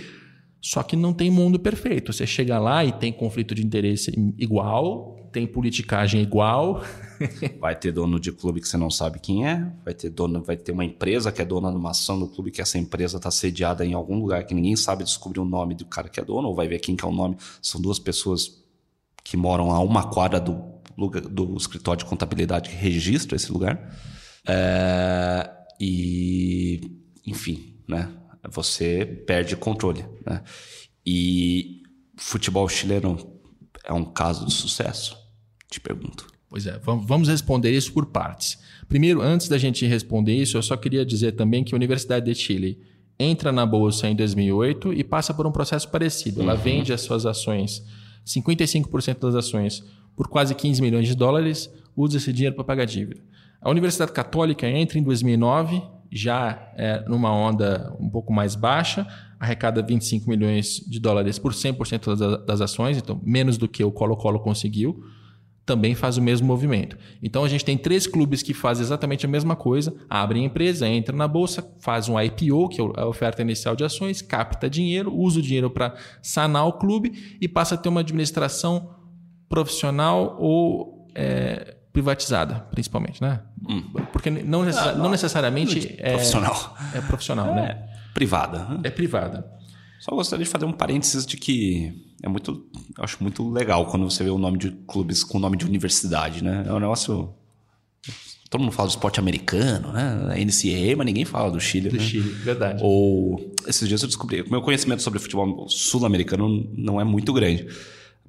Só 0.62 0.84
que 0.84 0.98
não 0.98 1.14
tem 1.14 1.32
mundo 1.32 1.58
perfeito. 1.58 2.12
Você 2.12 2.28
chega 2.28 2.60
lá 2.60 2.84
e 2.84 2.92
tem 2.92 3.14
conflito 3.14 3.56
de 3.56 3.66
interesse 3.66 4.12
igual, 4.38 5.30
tem 5.32 5.48
politicagem 5.48 6.22
igual. 6.22 6.84
vai 7.60 7.74
ter 7.74 7.94
dono 7.94 8.20
de 8.20 8.34
clube 8.34 8.60
que 8.60 8.68
você 8.68 8.76
não 8.76 8.90
sabe 8.90 9.20
quem 9.20 9.48
é, 9.48 9.72
vai 9.84 9.94
ter 9.94 10.10
dono, 10.10 10.44
vai 10.44 10.58
ter 10.58 10.72
uma 10.72 10.84
empresa 10.84 11.32
que 11.32 11.42
é 11.42 11.46
dona 11.46 11.70
de 11.70 11.78
uma 11.78 11.92
ação 11.92 12.20
do 12.20 12.28
clube 12.28 12.52
que 12.52 12.62
essa 12.62 12.78
empresa 12.78 13.18
está 13.18 13.32
sediada 13.32 13.86
em 13.86 13.94
algum 13.94 14.20
lugar 14.20 14.46
que 14.46 14.54
ninguém 14.54 14.76
sabe 14.76 15.04
descobrir 15.04 15.40
o 15.40 15.46
nome 15.46 15.74
do 15.74 15.86
cara 15.86 16.10
que 16.10 16.20
é 16.20 16.24
dono, 16.24 16.50
ou 16.50 16.56
vai 16.56 16.68
ver 16.68 16.80
quem 16.80 16.96
que 16.96 17.06
é 17.06 17.08
o 17.08 17.14
nome. 17.14 17.38
São 17.62 17.80
duas 17.80 18.00
pessoas 18.00 18.62
que 19.24 19.38
moram 19.38 19.72
a 19.72 19.80
uma 19.80 20.10
quadra 20.10 20.40
do, 20.40 20.62
do 21.08 21.56
escritório 21.56 22.04
de 22.04 22.10
contabilidade 22.10 22.70
que 22.70 22.76
registra 22.76 23.36
esse 23.36 23.52
lugar. 23.52 23.96
É, 24.48 25.50
e, 25.80 26.82
enfim, 27.26 27.76
né? 27.88 28.10
Você 28.50 29.06
perde 29.28 29.56
controle. 29.56 30.06
Né? 30.26 30.42
E 31.06 31.84
futebol 32.18 32.68
chileno 32.68 33.18
é 33.84 33.94
um 33.94 34.06
caso 34.06 34.46
de 34.46 34.54
sucesso? 34.54 35.18
Te 35.70 35.80
pergunto. 35.80 36.28
Pois 36.50 36.66
é, 36.66 36.80
vamos 36.80 37.28
responder 37.28 37.72
isso 37.72 37.94
por 37.94 38.08
partes. 38.08 38.58
Primeiro, 38.88 39.22
antes 39.22 39.48
da 39.48 39.58
gente 39.58 39.86
responder 39.86 40.34
isso, 40.34 40.58
eu 40.58 40.64
só 40.64 40.76
queria 40.76 41.06
dizer 41.06 41.34
também 41.34 41.64
que 41.64 41.76
a 41.76 41.78
Universidade 41.78 42.26
de 42.26 42.34
Chile 42.34 42.82
entra 43.20 43.52
na 43.52 43.66
bolsa 43.66 44.08
em 44.10 44.16
2008 44.16 44.94
e 44.94 45.04
passa 45.04 45.34
por 45.34 45.46
um 45.46 45.52
processo 45.52 45.90
parecido. 45.90 46.42
Ela 46.42 46.56
uhum. 46.56 46.62
vende 46.62 46.92
as 46.92 47.02
suas 47.02 47.26
ações 47.26 47.84
55% 48.26 49.20
das 49.20 49.36
ações 49.36 49.84
por 50.20 50.28
quase 50.28 50.54
15 50.54 50.82
milhões 50.82 51.08
de 51.08 51.16
dólares, 51.16 51.74
usa 51.96 52.18
esse 52.18 52.34
dinheiro 52.34 52.54
para 52.54 52.66
pagar 52.66 52.84
dívida. 52.84 53.22
A 53.62 53.70
Universidade 53.70 54.12
Católica 54.12 54.68
entra 54.68 55.00
em 55.00 55.02
2009, 55.02 55.82
já 56.12 56.74
é, 56.76 57.06
numa 57.08 57.32
onda 57.32 57.96
um 57.98 58.10
pouco 58.10 58.34
mais 58.34 58.54
baixa, 58.54 59.08
arrecada 59.40 59.82
25 59.82 60.30
milhões 60.30 60.84
de 60.86 61.00
dólares 61.00 61.40
por 61.40 61.54
100% 61.54 62.44
das 62.44 62.60
ações, 62.60 62.98
então 62.98 63.22
menos 63.24 63.58
do 63.58 63.66
que 63.66 63.82
o 63.82 63.94
Colo-Colo 63.94 64.42
conseguiu 64.42 65.02
também 65.70 65.94
faz 65.94 66.18
o 66.18 66.22
mesmo 66.22 66.48
movimento. 66.48 66.98
Então 67.22 67.44
a 67.44 67.48
gente 67.48 67.64
tem 67.64 67.78
três 67.78 68.08
clubes 68.08 68.42
que 68.42 68.56
fazem 68.56 68.84
exatamente 68.84 69.28
a 69.28 69.30
mesma 69.30 69.56
coisa: 69.56 69.96
abrem 70.10 70.44
empresa, 70.44 70.88
entra 70.88 71.16
na 71.16 71.28
bolsa, 71.28 71.64
faz 71.80 72.10
um 72.10 72.20
IPO, 72.20 72.70
que 72.70 72.82
é 72.82 72.84
a 72.96 73.06
oferta 73.06 73.44
inicial 73.44 73.76
de 73.76 73.84
ações, 73.84 74.20
capta 74.20 74.68
dinheiro, 74.68 75.16
usa 75.16 75.38
o 75.38 75.44
dinheiro 75.44 75.70
para 75.70 75.94
sanar 76.24 76.66
o 76.66 76.74
clube 76.74 77.38
e 77.40 77.48
passa 77.48 77.76
a 77.76 77.78
ter 77.78 77.88
uma 77.88 78.02
administração 78.02 78.99
profissional 79.50 80.38
ou 80.40 81.08
é, 81.16 81.76
privatizada, 81.92 82.68
principalmente, 82.72 83.22
né? 83.22 83.42
Hum. 83.68 83.82
Porque 84.14 84.30
não, 84.30 84.62
ah, 84.62 84.92
não, 84.94 85.04
não 85.04 85.10
necessariamente 85.10 85.96
é 85.98 86.12
profissional. 86.12 86.78
É 86.94 87.02
profissional, 87.02 87.50
é, 87.50 87.56
né? 87.56 87.90
Privada. 88.14 88.60
Né? 88.66 88.82
É 88.84 88.90
privada. 88.90 89.46
Só 90.00 90.16
gostaria 90.16 90.46
de 90.46 90.52
fazer 90.52 90.66
um 90.66 90.72
parênteses 90.72 91.26
de 91.26 91.36
que 91.36 91.94
é 92.24 92.30
muito, 92.30 92.66
eu 92.98 93.04
acho 93.04 93.18
muito 93.22 93.50
legal 93.50 93.86
quando 93.88 94.10
você 94.10 94.24
vê 94.24 94.30
o 94.30 94.38
nome 94.38 94.58
de 94.58 94.72
clubes 94.88 95.24
com 95.24 95.38
o 95.38 95.42
nome 95.42 95.58
de 95.58 95.66
universidade, 95.66 96.44
né? 96.44 96.64
É 96.68 96.72
um 96.72 96.80
negócio 96.80 97.34
Todo 98.50 98.62
mundo 98.62 98.72
fala 98.72 98.88
do 98.88 98.92
esporte 98.92 99.20
americano, 99.20 99.94
né? 99.94 100.34
A 100.34 100.36
NCAA, 100.44 100.98
mas 100.98 101.06
ninguém 101.06 101.24
fala 101.24 101.52
do 101.52 101.60
Chile. 101.60 101.90
Do 101.90 101.98
né? 101.98 102.02
Chile, 102.02 102.30
verdade. 102.30 102.82
Ou 102.84 103.54
esses 103.68 103.88
dias 103.88 104.02
eu 104.02 104.08
descobri. 104.08 104.44
Meu 104.50 104.62
conhecimento 104.62 105.04
sobre 105.04 105.20
futebol 105.20 105.70
sul-americano 105.70 106.68
não 106.76 107.00
é 107.00 107.04
muito 107.04 107.32
grande. 107.32 107.68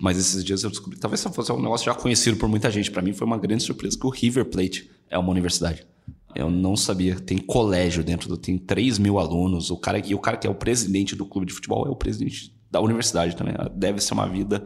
Mas 0.00 0.18
esses 0.18 0.42
dias 0.42 0.64
eu 0.64 0.70
descobri. 0.70 0.98
Talvez 0.98 1.22
fosse 1.22 1.52
um 1.52 1.60
negócio 1.60 1.84
já 1.84 1.94
conhecido 1.94 2.36
por 2.36 2.48
muita 2.48 2.70
gente. 2.70 2.90
Para 2.90 3.02
mim 3.02 3.12
foi 3.12 3.26
uma 3.26 3.38
grande 3.38 3.62
surpresa 3.62 3.98
que 3.98 4.06
o 4.06 4.10
River 4.10 4.46
Plate 4.46 4.90
é 5.10 5.18
uma 5.18 5.30
universidade. 5.30 5.86
Eu 6.34 6.50
não 6.50 6.76
sabia. 6.76 7.16
Tem 7.16 7.36
colégio 7.36 8.02
dentro 8.02 8.28
do. 8.28 8.36
Tem 8.36 8.56
3 8.56 8.98
mil 8.98 9.18
alunos. 9.18 9.70
O 9.70 9.76
cara, 9.76 9.98
e 9.98 10.14
o 10.14 10.18
cara 10.18 10.36
que 10.36 10.46
é 10.46 10.50
o 10.50 10.54
presidente 10.54 11.14
do 11.14 11.26
clube 11.26 11.46
de 11.46 11.52
futebol 11.52 11.86
é 11.86 11.90
o 11.90 11.96
presidente 11.96 12.54
da 12.70 12.80
universidade 12.80 13.36
também. 13.36 13.54
Deve 13.74 14.00
ser 14.00 14.14
uma 14.14 14.26
vida 14.26 14.64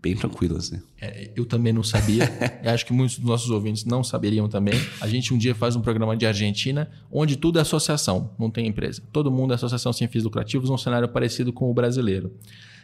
bem 0.00 0.14
tranquilo, 0.14 0.56
assim. 0.56 0.80
É, 1.00 1.30
eu 1.34 1.46
também 1.46 1.72
não 1.72 1.82
sabia. 1.82 2.24
acho 2.64 2.84
que 2.84 2.92
muitos 2.92 3.18
dos 3.18 3.26
nossos 3.26 3.50
ouvintes 3.50 3.84
não 3.84 4.04
saberiam 4.04 4.48
também. 4.48 4.74
A 5.00 5.08
gente 5.08 5.32
um 5.34 5.38
dia 5.38 5.54
faz 5.54 5.74
um 5.76 5.80
programa 5.80 6.16
de 6.16 6.26
Argentina, 6.26 6.90
onde 7.10 7.36
tudo 7.36 7.58
é 7.58 7.62
associação, 7.62 8.34
não 8.38 8.50
tem 8.50 8.66
empresa. 8.66 9.02
Todo 9.12 9.30
mundo 9.30 9.52
é 9.52 9.54
associação 9.54 9.92
sem 9.92 10.06
fins 10.08 10.24
lucrativos, 10.24 10.70
um 10.70 10.78
cenário 10.78 11.08
parecido 11.08 11.52
com 11.52 11.70
o 11.70 11.74
brasileiro. 11.74 12.32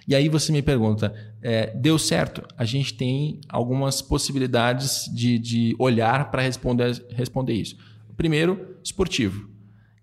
E 0.07 0.15
aí 0.15 0.29
você 0.29 0.53
me 0.53 0.61
pergunta, 0.61 1.15
é, 1.43 1.75
deu 1.75 1.99
certo? 1.99 2.43
A 2.57 2.65
gente 2.65 2.95
tem 2.95 3.41
algumas 3.49 4.03
possibilidades 4.03 5.11
de, 5.13 5.39
de 5.39 5.77
olhar 5.79 6.31
para 6.31 6.43
responder, 6.43 7.05
responder 7.11 7.55
isso. 7.55 7.77
Primeiro, 8.17 8.77
esportivo. 8.83 9.49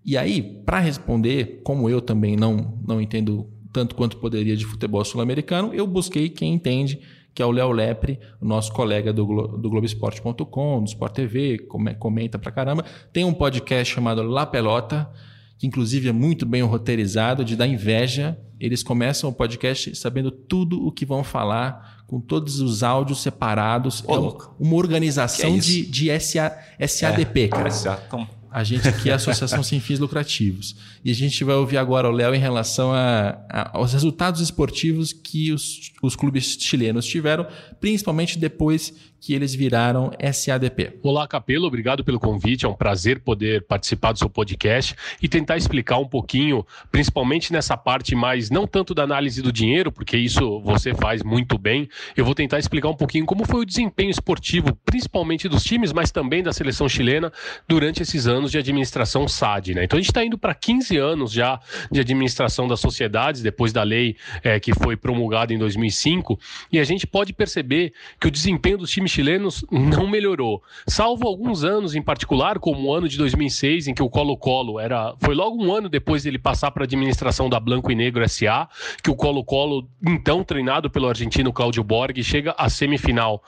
E 0.04 0.18
aí, 0.18 0.42
para 0.42 0.80
responder, 0.80 1.60
como 1.62 1.88
eu 1.88 2.00
também 2.00 2.36
não, 2.36 2.78
não 2.86 3.00
entendo 3.00 3.48
tanto 3.72 3.94
quanto 3.94 4.16
poderia 4.18 4.56
de 4.56 4.66
futebol 4.66 5.04
sul-americano, 5.04 5.72
eu 5.72 5.86
busquei 5.86 6.28
quem 6.28 6.52
entende, 6.52 7.00
que 7.34 7.40
é 7.40 7.46
o 7.46 7.50
Léo 7.50 7.70
Lepre, 7.70 8.18
nosso 8.40 8.72
colega 8.72 9.12
do, 9.12 9.26
Glo 9.26 9.48
do 9.56 9.70
Globoesporte.com, 9.70 10.80
do 10.80 10.88
Sport 10.88 11.14
TV, 11.14 11.66
comenta 11.98 12.38
pra 12.38 12.50
caramba. 12.50 12.84
Tem 13.12 13.24
um 13.24 13.32
podcast 13.32 13.94
chamado 13.94 14.22
La 14.22 14.44
Pelota, 14.44 15.08
que 15.56 15.66
inclusive 15.66 16.08
é 16.08 16.12
muito 16.12 16.44
bem 16.44 16.62
roteirizado, 16.62 17.44
de 17.44 17.56
dar 17.56 17.66
inveja. 17.66 18.36
Eles 18.62 18.80
começam 18.80 19.28
o 19.28 19.32
podcast 19.32 19.96
sabendo 19.96 20.30
tudo 20.30 20.86
o 20.86 20.92
que 20.92 21.04
vão 21.04 21.24
falar, 21.24 22.04
com 22.06 22.20
todos 22.20 22.60
os 22.60 22.84
áudios 22.84 23.20
separados. 23.20 24.04
Ô, 24.06 24.14
é 24.14 24.18
uma 24.60 24.76
organização 24.76 25.56
é 25.56 25.58
de, 25.58 25.84
de 25.84 26.20
SA, 26.20 26.56
SADP, 26.86 27.40
é, 27.40 27.48
cara. 27.48 27.68
A 28.52 28.62
gente 28.62 28.86
aqui 28.86 29.08
é 29.08 29.14
a 29.14 29.16
Associação 29.16 29.64
Sem 29.64 29.80
Fins 29.80 29.98
Lucrativos. 29.98 30.76
E 31.04 31.10
a 31.10 31.14
gente 31.14 31.42
vai 31.42 31.56
ouvir 31.56 31.78
agora 31.78 32.08
o 32.08 32.12
Léo 32.12 32.34
em 32.36 32.38
relação 32.38 32.92
a, 32.92 33.40
a, 33.48 33.78
aos 33.78 33.94
resultados 33.94 34.40
esportivos 34.40 35.12
que 35.12 35.50
os, 35.50 35.90
os 36.00 36.14
clubes 36.14 36.56
chilenos 36.60 37.04
tiveram, 37.06 37.46
principalmente 37.80 38.38
depois 38.38 38.94
que 39.22 39.32
eles 39.32 39.54
viraram 39.54 40.10
SADP. 40.32 40.98
Olá, 41.00 41.28
Capelo, 41.28 41.68
obrigado 41.68 42.02
pelo 42.02 42.18
convite. 42.18 42.66
É 42.66 42.68
um 42.68 42.74
prazer 42.74 43.20
poder 43.20 43.64
participar 43.68 44.10
do 44.10 44.18
seu 44.18 44.28
podcast 44.28 44.96
e 45.22 45.28
tentar 45.28 45.56
explicar 45.56 45.98
um 45.98 46.08
pouquinho, 46.08 46.66
principalmente 46.90 47.52
nessa 47.52 47.76
parte 47.76 48.16
mais, 48.16 48.50
não 48.50 48.66
tanto 48.66 48.92
da 48.92 49.04
análise 49.04 49.40
do 49.40 49.52
dinheiro, 49.52 49.92
porque 49.92 50.16
isso 50.16 50.60
você 50.62 50.92
faz 50.92 51.22
muito 51.22 51.56
bem. 51.56 51.88
Eu 52.16 52.24
vou 52.24 52.34
tentar 52.34 52.58
explicar 52.58 52.88
um 52.88 52.96
pouquinho 52.96 53.24
como 53.24 53.46
foi 53.46 53.60
o 53.60 53.64
desempenho 53.64 54.10
esportivo, 54.10 54.76
principalmente 54.84 55.48
dos 55.48 55.62
times, 55.62 55.92
mas 55.92 56.10
também 56.10 56.42
da 56.42 56.52
seleção 56.52 56.88
chilena, 56.88 57.32
durante 57.68 58.02
esses 58.02 58.26
anos 58.26 58.50
de 58.50 58.58
administração 58.58 59.28
SAD. 59.28 59.76
Né? 59.76 59.84
Então 59.84 59.98
a 59.98 60.02
gente 60.02 60.10
está 60.10 60.24
indo 60.24 60.36
para 60.36 60.52
15 60.52 60.96
anos 60.96 61.30
já 61.30 61.60
de 61.92 62.00
administração 62.00 62.66
das 62.66 62.80
sociedades, 62.80 63.40
depois 63.40 63.72
da 63.72 63.84
lei 63.84 64.16
é, 64.42 64.58
que 64.58 64.74
foi 64.74 64.96
promulgada 64.96 65.54
em 65.54 65.58
2005, 65.58 66.36
e 66.72 66.80
a 66.80 66.84
gente 66.84 67.06
pode 67.06 67.32
perceber 67.32 67.92
que 68.20 68.26
o 68.26 68.30
desempenho 68.30 68.78
dos 68.78 68.90
times 68.90 69.11
chilenos 69.12 69.64
não 69.70 70.06
melhorou. 70.08 70.62
Salvo 70.86 71.26
alguns 71.26 71.64
anos 71.64 71.94
em 71.94 72.02
particular, 72.02 72.58
como 72.58 72.88
o 72.88 72.94
ano 72.94 73.08
de 73.08 73.16
2006, 73.18 73.88
em 73.88 73.94
que 73.94 74.02
o 74.02 74.08
Colo-Colo 74.08 74.80
era. 74.80 75.14
Foi 75.20 75.34
logo 75.34 75.62
um 75.62 75.72
ano 75.72 75.88
depois 75.88 76.22
dele 76.22 76.38
passar 76.38 76.70
para 76.70 76.84
a 76.84 76.86
administração 76.86 77.48
da 77.48 77.60
Blanco 77.60 77.90
e 77.92 77.94
Negro 77.94 78.26
SA, 78.28 78.68
que 79.02 79.10
o 79.10 79.14
Colo-Colo, 79.14 79.88
então 80.06 80.42
treinado 80.42 80.90
pelo 80.90 81.08
argentino 81.08 81.52
Cláudio 81.52 81.84
Borg, 81.84 82.22
chega 82.22 82.54
à 82.58 82.68
semifinal 82.68 83.42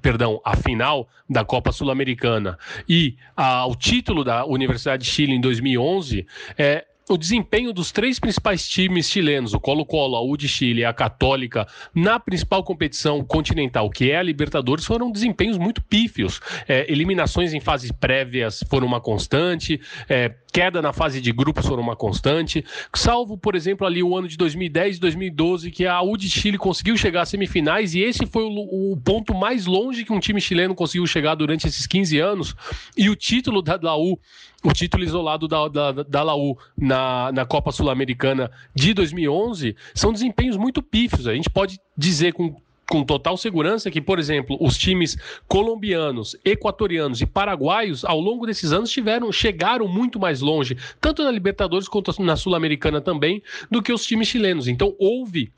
perdão, 0.00 0.40
a 0.44 0.56
final 0.56 1.08
da 1.28 1.44
Copa 1.44 1.72
Sul-Americana 1.72 2.58
e 2.88 3.16
ao 3.36 3.74
título 3.74 4.24
da 4.24 4.44
Universidade 4.46 5.04
de 5.04 5.10
Chile 5.10 5.34
em 5.34 5.40
2011, 5.40 6.26
é, 6.56 6.86
o 7.12 7.18
desempenho 7.18 7.72
dos 7.72 7.90
três 7.90 8.20
principais 8.20 8.68
times 8.68 9.10
chilenos, 9.10 9.52
o 9.52 9.60
Colo-Colo, 9.60 10.16
a 10.16 10.22
U 10.22 10.36
de 10.36 10.48
Chile 10.48 10.82
e 10.82 10.84
a 10.84 10.92
Católica, 10.92 11.66
na 11.94 12.20
principal 12.20 12.62
competição 12.62 13.24
continental, 13.24 13.90
que 13.90 14.10
é 14.10 14.18
a 14.18 14.22
Libertadores, 14.22 14.84
foram 14.84 15.10
desempenhos 15.10 15.58
muito 15.58 15.82
pífios. 15.82 16.40
É, 16.68 16.90
eliminações 16.90 17.52
em 17.52 17.60
fases 17.60 17.90
prévias 17.90 18.62
foram 18.70 18.86
uma 18.86 19.00
constante, 19.00 19.80
é, 20.08 20.32
queda 20.52 20.82
na 20.82 20.92
fase 20.92 21.20
de 21.20 21.32
grupos 21.32 21.66
foram 21.66 21.82
uma 21.82 21.96
constante, 21.96 22.64
salvo, 22.94 23.36
por 23.38 23.54
exemplo, 23.54 23.86
ali 23.86 24.02
o 24.02 24.16
ano 24.16 24.28
de 24.28 24.36
2010 24.36 24.96
e 24.96 25.00
2012, 25.00 25.70
que 25.70 25.86
a 25.86 26.00
U 26.02 26.16
de 26.16 26.28
Chile 26.28 26.58
conseguiu 26.58 26.96
chegar 26.96 27.22
às 27.22 27.28
semifinais, 27.28 27.94
e 27.94 28.00
esse 28.00 28.26
foi 28.26 28.44
o, 28.44 28.92
o 28.92 28.96
ponto 28.96 29.34
mais 29.34 29.66
longe 29.66 30.04
que 30.04 30.12
um 30.12 30.20
time 30.20 30.40
chileno 30.40 30.74
conseguiu 30.74 31.06
chegar 31.06 31.34
durante 31.34 31.66
esses 31.66 31.86
15 31.86 32.18
anos, 32.18 32.54
e 32.96 33.08
o 33.08 33.16
título 33.16 33.62
da, 33.62 33.76
da 33.76 33.96
U 33.96 34.18
o 34.64 34.72
título 34.72 35.02
isolado 35.02 35.48
da, 35.48 35.68
da, 35.68 35.92
da 35.92 36.22
Laú 36.22 36.56
na, 36.76 37.32
na 37.32 37.46
Copa 37.46 37.72
Sul-Americana 37.72 38.50
de 38.74 38.92
2011 38.92 39.74
são 39.94 40.12
desempenhos 40.12 40.56
muito 40.56 40.82
pífios. 40.82 41.26
A 41.26 41.34
gente 41.34 41.50
pode 41.50 41.78
dizer 41.96 42.32
com 42.32 42.54
com 42.90 43.04
total 43.04 43.36
segurança 43.36 43.88
que, 43.88 44.00
por 44.00 44.18
exemplo, 44.18 44.58
os 44.60 44.76
times 44.76 45.16
colombianos, 45.46 46.36
equatorianos 46.44 47.20
e 47.20 47.26
paraguaios, 47.26 48.04
ao 48.04 48.18
longo 48.18 48.44
desses 48.44 48.72
anos, 48.72 48.90
tiveram, 48.90 49.30
chegaram 49.30 49.86
muito 49.86 50.18
mais 50.18 50.40
longe, 50.40 50.76
tanto 51.00 51.22
na 51.22 51.30
Libertadores 51.30 51.86
quanto 51.86 52.20
na 52.20 52.34
Sul-Americana 52.34 53.00
também, 53.00 53.40
do 53.70 53.80
que 53.80 53.92
os 53.92 54.04
times 54.04 54.26
chilenos. 54.26 54.66
Então, 54.66 54.92
houve 54.98 55.52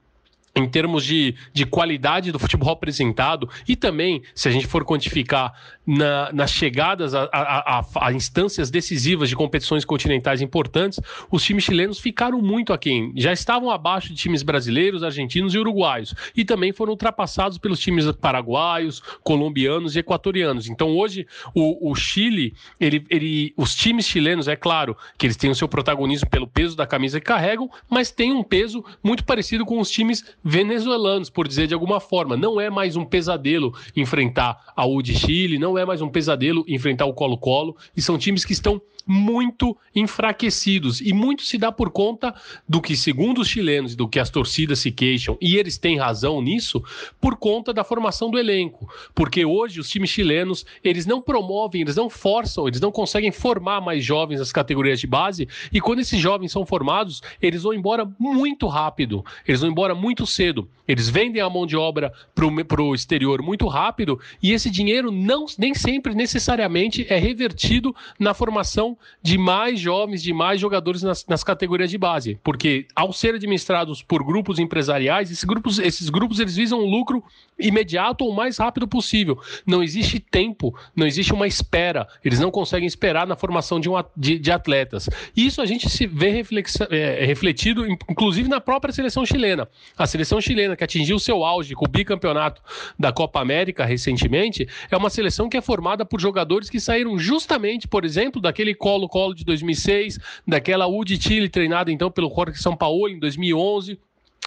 em 0.55 0.69
termos 0.69 1.05
de, 1.05 1.35
de 1.53 1.65
qualidade 1.65 2.31
do 2.31 2.39
futebol 2.39 2.71
apresentado 2.71 3.49
e 3.67 3.75
também, 3.75 4.23
se 4.35 4.49
a 4.49 4.51
gente 4.51 4.67
for 4.67 4.85
quantificar 4.85 5.55
na, 5.87 6.33
nas 6.33 6.51
chegadas 6.51 7.15
a, 7.15 7.25
a, 7.33 7.79
a, 7.79 7.85
a, 8.07 8.13
instâncias 8.13 8.71
decisivas 8.71 9.29
de 9.29 9.37
competições 9.37 9.85
continentais 9.85 10.41
importantes, 10.41 11.01
os 11.31 11.43
times 11.43 11.65
chilenos 11.65 11.99
ficaram 11.99 12.41
muito 12.41 12.73
aquém. 12.73 13.13
Já 13.17 13.33
estavam 13.33 13.71
abaixo 13.71 14.11
de 14.11 14.15
times 14.15 14.43
brasileiros, 14.43 15.03
argentinos 15.03 15.55
e 15.55 15.59
uruguaios. 15.59 16.15
E 16.37 16.45
também 16.45 16.73
foram 16.73 16.93
ultrapassados 16.93 17.59
pelos 17.59 17.81
times 17.81 18.11
paraguaios, 18.13 19.01
colombianos 19.23 19.97
e 19.97 20.01
equatorianos. 20.01 20.69
Então 20.69 20.97
hoje 20.97 21.27
o, 21.55 21.91
o 21.91 21.95
Chile, 21.95 22.55
ele, 22.79 23.05
ele, 23.09 23.55
os 23.57 23.75
times 23.75 24.07
chilenos, 24.07 24.49
é 24.49 24.57
claro 24.57 24.97
que 25.19 25.27
eles 25.27 25.37
têm 25.37 25.51
o 25.51 25.55
seu 25.55 25.67
protagonismo 25.67 26.29
pelo 26.29 26.47
peso 26.47 26.77
da 26.77 26.87
camisa 26.87 27.19
que 27.19 27.27
carregam, 27.27 27.71
mas 27.89 28.11
tem 28.11 28.33
um 28.33 28.43
peso 28.43 28.85
muito 29.03 29.25
parecido 29.25 29.65
com 29.65 29.81
os 29.81 29.91
times 29.91 30.25
venezuelanos, 30.43 31.31
por 31.31 31.47
dizer 31.47 31.67
de 31.67 31.75
alguma 31.75 32.01
forma. 32.01 32.37
Não 32.37 32.61
é 32.61 32.71
mais 32.71 32.97
um 32.97 33.05
pesadelo 33.05 33.75
enfrentar 33.97 34.73
a 34.75 34.87
U 34.87 35.03
de 35.03 35.15
Chile, 35.15 35.59
não 35.59 35.77
é 35.79 35.85
mais 35.85 36.03
um 36.03 36.09
pesadelo 36.09 36.65
enfrentar 36.67 37.07
o 37.07 37.15
Colo-Colo, 37.15 37.77
e 37.97 38.03
são 38.03 38.19
times 38.19 38.45
que 38.45 38.53
estão 38.53 38.81
muito 39.07 39.77
enfraquecidos. 39.95 41.01
E 41.01 41.13
muito 41.13 41.43
se 41.43 41.59
dá 41.59 41.73
por 41.73 41.91
conta 41.91 42.35
do 42.69 42.81
que, 42.81 42.97
segundo 42.97 43.41
os 43.41 43.49
chilenos, 43.49 43.95
do 43.95 44.09
que 44.09 44.19
as 44.19 44.31
torcidas 44.31 44.79
se 44.79 44.91
queixam, 44.91 45.37
e 45.41 45.57
eles 45.57 45.79
têm 45.79 45.99
razão 45.99 46.41
nisso, 46.41 46.83
por 47.21 47.37
conta 47.37 47.73
da 47.73 47.85
formação 47.85 48.31
do 48.31 48.39
elenco. 48.39 48.89
Porque 49.15 49.45
hoje 49.45 49.81
os 49.81 49.89
times 49.89 50.11
chilenos, 50.11 50.65
eles 50.83 51.07
não 51.07 51.21
promovem, 51.21 51.83
eles 51.83 51.97
não 51.97 52.09
forçam, 52.09 52.69
eles 52.69 52.81
não 52.81 52.93
conseguem 52.93 53.33
formar 53.33 53.81
mais 53.81 54.05
jovens 54.05 54.39
nas 54.39 54.53
categorias 54.53 55.01
de 55.01 55.07
base, 55.07 55.49
e 55.73 55.81
quando 55.81 56.01
esses 56.01 56.21
jovens 56.21 56.53
são 56.53 56.65
formados, 56.65 57.23
eles 57.41 57.63
vão 57.63 57.75
embora 57.75 58.11
muito 58.19 58.67
rápido, 58.67 59.25
eles 59.47 59.61
vão 59.61 59.71
embora 59.71 59.95
muito 59.95 60.27
cedo. 60.33 60.69
Eles 60.87 61.09
vendem 61.09 61.41
a 61.41 61.49
mão 61.49 61.65
de 61.67 61.77
obra 61.77 62.13
para 62.35 62.83
o 62.83 62.95
exterior 62.95 63.41
muito 63.41 63.67
rápido, 63.69 64.19
e 64.43 64.53
esse 64.53 64.69
dinheiro 64.69 65.11
não, 65.11 65.47
nem 65.59 65.75
sempre 65.75 66.15
necessariamente 66.15 67.07
é 67.09 67.19
revertido 67.19 67.95
na 68.19 68.35
formação 68.35 68.97
de 69.23 69.39
mais 69.39 69.79
jovens, 69.79 70.23
de 70.23 70.33
mais 70.33 70.61
jogadores 70.61 71.03
nas, 71.03 71.25
nas 71.27 71.45
categorias 71.45 71.91
de 71.91 71.99
base. 71.99 72.39
Porque 72.43 72.87
ao 72.95 73.13
ser 73.13 73.35
administrados 73.35 74.03
por 74.03 74.25
grupos 74.25 74.59
empresariais, 74.59 75.31
esses 75.31 75.45
grupos, 75.45 75.79
esses 75.79 76.11
grupos 76.11 76.41
eles 76.41 76.57
visam 76.57 76.81
um 76.81 76.87
lucro 76.87 77.23
imediato 77.59 78.25
ou 78.25 78.33
mais 78.33 78.59
rápido 78.59 78.89
possível. 78.89 79.39
Não 79.67 79.83
existe 79.83 80.19
tempo, 80.19 80.75
não 80.95 81.07
existe 81.07 81.33
uma 81.33 81.47
espera. 81.47 82.09
Eles 82.25 82.41
não 82.41 82.51
conseguem 82.51 82.87
esperar 82.87 83.27
na 83.27 83.37
formação 83.37 83.79
de, 83.79 83.89
um, 83.89 83.95
de, 84.17 84.39
de 84.39 84.51
atletas. 84.51 85.09
Isso 85.37 85.61
a 85.61 85.67
gente 85.67 85.89
se 85.89 86.07
vê 86.07 86.45
é, 86.91 87.25
refletido, 87.25 87.87
inclusive, 87.87 88.49
na 88.49 88.61
própria 88.61 88.93
seleção 88.93 89.25
chilena. 89.25 89.69
A 89.97 90.07
seleção 90.07 90.22
seleção 90.23 90.41
chilena, 90.41 90.77
que 90.77 90.85
atingiu 90.85 91.19
seu 91.19 91.45
auge 91.45 91.75
com 91.75 91.85
o 91.85 91.89
bicampeonato 91.89 92.63
da 92.99 93.13
Copa 93.13 93.41
América 93.41 93.85
recentemente, 93.85 94.69
é 94.91 94.97
uma 94.97 95.11
seleção 95.11 95.49
que 95.49 95.57
é 95.57 95.61
formada 95.61 96.05
por 96.05 96.21
jogadores 96.21 96.71
que 96.71 96.79
saíram 96.79 97.19
justamente, 97.19 97.89
por 97.89 98.05
exemplo, 98.05 98.41
daquele 98.41 98.75
Colo-Colo 98.75 99.35
de 99.35 99.45
2006, 99.45 100.19
daquela 100.47 100.87
U 100.87 101.05
de 101.05 101.21
Chile 101.21 101.49
treinada 101.49 101.91
então 101.91 102.11
pelo 102.11 102.33
Jorge 102.33 102.63
São 102.63 102.77
Paulo 102.77 103.09
em 103.09 103.19
2011 103.19 103.99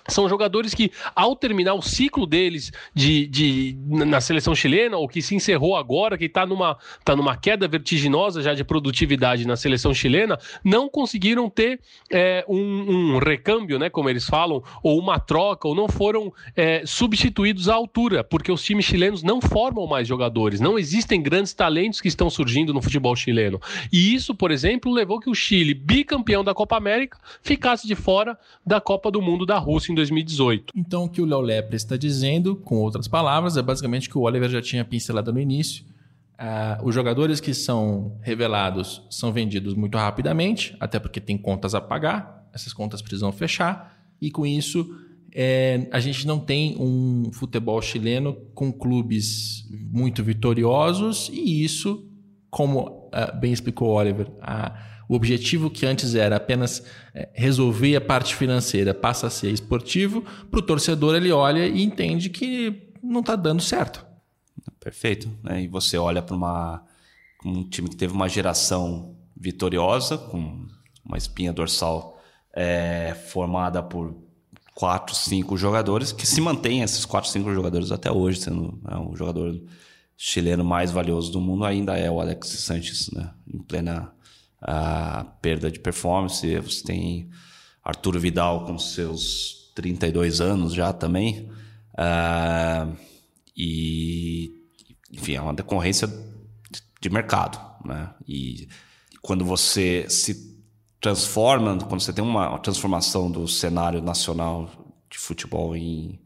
são 0.08 0.30
jogadores 0.30 0.74
que, 0.74 0.92
ao 1.16 1.36
terminar 1.36 1.74
o 1.74 1.82
ciclo 1.82 2.28
deles 2.28 2.72
de, 2.94 3.28
de, 3.28 3.78
na 3.88 4.22
seleção 4.22 4.54
chilena, 4.54 4.98
ou 4.98 5.08
que 5.08 5.22
se 5.22 5.36
encerrou 5.36 5.76
agora, 5.76 6.18
que 6.18 6.26
está 6.26 6.46
numa, 6.46 6.78
tá 7.04 7.16
numa 7.16 7.36
queda 7.36 7.68
vertiginosa 7.68 8.42
já 8.42 8.54
de 8.54 8.64
produtividade 8.64 9.48
na 9.48 9.56
seleção 9.56 9.94
chilena, 9.94 10.38
não 10.64 10.88
conseguiram 10.88 11.50
ter 11.50 11.80
é, 12.12 12.46
um, 12.48 13.16
um, 13.16 13.18
recâmbio, 13.18 13.80
né, 13.80 13.90
como 13.90 14.10
eles 14.10 14.26
falam, 14.26 14.64
ou 14.84 15.00
uma 15.00 15.20
troca, 15.20 15.68
ou 15.68 15.74
não 15.74 15.88
foram 15.88 16.32
é, 16.56 16.84
substituídos 16.86 17.68
à 17.68 17.74
altura, 17.74 18.24
porque 18.24 18.52
os 18.52 18.64
times 18.64 18.86
chilenos 18.86 19.24
não 19.24 19.42
formam 19.42 19.88
mais 19.88 20.08
jogadores, 20.08 20.60
não 20.60 20.78
existem 20.78 21.22
grandes 21.22 21.54
talentos 21.54 22.00
que 22.00 22.08
estão 22.08 22.30
surgindo 22.30 22.74
no 22.74 22.82
futebol 22.82 23.16
chileno. 23.16 23.60
E 23.92 24.14
isso, 24.14 24.36
por 24.36 24.52
exemplo, 24.52 24.94
levou 24.94 25.20
que 25.20 25.30
o 25.30 25.36
Chile, 25.36 25.74
bicampeão 25.74 26.44
da 26.44 26.54
Copa 26.54 26.78
América, 26.78 27.18
ficasse 27.42 27.88
de 27.88 27.96
fora 27.96 28.38
da 28.66 28.80
Copa 28.80 29.10
do 29.10 29.22
Mundo 29.22 29.46
da 29.46 29.58
Rússia 29.58 29.95
em 29.96 29.98
2018. 29.98 30.74
Então, 30.76 31.06
o 31.06 31.10
que 31.10 31.22
o 31.22 31.26
Léo 31.26 31.40
Lepre 31.40 31.78
está 31.78 31.96
dizendo, 31.96 32.56
com 32.56 32.76
outras 32.76 33.08
palavras, 33.08 33.56
é 33.56 33.62
basicamente 33.62 34.10
que 34.10 34.18
o 34.18 34.22
Oliver 34.22 34.50
já 34.50 34.62
tinha 34.62 34.84
pincelado 34.84 35.32
no 35.32 35.40
início. 35.40 35.86
Uh, 36.34 36.86
os 36.86 36.94
jogadores 36.94 37.40
que 37.40 37.54
são 37.54 38.18
revelados 38.22 39.02
são 39.10 39.32
vendidos 39.32 39.74
muito 39.74 39.98
rapidamente, 39.98 40.76
até 40.80 41.00
porque 41.00 41.22
tem 41.22 41.38
contas 41.38 41.74
a 41.74 41.80
pagar, 41.80 42.46
essas 42.54 42.74
contas 42.74 43.02
precisam 43.02 43.32
fechar, 43.32 43.98
e 44.22 44.30
com 44.30 44.46
isso 44.46 44.98
é, 45.34 45.88
a 45.92 46.00
gente 46.00 46.28
não 46.28 46.38
tem 46.40 46.76
um 46.78 47.32
futebol 47.32 47.82
chileno 47.82 48.34
com 48.54 48.72
clubes 48.72 49.66
muito 49.92 50.22
vitoriosos, 50.24 51.30
e 51.32 51.64
isso, 51.64 52.06
como 52.50 53.10
uh, 53.14 53.40
bem 53.40 53.54
explicou 53.54 53.90
o 53.90 53.94
Oliver, 53.94 54.28
a 54.42 54.95
o 55.08 55.16
objetivo 55.16 55.70
que 55.70 55.86
antes 55.86 56.16
era 56.16 56.36
apenas 56.36 56.84
é, 57.14 57.30
resolver 57.34 57.96
a 57.96 58.02
parte 58.02 58.36
financeira 58.36 58.94
passa 58.94 59.28
a 59.28 59.30
ser 59.30 59.52
esportivo. 59.52 60.24
Para 60.50 60.60
o 60.60 60.64
torcedor, 60.64 61.16
ele 61.16 61.32
olha 61.32 61.68
e 61.68 61.84
entende 61.84 62.30
que 62.30 62.90
não 63.02 63.20
está 63.20 63.36
dando 63.36 63.62
certo. 63.62 64.06
Perfeito. 64.80 65.30
Né? 65.44 65.64
E 65.64 65.68
você 65.68 65.98
olha 65.98 66.22
para 66.22 66.82
um 67.46 67.64
time 67.64 67.90
que 67.90 67.96
teve 67.96 68.14
uma 68.14 68.28
geração 68.28 69.16
vitoriosa, 69.36 70.18
com 70.18 70.66
uma 71.04 71.18
espinha 71.18 71.54
dorsal 71.54 72.20
é, 72.54 73.16
formada 73.28 73.84
por 73.84 74.16
quatro, 74.74 75.16
cinco 75.16 75.56
jogadores, 75.56 76.12
que 76.12 76.26
se 76.26 76.42
mantém 76.42 76.82
esses 76.82 77.06
quatro, 77.06 77.30
cinco 77.30 77.54
jogadores 77.54 77.92
até 77.92 78.12
hoje, 78.12 78.40
sendo 78.40 78.80
né, 78.84 78.98
o 78.98 79.16
jogador 79.16 79.62
chileno 80.18 80.64
mais 80.64 80.92
valioso 80.92 81.32
do 81.32 81.40
mundo, 81.40 81.66
ainda 81.66 81.98
é 81.98 82.10
o 82.10 82.20
Alex 82.20 82.48
Sanches, 82.48 83.10
né? 83.12 83.32
em 83.52 83.60
plena 83.60 84.15
a 84.68 85.24
perda 85.42 85.70
de 85.70 85.80
performance. 85.80 86.56
Você 86.60 86.84
tem 86.84 87.30
Arturo 87.84 88.20
Vidal 88.20 88.66
com 88.66 88.80
seus 88.80 89.72
32 89.76 90.42
anos 90.42 90.74
já 90.74 90.92
também. 90.92 91.50
Uh, 91.94 92.98
e, 93.56 94.52
enfim, 95.12 95.36
é 95.36 95.42
uma 95.42 95.54
decorrência 95.54 96.10
de 97.00 97.10
mercado. 97.10 97.60
Né? 97.86 98.10
E 98.28 98.68
quando 99.22 99.46
você 99.46 100.08
se 100.10 100.56
transforma, 101.00 101.78
quando 101.78 102.02
você 102.02 102.12
tem 102.12 102.24
uma 102.24 102.58
transformação 102.58 103.30
do 103.30 103.48
cenário 103.48 104.02
nacional 104.02 104.70
de 105.10 105.20
futebol 105.20 105.76
em 105.76 106.20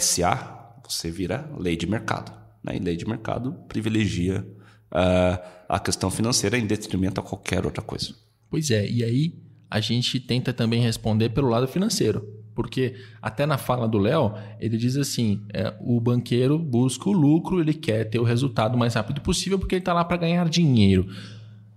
SA, 0.00 0.74
você 0.84 1.10
vira 1.10 1.48
lei 1.56 1.76
de 1.76 1.86
mercado. 1.86 2.32
Né? 2.64 2.76
E 2.76 2.78
lei 2.80 2.96
de 2.96 3.06
mercado 3.06 3.52
privilegia 3.68 4.44
uh, 4.92 5.59
a 5.70 5.78
questão 5.78 6.10
financeira 6.10 6.58
em 6.58 6.66
detrimento 6.66 7.20
a 7.20 7.22
qualquer 7.22 7.64
outra 7.64 7.80
coisa. 7.80 8.12
Pois 8.50 8.70
é, 8.72 8.88
e 8.90 9.04
aí 9.04 9.34
a 9.70 9.78
gente 9.78 10.18
tenta 10.18 10.52
também 10.52 10.82
responder 10.82 11.28
pelo 11.28 11.48
lado 11.48 11.68
financeiro. 11.68 12.26
Porque 12.52 12.96
até 13.22 13.46
na 13.46 13.56
fala 13.56 13.86
do 13.86 13.96
Léo, 13.96 14.34
ele 14.58 14.76
diz 14.76 14.96
assim: 14.96 15.40
é, 15.54 15.72
o 15.80 16.00
banqueiro 16.00 16.58
busca 16.58 17.08
o 17.08 17.12
lucro, 17.12 17.60
ele 17.60 17.72
quer 17.72 18.04
ter 18.04 18.18
o 18.18 18.24
resultado 18.24 18.74
o 18.74 18.78
mais 18.78 18.94
rápido 18.94 19.20
possível 19.20 19.58
porque 19.58 19.76
ele 19.76 19.80
está 19.80 19.94
lá 19.94 20.04
para 20.04 20.16
ganhar 20.16 20.48
dinheiro. 20.48 21.06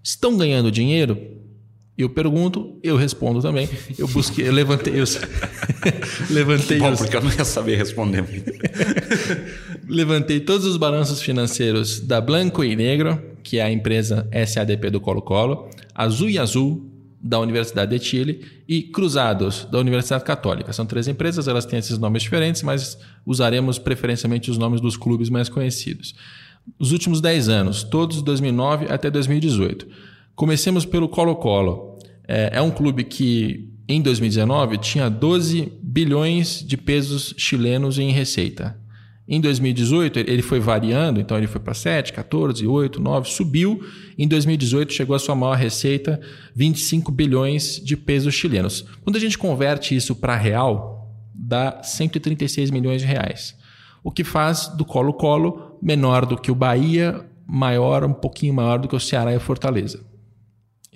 Estão 0.03 0.35
ganhando 0.35 0.71
dinheiro? 0.71 1.17
Eu 1.95 2.09
pergunto, 2.09 2.79
eu 2.81 2.97
respondo 2.97 3.39
também. 3.39 3.69
Eu 3.99 4.07
busquei, 4.07 4.47
eu 4.47 4.51
levantei 4.51 4.99
os. 4.99 5.21
levantei 6.31 6.79
Bom, 6.79 6.91
os... 6.91 6.99
porque 6.99 7.15
eu 7.15 7.21
não 7.21 7.31
ia 7.31 7.45
saber 7.45 7.77
responder. 7.77 8.25
levantei 9.87 10.39
todos 10.39 10.65
os 10.65 10.75
balanços 10.75 11.21
financeiros 11.21 11.99
da 11.99 12.19
Blanco 12.19 12.63
e 12.63 12.75
Negro, 12.75 13.32
que 13.43 13.59
é 13.59 13.63
a 13.63 13.71
empresa 13.71 14.27
SADP 14.47 14.89
do 14.89 15.01
Colo-Colo, 15.01 15.69
Azul 15.93 16.29
e 16.29 16.39
Azul, 16.39 16.89
da 17.21 17.39
Universidade 17.39 17.97
de 17.97 18.03
Chile, 18.03 18.41
e 18.67 18.81
Cruzados, 18.81 19.65
da 19.71 19.79
Universidade 19.79 20.25
Católica. 20.25 20.73
São 20.73 20.85
três 20.85 21.07
empresas, 21.07 21.47
elas 21.47 21.65
têm 21.65 21.79
esses 21.79 21.97
nomes 21.97 22.23
diferentes, 22.23 22.61
mas 22.63 22.97
usaremos 23.25 23.79
preferencialmente 23.79 24.51
os 24.51 24.57
nomes 24.57 24.81
dos 24.81 24.97
clubes 24.97 25.29
mais 25.29 25.47
conhecidos. 25.47 26.13
Os 26.77 26.91
últimos 26.91 27.21
10 27.21 27.49
anos, 27.49 27.83
todos 27.83 28.17
de 28.17 28.23
2009 28.23 28.87
até 28.89 29.09
2018. 29.09 29.87
Comecemos 30.35 30.85
pelo 30.85 31.07
Colo-Colo. 31.07 31.97
É, 32.27 32.57
é 32.57 32.61
um 32.61 32.71
clube 32.71 33.03
que, 33.03 33.69
em 33.87 34.01
2019, 34.01 34.77
tinha 34.79 35.09
12 35.09 35.71
bilhões 35.81 36.63
de 36.65 36.75
pesos 36.75 37.33
chilenos 37.37 37.99
em 37.99 38.11
receita. 38.11 38.77
Em 39.28 39.39
2018, 39.39 40.19
ele 40.19 40.41
foi 40.41 40.59
variando, 40.59 41.19
então 41.19 41.38
ele 41.38 41.47
foi 41.47 41.61
para 41.61 41.74
7, 41.74 42.11
14, 42.11 42.67
8, 42.67 42.99
9, 42.99 43.30
subiu. 43.30 43.82
Em 44.17 44.28
2018, 44.28 44.91
chegou 44.91 45.15
a 45.15 45.19
sua 45.19 45.34
maior 45.34 45.55
receita, 45.55 46.19
25 46.53 47.09
bilhões 47.09 47.82
de 47.82 47.95
pesos 47.95 48.34
chilenos. 48.34 48.86
Quando 49.01 49.15
a 49.15 49.19
gente 49.19 49.38
converte 49.38 49.95
isso 49.95 50.13
para 50.13 50.36
real, 50.36 51.09
dá 51.34 51.82
136 51.82 52.69
milhões 52.69 53.01
de 53.01 53.07
reais. 53.07 53.55
O 54.03 54.11
que 54.11 54.26
faz 54.26 54.67
do 54.67 54.84
Colo-Colo 54.84 55.78
menor 55.82 56.26
do 56.26 56.38
que 56.38 56.51
o 56.51 56.55
Bahia, 56.55 57.26
maior, 57.47 58.03
um 58.03 58.13
pouquinho 58.13 58.53
maior 58.53 58.78
do 58.78 58.89
que 58.89 58.95
o 58.95 58.99
Ceará 58.99 59.34
e 59.34 59.38
o 59.38 59.39
Fortaleza. 59.39 60.03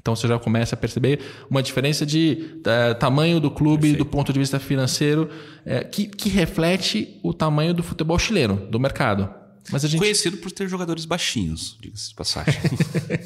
Então 0.07 0.15
você 0.15 0.25
já 0.25 0.39
começa 0.39 0.73
a 0.73 0.77
perceber 0.77 1.19
uma 1.49 1.61
diferença 1.61 2.05
de 2.05 2.59
uh, 2.59 2.95
tamanho 2.97 3.41
do 3.41 3.51
clube 3.51 3.89
Perfeito. 3.89 3.97
do 3.97 4.05
ponto 4.05 4.31
de 4.31 4.39
vista 4.39 4.57
financeiro 4.57 5.29
uh, 5.65 5.89
que, 5.91 6.05
que 6.05 6.29
reflete 6.29 7.19
o 7.21 7.33
tamanho 7.33 7.73
do 7.73 7.83
futebol 7.83 8.17
chileno, 8.17 8.55
do 8.71 8.79
mercado. 8.79 9.29
Mas 9.69 9.83
a 9.83 9.87
gente... 9.89 9.99
Conhecido 9.99 10.37
por 10.37 10.49
ter 10.49 10.69
jogadores 10.69 11.03
baixinhos, 11.03 11.77
diga-se 11.81 12.07
de 12.07 12.15
passagem. 12.15 12.53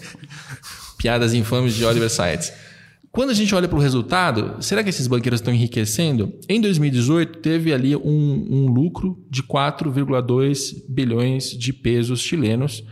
Piadas 0.97 1.35
infames 1.35 1.75
de 1.75 1.85
Oliver 1.85 2.09
Sides. 2.09 2.51
Quando 3.11 3.29
a 3.29 3.35
gente 3.35 3.53
olha 3.53 3.67
para 3.67 3.77
o 3.77 3.81
resultado, 3.81 4.55
será 4.59 4.83
que 4.83 4.89
esses 4.89 5.05
banqueiros 5.05 5.39
estão 5.39 5.53
enriquecendo? 5.53 6.33
Em 6.49 6.59
2018, 6.59 7.41
teve 7.41 7.71
ali 7.71 7.95
um, 7.95 8.47
um 8.49 8.65
lucro 8.65 9.23
de 9.29 9.43
4,2 9.43 10.83
bilhões 10.89 11.51
de 11.51 11.73
pesos 11.73 12.21
chilenos 12.21 12.83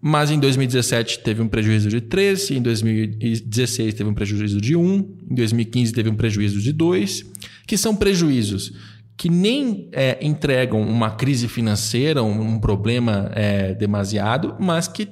mas 0.00 0.30
em 0.30 0.38
2017 0.38 1.18
teve 1.20 1.42
um 1.42 1.48
prejuízo 1.48 1.88
de 1.88 2.00
3, 2.00 2.52
em 2.52 2.62
2016 2.62 3.94
teve 3.94 4.08
um 4.08 4.14
prejuízo 4.14 4.60
de 4.60 4.74
1, 4.74 5.16
em 5.30 5.34
2015 5.34 5.92
teve 5.92 6.08
um 6.08 6.16
prejuízo 6.16 6.60
de 6.60 6.72
2, 6.72 7.24
que 7.66 7.76
são 7.76 7.94
prejuízos 7.94 8.72
que 9.20 9.28
nem 9.28 9.90
é, 9.92 10.16
entregam 10.22 10.80
uma 10.80 11.10
crise 11.10 11.46
financeira, 11.46 12.22
um, 12.22 12.54
um 12.54 12.58
problema 12.58 13.30
é, 13.34 13.74
demasiado, 13.74 14.56
mas 14.58 14.88
que 14.88 15.10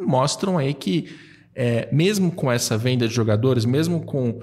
mostram 0.00 0.56
aí 0.56 0.72
que 0.72 1.14
é, 1.54 1.86
mesmo 1.92 2.32
com 2.32 2.50
essa 2.50 2.78
venda 2.78 3.06
de 3.06 3.14
jogadores, 3.14 3.66
mesmo 3.66 4.00
com, 4.00 4.40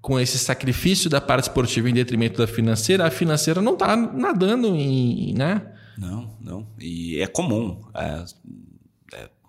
com 0.00 0.20
esse 0.20 0.38
sacrifício 0.38 1.10
da 1.10 1.20
parte 1.20 1.44
esportiva 1.44 1.90
em 1.90 1.92
detrimento 1.92 2.38
da 2.38 2.46
financeira, 2.46 3.06
a 3.06 3.10
financeira 3.10 3.60
não 3.60 3.74
está 3.74 3.96
nadando 3.96 4.68
em. 4.76 5.34
Né? 5.34 5.62
Não, 5.98 6.36
não. 6.40 6.66
E 6.80 7.20
é 7.20 7.26
comum. 7.26 7.80
É, 7.96 8.24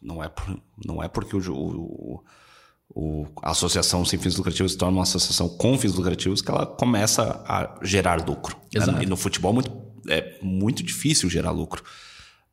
não 0.07 0.23
é, 0.23 0.29
por, 0.29 0.61
não 0.85 1.03
é 1.03 1.07
porque 1.09 1.35
o, 1.35 1.41
o, 1.51 2.23
o, 2.89 3.27
a 3.43 3.51
associação 3.51 4.05
sem 4.05 4.17
fins 4.17 4.37
lucrativos 4.37 4.71
se 4.71 4.77
torna 4.77 4.97
uma 4.97 5.03
associação 5.03 5.49
com 5.49 5.77
fins 5.77 5.93
lucrativos 5.93 6.41
que 6.41 6.49
ela 6.49 6.65
começa 6.65 7.43
a 7.45 7.77
gerar 7.83 8.25
lucro. 8.25 8.57
Né? 8.73 9.03
E 9.03 9.05
no 9.05 9.17
futebol 9.17 9.51
muito, 9.51 9.69
é 10.07 10.39
muito 10.41 10.81
difícil 10.81 11.29
gerar 11.29 11.51
lucro. 11.51 11.83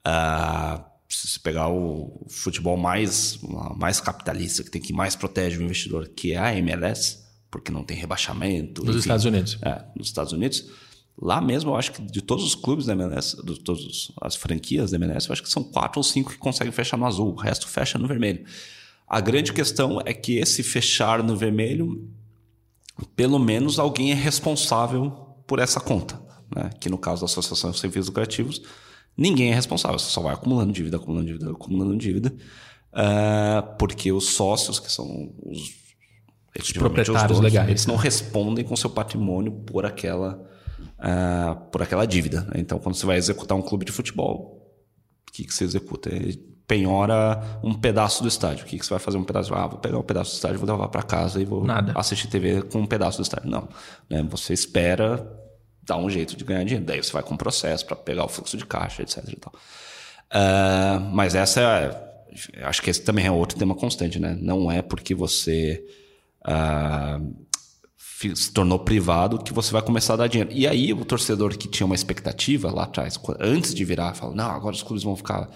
Uh, 0.07 0.83
se 1.09 1.39
pegar 1.39 1.69
o 1.69 2.27
futebol 2.29 2.77
mais, 2.77 3.39
mais 3.77 4.01
capitalista, 4.01 4.65
que 4.65 4.71
tem 4.71 4.83
que 4.83 4.93
mais 4.93 5.15
protege 5.15 5.59
o 5.59 5.63
investidor, 5.63 6.09
que 6.09 6.33
é 6.33 6.39
a 6.39 6.57
MLS, 6.57 7.21
porque 7.51 7.71
não 7.71 7.85
tem 7.85 7.97
rebaixamento. 7.97 8.83
Nos 8.83 8.97
enfim, 8.97 9.01
Estados 9.01 9.25
Unidos. 9.25 9.59
É, 9.63 9.85
nos 9.95 10.09
Estados 10.09 10.33
Unidos 10.33 10.69
Lá 11.21 11.41
mesmo, 11.41 11.71
eu 11.71 11.77
acho 11.77 11.93
que 11.93 12.03
de 12.03 12.21
todos 12.21 12.45
os 12.45 12.55
clubes 12.55 12.87
da 12.87 12.93
MLS, 12.93 13.37
de 13.45 13.61
todas 13.61 14.11
as 14.21 14.35
franquias 14.35 14.91
da 14.91 14.97
MLS, 14.97 15.29
eu 15.29 15.33
acho 15.33 15.43
que 15.43 15.49
são 15.49 15.63
quatro 15.63 16.01
ou 16.01 16.05
cinco 16.05 16.31
que 16.31 16.39
conseguem 16.39 16.73
fechar 16.73 16.97
no 16.97 17.07
azul, 17.07 17.33
o 17.33 17.37
resto 17.37 17.69
fecha 17.69 17.99
no 17.99 18.09
vermelho. 18.09 18.45
A 19.07 19.21
grande 19.21 19.53
questão 19.53 20.01
é 20.05 20.13
que 20.13 20.39
esse 20.39 20.63
fechar 20.63 21.23
no 21.23 21.37
vermelho, 21.37 22.11
pelo 23.15 23.39
menos 23.39 23.79
alguém 23.79 24.11
é 24.11 24.15
responsável 24.15 25.11
por 25.47 25.59
essa 25.59 25.79
conta. 25.79 26.21
né? 26.55 26.71
que 26.81 26.89
no 26.89 26.99
caso 26.99 27.21
da 27.21 27.27
associação 27.27 27.71
de 27.71 27.79
serviços 27.79 28.09
lucrativos, 28.09 28.63
ninguém 29.17 29.53
é 29.53 29.55
responsável, 29.55 29.99
você 29.99 30.11
só 30.11 30.21
vai 30.21 30.35
acumulando 30.35 30.73
dívida, 30.73 30.97
acumulando 30.97 31.27
dívida, 31.27 31.51
acumulando 31.51 31.97
dívida, 31.97 32.35
uh, 32.93 33.77
porque 33.79 34.11
os 34.11 34.31
sócios, 34.31 34.81
que 34.81 34.91
são 34.91 35.33
os, 35.43 35.61
os 36.59 36.73
proprietários 36.73 37.23
os 37.23 37.29
donos, 37.29 37.41
legais, 37.41 37.69
eles 37.69 37.87
não 37.87 37.97
respondem 37.97 38.65
com 38.65 38.75
seu 38.75 38.91
patrimônio 38.91 39.53
por 39.53 39.87
aquela, 39.87 40.45
uh, 40.99 41.57
por 41.71 41.83
aquela 41.83 42.07
dívida. 42.07 42.43
Né? 42.43 42.55
Então, 42.57 42.79
quando 42.79 42.95
você 42.95 43.07
vai 43.07 43.17
executar 43.17 43.57
um 43.57 43.63
clube 43.63 43.85
de 43.85 43.93
futebol, 43.93 44.61
o 45.29 45.33
que, 45.33 45.45
que 45.45 45.55
você 45.55 45.65
executa? 45.65 46.11
É 46.11 46.33
penhora 46.67 47.43
um 47.63 47.75
pedaço 47.75 48.23
do 48.23 48.29
estádio. 48.29 48.65
O 48.65 48.69
que, 48.69 48.79
que 48.79 48.85
você 48.85 48.91
vai 48.91 48.99
fazer 48.99 49.19
um 49.19 49.25
pedaço? 49.25 49.55
Ah, 49.55 49.67
vou 49.67 49.79
pegar 49.79 49.99
um 49.99 50.03
pedaço 50.03 50.33
do 50.33 50.35
estádio, 50.35 50.59
vou 50.59 50.71
levar 50.71 50.89
para 50.89 51.03
casa 51.03 51.41
e 51.41 51.45
vou 51.45 51.65
Nada. 51.65 51.93
assistir 51.95 52.29
TV 52.29 52.63
com 52.63 52.79
um 52.81 52.87
pedaço 52.87 53.19
do 53.19 53.23
estádio. 53.23 53.51
Não. 53.51 53.69
Né? 54.09 54.23
Você 54.31 54.53
espera 54.53 55.27
dar 55.83 55.99
um 55.99 56.09
jeito 56.09 56.37
de 56.37 56.45
ganhar 56.45 56.65
dinheiro. 56.65 56.85
Daí 56.85 57.03
você 57.03 57.13
vai 57.13 57.23
com 57.23 57.35
um 57.35 57.37
processo 57.37 57.85
para 57.85 57.97
pegar 57.97 58.25
o 58.25 58.29
fluxo 58.29 58.57
de 58.57 58.65
caixa, 58.65 59.03
etc. 59.03 59.23
E 59.29 59.37
tal. 59.37 59.53
Uh, 60.33 61.01
mas 61.13 61.35
essa 61.35 61.61
é. 61.61 62.15
Acho 62.65 62.83
que 62.83 62.91
esse 62.91 63.01
também 63.03 63.27
é 63.27 63.31
outro 63.31 63.57
tema 63.57 63.77
constante, 63.77 64.19
né? 64.19 64.37
Não 64.41 64.71
é 64.71 64.83
porque 64.83 65.15
você 65.15 65.85
uh, 66.45 67.44
se 68.35 68.53
tornou 68.53 68.79
privado 68.79 69.39
que 69.39 69.53
você 69.53 69.73
vai 69.73 69.83
começar 69.83 70.15
a 70.15 70.17
dar 70.19 70.27
dinheiro. 70.29 70.51
E 70.53 70.67
aí 70.67 70.93
o 70.93 71.05
torcedor 71.05 71.57
que 71.57 71.69
tinha 71.69 71.85
uma 71.85 71.95
expectativa 71.95 72.71
lá 72.71 72.85
atrás, 72.85 73.19
antes 73.41 73.75
de 73.75 73.85
virar, 73.85 74.15
fala: 74.15 74.35
não, 74.35 74.51
agora 74.51 74.75
os 74.75 74.83
clubes 74.83 75.03
vão 75.03 75.17
ficar 75.17 75.51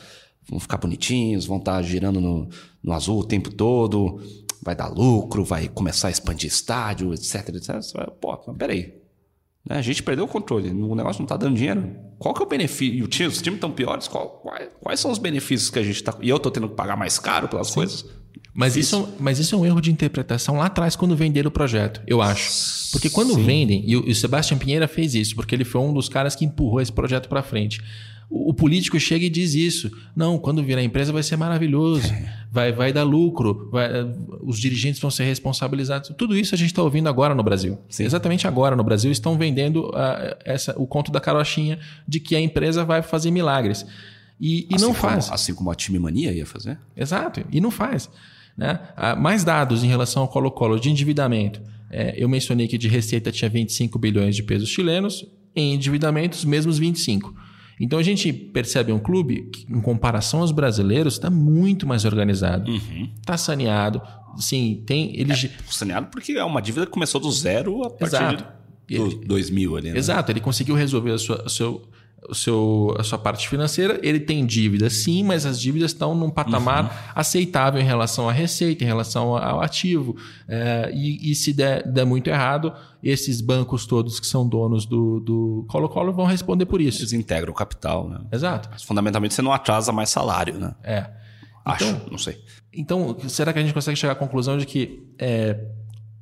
vão 0.49 0.59
ficar 0.59 0.79
bonitinhos, 0.79 1.47
vão 1.47 1.59
estar 1.59 1.81
girando 1.83 2.21
no, 2.21 2.49
no 2.83 2.93
azul 2.93 3.21
o 3.21 3.25
tempo 3.25 3.53
todo, 3.53 4.21
vai 4.63 4.75
dar 4.75 4.89
lucro, 4.89 5.45
vai 5.45 5.69
começar 5.69 6.09
a 6.09 6.11
expandir 6.11 6.49
estádio, 6.49 7.13
etc, 7.13 7.49
etc. 7.51 8.11
Pô, 8.21 8.39
mas 8.47 8.57
peraí. 8.57 8.95
Né? 9.69 9.77
A 9.77 9.83
gente 9.83 10.03
perdeu 10.03 10.25
o 10.25 10.29
controle, 10.29 10.71
o 10.71 10.95
negócio 10.95 11.21
não 11.21 11.27
está 11.27 11.37
dando 11.37 11.57
dinheiro. 11.57 11.95
Qual 12.19 12.35
que 12.35 12.43
é 12.43 12.47
o 12.47 12.49
benefício? 12.49 12.95
E 12.95 13.03
o 13.03 13.07
time, 13.07 13.29
os 13.29 13.43
times 13.43 13.59
estão 13.59 13.71
piores, 13.71 14.09
qual, 14.09 14.41
quais, 14.43 14.71
quais, 14.81 15.01
são 15.01 15.11
os 15.11 15.19
benefícios 15.19 15.71
que 15.71 15.79
a 15.79 15.83
gente 15.83 15.97
está... 15.97 16.17
E 16.21 16.29
eu 16.29 16.37
estou 16.37 16.51
tendo 16.51 16.69
que 16.69 16.75
pagar 16.75 16.97
mais 16.97 17.19
caro 17.19 17.47
pelas 17.47 17.69
Sim. 17.69 17.75
coisas? 17.75 18.05
Mas 18.59 18.77
isso, 18.77 19.09
mas 19.21 19.39
isso 19.39 19.55
é 19.55 19.59
um 19.59 19.65
erro 19.65 19.81
de 19.81 19.93
interpretação 19.93 20.57
lá 20.57 20.67
atrás, 20.67 20.97
quando 20.97 21.15
venderam 21.15 21.49
o 21.49 21.53
projeto, 21.53 22.03
eu 22.09 22.21
acho. 22.21 22.91
Porque 22.91 23.09
quando 23.09 23.33
Sim. 23.35 23.45
vendem, 23.45 23.85
e 23.87 23.97
o, 23.97 24.09
e 24.09 24.11
o 24.11 24.15
Sebastião 24.17 24.59
Pinheira 24.59 24.89
fez 24.89 25.15
isso, 25.15 25.37
porque 25.37 25.55
ele 25.55 25.65
foi 25.65 25.81
um 25.81 25.95
dos 25.95 26.09
caras 26.09 26.35
que 26.35 26.45
empurrou 26.45 26.81
esse 26.81 26.91
projeto 26.91 27.29
para 27.29 27.41
frente. 27.41 27.81
O, 28.29 28.53
político 28.53 28.99
chega 28.99 29.25
e 29.25 29.31
diz 29.31 29.55
isso. 29.55 29.91
Não, 30.15 30.39
quando 30.39 30.61
virar 30.61 30.83
empresa 30.83 31.13
vai 31.13 31.23
ser 31.23 31.37
maravilhoso, 31.37 32.13
é. 32.13 32.47
vai, 32.51 32.73
vai 32.73 32.93
dar 32.93 33.05
lucro, 33.05 33.69
vai, 33.71 33.89
os 34.43 34.59
dirigentes 34.59 35.01
vão 35.01 35.11
ser 35.11 35.23
responsabilizados. 35.23 36.13
Tudo 36.19 36.37
isso 36.37 36.53
a 36.53 36.59
gente 36.59 36.71
está 36.71 36.83
ouvindo 36.83 37.09
agora 37.09 37.37
no 37.37 37.45
Brasil. 37.45 37.79
Sim. 37.89 38.05
Exatamente 38.05 38.49
agora 38.49 38.75
no 38.75 38.83
Brasil 38.83 39.13
estão 39.13 39.39
vendendo 39.39 39.87
uh, 39.91 40.37
essa, 40.45 40.75
o 40.77 40.87
conto 40.87 41.13
da 41.13 41.21
carochinha 41.21 41.79
de 42.09 42.19
que 42.19 42.35
a 42.35 42.41
empresa 42.41 42.85
vai 42.85 43.03
fazer 43.03 43.31
milagres. 43.31 43.87
E, 44.41 44.67
e 44.69 44.75
assim 44.75 44.85
não 44.85 44.93
como, 44.93 45.01
faz. 45.01 45.31
Assim 45.31 45.55
como 45.55 45.71
a 45.71 45.77
time 45.77 45.99
mania 46.01 46.33
ia 46.33 46.45
fazer? 46.45 46.77
Exato, 46.97 47.45
e 47.53 47.61
não 47.61 47.71
faz. 47.71 48.11
Né? 48.59 48.81
Uh, 48.99 49.19
mais 49.19 49.45
dados 49.45 49.85
em 49.85 49.87
relação 49.87 50.23
ao 50.23 50.29
Colo-Colo 50.29 50.81
de 50.81 50.91
endividamento. 50.91 51.63
É, 51.89 52.15
eu 52.23 52.29
mencionei 52.29 52.67
que 52.67 52.77
de 52.77 52.89
receita 52.89 53.31
tinha 53.31 53.49
25 53.49 53.99
bilhões 53.99 54.35
de 54.35 54.43
pesos 54.43 54.69
chilenos, 54.69 55.25
em 55.55 55.75
endividamentos, 55.75 56.45
mesmos 56.45 56.77
25. 56.77 57.33
Então 57.81 57.99
a 57.99 58.03
gente 58.03 58.33
percebe 58.33 58.93
um 58.93 58.99
clube 58.99 59.49
que, 59.53 59.73
em 59.73 59.81
comparação 59.81 60.41
aos 60.41 60.51
brasileiros, 60.51 61.15
está 61.15 61.31
muito 61.31 61.87
mais 61.87 62.05
organizado. 62.05 62.71
Está 62.73 62.93
uhum. 62.93 63.11
Tá 63.25 63.37
saneado. 63.37 64.03
Sim, 64.37 64.83
tem. 64.85 65.19
Ele... 65.19 65.33
É, 65.33 65.51
saneado 65.71 66.09
porque 66.09 66.33
é 66.33 66.45
uma 66.45 66.61
dívida 66.61 66.85
que 66.85 66.93
começou 66.93 67.21
do 67.21 67.31
zero 67.31 67.85
a 67.85 67.91
partir 67.91 68.17
Exato. 68.17 68.45
de 68.89 69.27
2000 69.27 69.77
ali. 69.77 69.91
Né? 69.93 69.99
Exato, 69.99 70.33
ele 70.33 70.41
conseguiu 70.41 70.75
resolver 70.75 71.13
a 71.13 71.19
sua, 71.19 71.49
seu, 71.49 71.89
o 72.29 72.35
seu, 72.35 72.95
a 72.99 73.05
sua 73.05 73.19
parte 73.19 73.49
financeira. 73.49 74.01
Ele 74.03 74.19
tem 74.19 74.45
dívida, 74.45 74.89
sim, 74.91 75.23
mas 75.23 75.47
as 75.47 75.61
dívidas 75.61 75.93
estão 75.93 76.15
num 76.15 76.31
patamar 76.31 76.85
uhum. 76.85 76.91
aceitável 77.15 77.81
em 77.81 77.85
relação 77.85 78.29
à 78.29 78.33
receita, 78.33 78.85
em 78.85 78.87
relação 78.87 79.37
ao 79.37 79.61
ativo. 79.61 80.17
É, 80.49 80.91
e, 80.95 81.31
e, 81.31 81.35
se 81.35 81.53
der, 81.53 81.87
der, 81.87 82.05
muito 82.05 82.29
errado, 82.29 82.73
esses 83.03 83.41
bancos 83.41 83.87
todos 83.87 84.19
que 84.19 84.27
são 84.27 84.49
donos 84.49 84.87
do 84.87 85.67
Colo-Colo 85.69 86.13
vão 86.13 86.27
responder 86.27 86.67
por 86.67 86.81
isso. 86.81 87.01
Eles 87.01 87.13
integram 87.13 87.53
o 87.53 87.55
capital, 87.55 88.09
né? 88.09 88.21
Exato. 88.33 88.69
Mas, 88.73 88.83
fundamentalmente 88.83 89.35
você 89.35 89.43
não 89.43 89.53
atrasa 89.53 89.93
mais 89.93 90.11
salário, 90.11 90.59
né? 90.59 90.75
É. 90.83 91.07
Acho, 91.65 91.85
então, 91.85 92.01
não 92.11 92.19
sei. 92.19 92.43
Então, 92.73 93.17
será 93.29 93.53
que 93.53 93.59
a 93.59 93.63
gente 93.63 93.75
consegue 93.75 93.97
chegar 93.97 94.15
à 94.15 94.17
conclusão 94.17 94.57
de 94.57 94.65
que 94.65 95.07
é, 95.19 95.59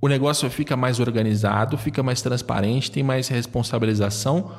o 0.00 0.08
negócio 0.08 0.48
fica 0.50 0.76
mais 0.76 1.00
organizado, 1.00 1.78
fica 1.78 2.02
mais 2.02 2.20
transparente, 2.20 2.90
tem 2.90 3.02
mais 3.02 3.28
responsabilização? 3.28 4.50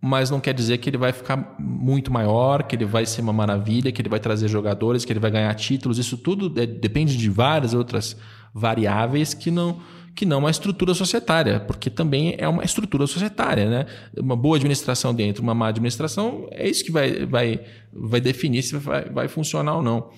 Mas 0.00 0.30
não 0.30 0.38
quer 0.38 0.54
dizer 0.54 0.78
que 0.78 0.88
ele 0.88 0.96
vai 0.96 1.12
ficar 1.12 1.56
muito 1.58 2.12
maior, 2.12 2.62
que 2.62 2.76
ele 2.76 2.84
vai 2.84 3.04
ser 3.04 3.20
uma 3.20 3.32
maravilha, 3.32 3.90
que 3.90 4.00
ele 4.00 4.08
vai 4.08 4.20
trazer 4.20 4.48
jogadores, 4.48 5.04
que 5.04 5.12
ele 5.12 5.20
vai 5.20 5.30
ganhar 5.30 5.52
títulos. 5.54 5.98
Isso 5.98 6.16
tudo 6.16 6.52
é, 6.60 6.66
depende 6.66 7.16
de 7.16 7.28
várias 7.28 7.74
outras 7.74 8.16
variáveis 8.54 9.34
que 9.34 9.50
não 9.50 9.80
que 10.14 10.26
não 10.26 10.40
uma 10.40 10.50
estrutura 10.50 10.94
societária, 10.94 11.60
porque 11.60 11.88
também 11.88 12.34
é 12.38 12.48
uma 12.48 12.64
estrutura 12.64 13.06
societária, 13.06 13.70
né? 13.70 13.86
Uma 14.16 14.34
boa 14.34 14.56
administração 14.56 15.14
dentro, 15.14 15.44
uma 15.44 15.54
má 15.54 15.68
administração, 15.68 16.48
é 16.50 16.68
isso 16.68 16.84
que 16.84 16.90
vai, 16.90 17.24
vai, 17.24 17.60
vai 17.92 18.20
definir 18.20 18.64
se 18.64 18.76
vai, 18.78 19.04
vai 19.04 19.28
funcionar 19.28 19.76
ou 19.76 19.82
não. 19.82 20.10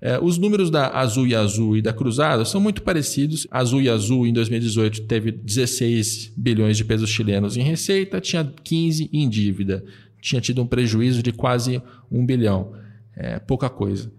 É, 0.00 0.18
os 0.22 0.38
números 0.38 0.70
da 0.70 0.88
Azul 0.88 1.26
e 1.26 1.34
Azul 1.34 1.76
e 1.76 1.82
da 1.82 1.92
Cruzada 1.92 2.44
são 2.44 2.60
muito 2.60 2.82
parecidos. 2.82 3.46
Azul 3.50 3.82
e 3.82 3.88
Azul, 3.88 4.26
em 4.26 4.32
2018, 4.32 5.02
teve 5.02 5.32
16 5.32 6.32
bilhões 6.36 6.76
de 6.76 6.84
pesos 6.84 7.10
chilenos 7.10 7.56
em 7.56 7.62
receita, 7.62 8.20
tinha 8.20 8.44
15 8.62 9.10
em 9.12 9.28
dívida. 9.28 9.84
Tinha 10.20 10.40
tido 10.40 10.62
um 10.62 10.66
prejuízo 10.66 11.22
de 11.22 11.32
quase 11.32 11.82
1 12.10 12.26
bilhão. 12.26 12.72
É 13.16 13.38
pouca 13.40 13.68
coisa. 13.68 14.10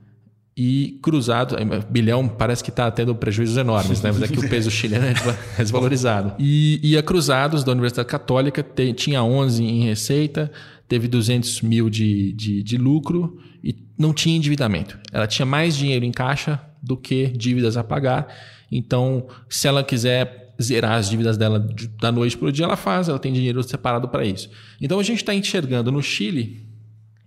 E 0.61 0.99
cruzado, 1.01 1.55
é, 1.55 1.63
bilhão 1.89 2.27
parece 2.27 2.61
que 2.61 2.69
está 2.69 2.91
tendo 2.91 3.15
prejuízos 3.15 3.55
enormes, 3.55 4.01
né? 4.01 4.11
mas 4.11 4.23
é 4.23 4.27
que 4.27 4.39
o 4.39 4.49
peso 4.49 4.69
chileno 4.69 5.05
é 5.05 5.13
desvalorizado. 5.57 6.33
E, 6.37 6.81
e 6.83 6.97
a 6.97 7.01
Cruzados, 7.01 7.63
da 7.63 7.71
Universidade 7.71 8.09
Católica, 8.09 8.61
te, 8.61 8.91
tinha 8.91 9.23
11 9.23 9.63
em 9.63 9.83
receita, 9.85 10.51
teve 10.89 11.07
200 11.07 11.61
mil 11.61 11.89
de, 11.89 12.33
de, 12.33 12.63
de 12.63 12.77
lucro 12.77 13.39
e 13.63 13.75
não 13.97 14.11
tinha 14.11 14.35
endividamento. 14.35 14.99
Ela 15.13 15.27
tinha 15.27 15.45
mais 15.45 15.77
dinheiro 15.77 16.03
em 16.03 16.11
caixa 16.11 16.59
do 16.81 16.97
que 16.97 17.27
dívidas 17.27 17.77
a 17.77 17.83
pagar. 17.83 18.27
Então, 18.71 19.27
se 19.47 19.67
ela 19.67 19.83
quiser 19.83 20.55
zerar 20.61 20.93
as 20.93 21.09
dívidas 21.09 21.37
dela 21.37 21.65
da 22.01 22.11
noite 22.11 22.35
para 22.37 22.47
o 22.47 22.51
dia, 22.51 22.65
ela 22.65 22.75
faz, 22.75 23.07
ela 23.07 23.19
tem 23.19 23.31
dinheiro 23.31 23.61
separado 23.61 24.09
para 24.09 24.25
isso. 24.25 24.49
Então, 24.81 24.99
a 24.99 25.03
gente 25.03 25.19
está 25.19 25.33
enxergando 25.33 25.91
no 25.91 26.01
Chile 26.01 26.67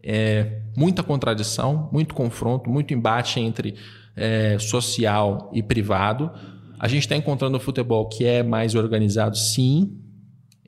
é, 0.03 0.61
muita 0.77 1.03
contradição, 1.03 1.89
muito 1.93 2.15
confronto, 2.15 2.69
muito 2.69 2.93
embate 2.93 3.39
entre 3.39 3.77
é, 4.17 4.59
social 4.59 5.51
e 5.55 5.63
privado. 5.63 6.31
A 6.81 6.89
gente 6.89 7.03
está 7.03 7.15
encontrando 7.15 7.57
o 7.57 7.61
futebol 7.61 8.09
que 8.09 8.25
é 8.25 8.43
mais 8.43 8.75
organizado, 8.75 9.39
sim, 9.39 10.02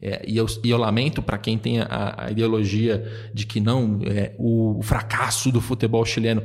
é, 0.00 0.22
e, 0.26 0.36
eu, 0.36 0.46
e, 0.62 0.70
eu, 0.70 0.76
lamento 0.76 1.22
para 1.22 1.38
quem 1.38 1.56
tem 1.56 1.80
a, 1.80 2.14
a, 2.18 2.30
ideologia 2.30 3.30
de 3.32 3.46
que 3.46 3.60
não, 3.60 4.00
é, 4.04 4.34
o, 4.38 4.80
fracasso 4.82 5.50
do 5.50 5.60
futebol 5.60 6.04
chileno. 6.04 6.42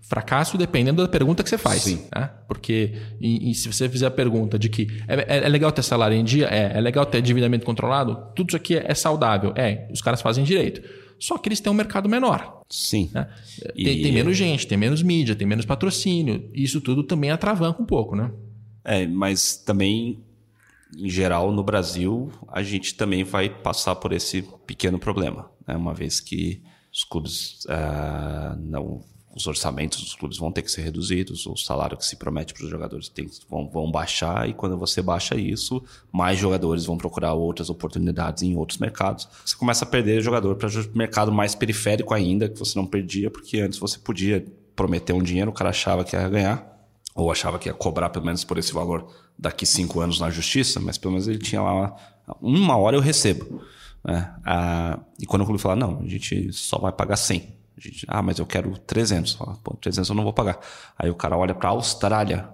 Fracasso 0.00 0.56
dependendo 0.56 1.02
da 1.02 1.08
pergunta 1.08 1.42
que 1.42 1.48
você 1.48 1.58
faz. 1.58 1.82
Sim. 1.82 2.06
Tá? 2.08 2.28
Porque 2.46 2.94
e, 3.20 3.50
e 3.50 3.54
se 3.54 3.70
você 3.70 3.88
fizer 3.88 4.06
a 4.06 4.10
pergunta 4.10 4.56
de 4.56 4.68
que 4.68 4.86
é, 5.08 5.14
é, 5.14 5.44
é, 5.44 5.48
legal 5.48 5.72
ter 5.72 5.82
salário 5.82 6.16
em 6.16 6.22
dia, 6.22 6.46
é, 6.46 6.78
é 6.78 6.80
legal 6.80 7.04
ter 7.04 7.18
endividamento 7.18 7.66
controlado, 7.66 8.32
tudo 8.34 8.50
isso 8.50 8.56
aqui 8.56 8.76
é, 8.76 8.84
é, 8.86 8.94
saudável. 8.94 9.52
É, 9.56 9.88
os 9.92 10.00
caras 10.00 10.22
fazem 10.22 10.44
direito. 10.44 10.80
Só 11.18 11.38
que 11.38 11.48
eles 11.48 11.60
têm 11.60 11.72
um 11.72 11.76
mercado 11.76 12.08
menor. 12.08 12.62
Sim. 12.68 13.10
Né? 13.12 13.26
Tem, 13.74 14.02
tem, 14.02 14.12
menos 14.12 14.36
gente, 14.36 14.66
tem 14.66 14.78
menos 14.78 15.02
mídia, 15.02 15.34
tem 15.34 15.46
menos 15.46 15.64
patrocínio. 15.64 16.48
Isso 16.54 16.80
tudo 16.80 17.02
também 17.02 17.30
atravanca 17.30 17.82
um 17.82 17.86
pouco, 17.86 18.14
né? 18.14 18.30
É, 18.84 19.06
mas 19.06 19.56
também 19.56 20.22
em 20.94 21.08
geral, 21.08 21.50
no 21.50 21.62
Brasil, 21.62 22.30
a 22.48 22.62
gente 22.62 22.94
também 22.94 23.24
vai 23.24 23.48
passar 23.48 23.96
por 23.96 24.12
esse 24.12 24.42
pequeno 24.66 24.98
problema, 24.98 25.50
né? 25.66 25.76
uma 25.76 25.94
vez 25.94 26.20
que 26.20 26.62
os 26.92 27.04
clubes 27.04 27.64
uh, 27.64 28.56
não 28.58 29.02
os 29.36 29.46
orçamentos 29.46 30.00
dos 30.00 30.14
clubes 30.14 30.38
vão 30.38 30.50
ter 30.50 30.62
que 30.62 30.70
ser 30.70 30.80
reduzidos, 30.80 31.46
o 31.46 31.54
salário 31.54 31.94
que 31.94 32.06
se 32.06 32.16
promete 32.16 32.54
para 32.54 32.64
os 32.64 32.70
jogadores 32.70 33.10
tem, 33.10 33.28
vão, 33.50 33.68
vão 33.68 33.90
baixar, 33.90 34.48
e 34.48 34.54
quando 34.54 34.78
você 34.78 35.02
baixa 35.02 35.36
isso, 35.36 35.84
mais 36.10 36.38
jogadores 36.38 36.86
vão 36.86 36.96
procurar 36.96 37.34
outras 37.34 37.68
oportunidades 37.68 38.42
em 38.42 38.56
outros 38.56 38.78
mercados. 38.78 39.28
Você 39.44 39.54
começa 39.54 39.84
a 39.84 39.88
perder 39.88 40.22
jogador 40.22 40.56
para 40.56 40.70
mercado 40.94 41.30
mais 41.30 41.54
periférico 41.54 42.14
ainda, 42.14 42.48
que 42.48 42.58
você 42.58 42.78
não 42.78 42.86
perdia, 42.86 43.30
porque 43.30 43.60
antes 43.60 43.78
você 43.78 43.98
podia 43.98 44.42
prometer 44.74 45.12
um 45.12 45.22
dinheiro, 45.22 45.50
o 45.50 45.54
cara 45.54 45.68
achava 45.68 46.02
que 46.02 46.16
ia 46.16 46.28
ganhar, 46.30 46.75
ou 47.16 47.32
achava 47.32 47.58
que 47.58 47.68
ia 47.68 47.74
cobrar 47.74 48.10
pelo 48.10 48.26
menos 48.26 48.44
por 48.44 48.58
esse 48.58 48.72
valor 48.72 49.10
daqui 49.38 49.64
cinco 49.64 50.00
anos 50.00 50.20
na 50.20 50.30
justiça, 50.30 50.78
mas 50.78 50.98
pelo 50.98 51.12
menos 51.12 51.26
ele 51.26 51.38
tinha 51.38 51.62
lá 51.62 51.96
uma 52.40 52.76
hora 52.76 52.94
eu 52.94 53.00
recebo. 53.00 53.62
Né? 54.04 54.34
Ah, 54.44 55.00
e 55.18 55.24
quando 55.24 55.42
o 55.42 55.46
clube 55.46 55.60
fala, 55.60 55.74
não, 55.74 56.00
a 56.00 56.06
gente 56.06 56.52
só 56.52 56.78
vai 56.78 56.92
pagar 56.92 57.16
100. 57.16 57.56
A 57.76 57.80
gente, 57.80 58.04
ah, 58.06 58.22
mas 58.22 58.38
eu 58.38 58.46
quero 58.46 58.76
300. 58.78 59.32
Fala, 59.34 59.56
pô, 59.64 59.74
300 59.76 60.10
eu 60.10 60.14
não 60.14 60.24
vou 60.24 60.32
pagar. 60.32 60.60
Aí 60.98 61.08
o 61.08 61.14
cara 61.14 61.36
olha 61.36 61.54
para 61.54 61.70
a 61.70 61.72
Austrália, 61.72 62.48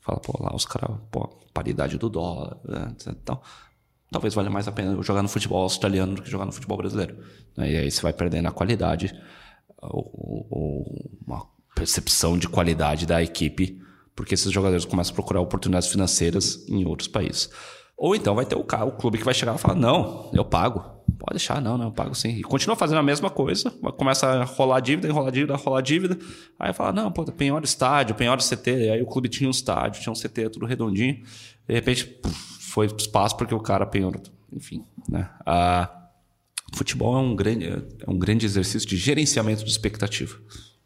fala, 0.00 0.18
pô, 0.18 0.42
lá 0.42 0.54
os 0.54 0.64
caras, 0.64 0.96
pô, 1.10 1.28
paridade 1.52 1.98
do 1.98 2.08
dólar, 2.08 2.56
né? 2.64 2.94
então 3.08 3.40
talvez 4.10 4.34
valha 4.34 4.50
mais 4.50 4.66
a 4.66 4.72
pena 4.72 5.00
jogar 5.02 5.22
no 5.22 5.28
futebol 5.28 5.62
australiano 5.62 6.14
do 6.14 6.22
que 6.22 6.30
jogar 6.30 6.46
no 6.46 6.52
futebol 6.52 6.78
brasileiro. 6.78 7.18
Né? 7.56 7.70
E 7.70 7.76
aí 7.76 7.90
você 7.90 8.00
vai 8.00 8.12
perdendo 8.12 8.48
a 8.48 8.52
qualidade, 8.52 9.14
ou, 9.82 10.46
ou 10.50 11.10
uma 11.26 11.46
percepção 11.74 12.36
de 12.36 12.48
qualidade 12.48 13.06
da 13.06 13.22
equipe, 13.22 13.80
porque 14.20 14.34
esses 14.34 14.52
jogadores 14.52 14.84
começam 14.84 15.12
a 15.12 15.14
procurar 15.14 15.40
oportunidades 15.40 15.88
financeiras 15.88 16.62
em 16.68 16.84
outros 16.84 17.08
países. 17.08 17.48
Ou 17.96 18.14
então 18.14 18.34
vai 18.34 18.44
ter 18.44 18.54
o, 18.54 18.60
o 18.60 18.92
clube 18.92 19.16
que 19.16 19.24
vai 19.24 19.32
chegar 19.32 19.54
e 19.54 19.58
falar: 19.58 19.74
não, 19.74 20.30
eu 20.34 20.44
pago. 20.44 21.00
Pode 21.18 21.32
deixar, 21.32 21.58
não, 21.60 21.78
não, 21.78 21.86
eu 21.86 21.92
pago 21.92 22.14
sim. 22.14 22.28
E 22.36 22.42
continua 22.42 22.76
fazendo 22.76 22.98
a 22.98 23.02
mesma 23.02 23.30
coisa, 23.30 23.70
começa 23.96 24.26
a 24.26 24.44
rolar 24.44 24.80
dívida, 24.80 25.08
enrolar 25.08 25.32
dívida, 25.32 25.56
rolar 25.56 25.80
dívida. 25.80 26.18
Aí 26.58 26.74
fala: 26.74 26.92
não, 26.92 27.10
pô, 27.10 27.24
penhora 27.24 27.64
estádio, 27.64 28.14
penhora 28.14 28.42
CT. 28.42 28.70
E 28.70 28.90
aí 28.90 29.02
o 29.02 29.06
clube 29.06 29.26
tinha 29.26 29.48
um 29.48 29.50
estádio, 29.50 30.02
tinha 30.02 30.12
um 30.12 30.16
CT 30.16 30.50
tudo 30.50 30.66
redondinho. 30.66 31.22
De 31.66 31.72
repente, 31.72 32.04
puf, 32.04 32.34
foi 32.60 32.86
espaço 32.86 33.38
porque 33.38 33.54
o 33.54 33.60
cara 33.60 33.86
penhorou. 33.86 34.20
Enfim, 34.52 34.84
né? 35.08 35.30
Ah, 35.46 35.90
futebol 36.74 37.16
é 37.16 37.20
um 37.20 37.34
grande, 37.34 37.66
é 37.66 38.10
um 38.10 38.18
grande 38.18 38.44
exercício 38.44 38.86
de 38.86 38.98
gerenciamento 38.98 39.64
de 39.64 39.70
expectativa. 39.70 40.36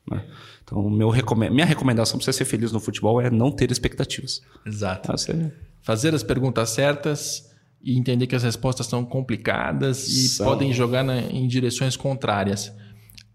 Né? 0.08 0.24
Então, 0.64 0.88
meu 0.88 1.10
recome 1.10 1.50
minha 1.50 1.66
recomendação 1.66 2.18
para 2.18 2.24
você 2.24 2.32
ser 2.32 2.44
feliz 2.46 2.72
no 2.72 2.80
futebol 2.80 3.20
é 3.20 3.30
não 3.30 3.52
ter 3.52 3.70
expectativas. 3.70 4.40
Exato. 4.66 5.12
Ah, 5.12 5.16
você... 5.16 5.52
Fazer 5.82 6.14
as 6.14 6.22
perguntas 6.22 6.70
certas 6.70 7.50
e 7.82 7.98
entender 7.98 8.26
que 8.26 8.34
as 8.34 8.42
respostas 8.42 8.86
são 8.86 9.04
complicadas 9.04 10.08
e 10.08 10.28
são... 10.28 10.46
podem 10.46 10.72
jogar 10.72 11.04
na, 11.04 11.20
em 11.20 11.46
direções 11.46 11.96
contrárias. 11.96 12.74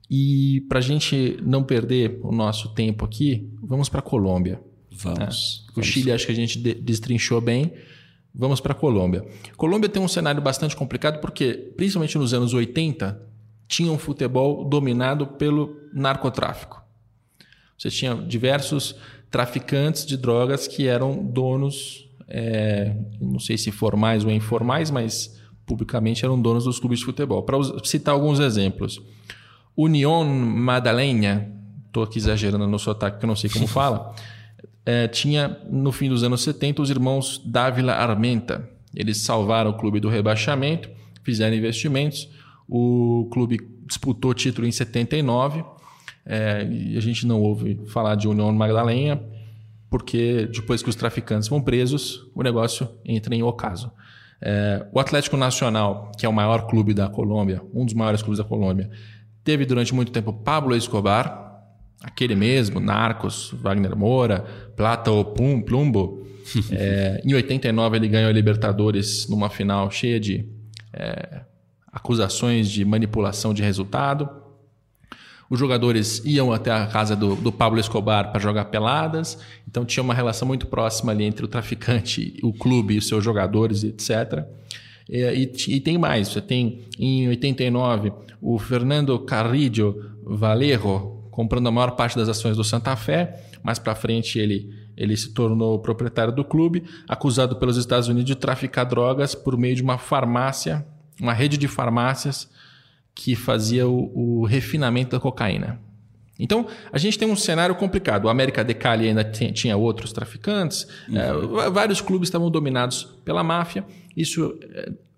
E 0.10 0.66
para 0.68 0.80
a 0.80 0.82
gente 0.82 1.38
não 1.44 1.64
perder 1.64 2.20
o 2.24 2.32
nosso 2.32 2.74
tempo 2.74 3.06
aqui, 3.06 3.48
vamos 3.62 3.88
para 3.90 4.00
a 4.00 4.02
Colômbia. 4.02 4.60
Vamos. 4.92 5.20
Né? 5.20 5.26
O 5.72 5.76
vamos. 5.76 5.88
Chile 5.88 6.12
acho 6.12 6.26
que 6.26 6.32
a 6.32 6.36
gente 6.36 6.58
destrinchou 6.58 7.40
bem. 7.40 7.72
Vamos 8.34 8.60
para 8.60 8.72
a 8.72 8.76
Colômbia. 8.76 9.24
Colômbia 9.56 9.88
tem 9.88 10.02
um 10.02 10.08
cenário 10.08 10.42
bastante 10.42 10.76
complicado 10.76 11.20
porque, 11.20 11.54
principalmente 11.78 12.18
nos 12.18 12.34
anos 12.34 12.54
80, 12.54 13.22
tinha 13.68 13.92
um 13.92 14.00
futebol 14.00 14.68
dominado 14.68 15.28
pelo 15.28 15.76
narcotráfico. 15.94 16.79
Você 17.80 17.90
tinha 17.90 18.14
diversos 18.14 18.94
traficantes 19.32 20.06
de 20.06 20.18
drogas 20.18 20.68
que 20.68 20.86
eram 20.86 21.24
donos, 21.24 22.10
é, 22.28 22.94
não 23.22 23.40
sei 23.40 23.58
se 23.58 23.72
formais 23.72 24.26
ou 24.26 24.32
informais, 24.32 24.92
mas 24.92 25.40
publicamente 25.66 26.26
eram 26.26 26.40
donos 26.40 26.66
dos 26.66 26.78
clubes 26.78 27.00
de 27.00 27.06
futebol. 27.06 27.42
Para 27.44 27.58
citar 27.86 28.14
alguns 28.14 28.40
exemplos. 28.40 29.02
União 29.78 30.26
Madalena, 30.26 31.50
estou 31.88 32.04
aqui 32.04 32.18
exagerando 32.18 32.68
no 32.68 32.78
sotaque 32.78 33.20
que 33.20 33.24
eu 33.24 33.28
não 33.28 33.36
sei 33.36 33.50
como 33.50 33.66
fala, 33.66 34.14
é, 34.86 35.08
tinha 35.08 35.58
no 35.72 35.94
fim 35.94 36.10
dos 36.10 36.22
anos 36.22 36.42
70 36.42 36.82
os 36.82 36.90
irmãos 36.90 37.42
Dávila 37.46 37.94
Armenta. 37.94 38.70
Eles 38.94 39.20
salvaram 39.20 39.72
o 39.72 39.78
clube 39.78 40.02
do 40.02 40.10
rebaixamento, 40.10 40.90
fizeram 41.24 41.56
investimentos, 41.56 42.28
o 42.68 43.30
clube 43.32 43.58
disputou 43.88 44.34
título 44.34 44.68
em 44.68 44.72
79 44.72 45.64
é, 46.30 46.64
e 46.64 46.96
a 46.96 47.02
gente 47.02 47.26
não 47.26 47.42
ouve 47.42 47.82
falar 47.88 48.14
de 48.14 48.28
União 48.28 48.52
Magdalena 48.54 49.20
porque 49.90 50.48
depois 50.54 50.84
que 50.84 50.90
os 50.90 50.96
traficantes 50.96 51.50
vão 51.50 51.60
presos, 51.60 52.30
o 52.36 52.44
negócio 52.44 52.88
entra 53.04 53.34
em 53.34 53.42
ocaso. 53.42 53.92
É, 54.40 54.86
o 54.94 55.00
Atlético 55.00 55.36
Nacional, 55.36 56.12
que 56.18 56.26
é 56.26 56.30
o 56.30 56.34
maior 56.34 56.68
clube 56.68 56.94
da 56.94 57.10
Colômbia, 57.10 57.62
um 57.74 57.84
dos 57.84 57.96
maiores 57.96 58.22
clubes 58.22 58.38
da 58.38 58.44
Colômbia, 58.44 58.90
teve 59.44 59.66
durante 59.66 59.94
muito 59.94 60.12
tempo 60.12 60.32
Pablo 60.32 60.76
Escobar, 60.76 61.64
aquele 62.02 62.36
mesmo, 62.36 62.80
Narcos, 62.80 63.54
Wagner 63.62 63.96
Moura, 63.96 64.46
Plata 64.76 65.10
ou 65.10 65.26
Plumbo. 65.26 66.26
é, 66.72 67.22
em 67.26 67.34
89 67.34 67.98
ele 67.98 68.08
ganhou 68.08 68.30
a 68.30 68.34
Libertadores 68.34 69.28
numa 69.28 69.50
final 69.50 69.90
cheia 69.90 70.20
de 70.20 70.48
é, 70.94 71.42
acusações 71.92 72.70
de 72.70 72.86
manipulação 72.86 73.54
de 73.54 73.64
resultado. 73.64 74.30
Os 75.50 75.58
jogadores 75.58 76.22
iam 76.24 76.54
até 76.54 76.72
a 76.72 76.86
casa 76.86 77.16
do, 77.16 77.36
do 77.36 77.52
Pablo 77.52 77.80
Escobar 77.80 78.32
para 78.32 78.39
jogar 78.39 78.66
peladas, 78.66 79.38
então 79.68 79.84
tinha 79.84 80.04
uma 80.04 80.14
relação 80.14 80.47
muito 80.47 80.68
próxima 80.68 81.12
ali 81.12 81.24
entre 81.24 81.43
o 81.43 81.47
traficante, 81.47 82.38
o 82.43 82.54
clube 82.54 82.93
e 82.93 82.97
os 83.00 83.08
seus 83.08 83.24
jogadores, 83.24 83.84
etc. 83.84 84.45
E, 85.10 85.52
e, 85.68 85.76
e, 85.76 85.80
tem 85.80 85.97
mais, 85.97 86.28
você 86.28 86.41
tem 86.41 86.86
em 87.00 87.28
89 87.30 88.14
o 88.39 88.60
Fernando 88.60 89.18
Carrillo 89.20 90.12
Valerro 90.24 91.28
comprando 91.32 91.68
a 91.68 91.72
maior 91.72 91.91
parte 91.91 92.16
das 92.18 92.30
ações 92.30 92.56
do 92.56 92.64
Santa 92.64 92.95
Fé, 92.95 93.43
mais 93.64 93.80
para 93.80 93.95
frente 93.95 94.38
ele, 94.38 94.70
ele 94.95 95.16
se 95.18 95.34
tornou 95.34 95.80
proprietário 95.80 96.34
do 96.34 96.43
clube, 96.43 96.84
acusado 97.08 97.56
pelos 97.56 97.78
Estados 97.78 98.08
Unidos 98.08 98.26
de 98.26 98.36
traficar 98.36 98.84
drogas 98.84 99.34
por 99.34 99.58
meio 99.58 99.76
de 99.76 99.82
uma 99.82 99.97
farmácia 99.97 100.86
uma 101.22 101.34
rede 101.34 101.58
de 101.58 101.68
farmácias 101.68 102.50
que 103.20 103.36
fazia 103.36 103.86
o, 103.86 104.39
o 104.41 104.45
refinamento 104.45 105.11
da 105.11 105.20
cocaína. 105.20 105.78
Então, 106.39 106.65
a 106.89 106.97
gente 106.97 107.20
tem 107.20 107.30
um 107.30 107.36
cenário 107.36 107.76
complicado. 107.76 108.26
O 108.26 108.30
América 108.30 108.63
de 108.63 108.74
Cali 108.74 109.09
ainda 109.09 109.26
tinha 109.26 109.76
outros 109.76 110.13
traficantes, 110.13 110.88
uhum. 111.09 111.59
é, 111.59 111.70
vários 111.70 111.99
clubes 111.99 112.28
estavam 112.28 112.49
dominados 112.49 113.03
pela 113.26 113.43
máfia. 113.43 113.84
Isso, 114.15 114.57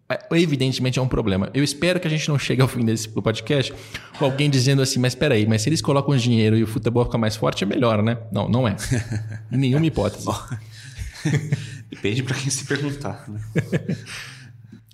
é, 0.09 0.19
evidentemente, 0.31 0.97
é 0.97 1.01
um 1.01 1.07
problema. 1.07 1.51
Eu 1.53 1.63
espero 1.63 1.99
que 1.99 2.07
a 2.07 2.09
gente 2.09 2.27
não 2.27 2.39
chegue 2.39 2.59
ao 2.59 2.67
fim 2.67 2.83
desse 2.83 3.07
podcast 3.07 3.71
com 4.17 4.25
alguém 4.25 4.49
dizendo 4.49 4.81
assim: 4.81 4.99
mas 4.99 5.11
espera 5.13 5.35
aí, 5.35 5.45
mas 5.45 5.61
se 5.61 5.69
eles 5.69 5.79
colocam 5.79 6.17
dinheiro 6.17 6.57
e 6.57 6.63
o 6.63 6.67
futebol 6.67 7.05
fica 7.05 7.19
mais 7.19 7.35
forte, 7.35 7.63
é 7.63 7.67
melhor, 7.67 8.01
né? 8.01 8.17
Não, 8.31 8.49
não 8.49 8.67
é. 8.67 8.75
Em 9.51 9.57
nenhuma 9.61 9.85
hipótese. 9.85 10.25
Depende 11.87 12.23
para 12.23 12.35
quem 12.35 12.49
se 12.49 12.65
perguntar. 12.65 13.29
Né? 13.29 13.39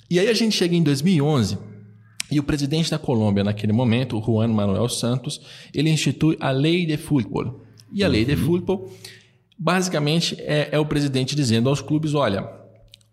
E 0.10 0.20
aí 0.20 0.30
a 0.30 0.34
gente 0.34 0.56
chega 0.56 0.74
em 0.74 0.82
2011 0.82 1.58
e 2.32 2.40
o 2.40 2.44
presidente 2.44 2.92
da 2.92 3.00
Colômbia, 3.00 3.44
naquele 3.44 3.74
momento, 3.74 4.22
Juan 4.22 4.50
Manuel 4.50 4.90
Santos, 4.90 5.42
ele 5.74 5.90
institui 5.90 6.38
a 6.40 6.52
Lei 6.52 6.86
de 6.86 6.98
Futebol. 6.98 7.64
E 7.92 8.04
a 8.04 8.08
Lei 8.08 8.26
de 8.26 8.34
uhum. 8.34 8.46
Futebol, 8.46 8.92
basicamente, 9.58 10.36
é, 10.40 10.70
é 10.72 10.80
o 10.80 10.86
presidente 10.86 11.36
dizendo 11.36 11.70
aos 11.70 11.82
clubes: 11.82 12.14
olha, 12.14 12.50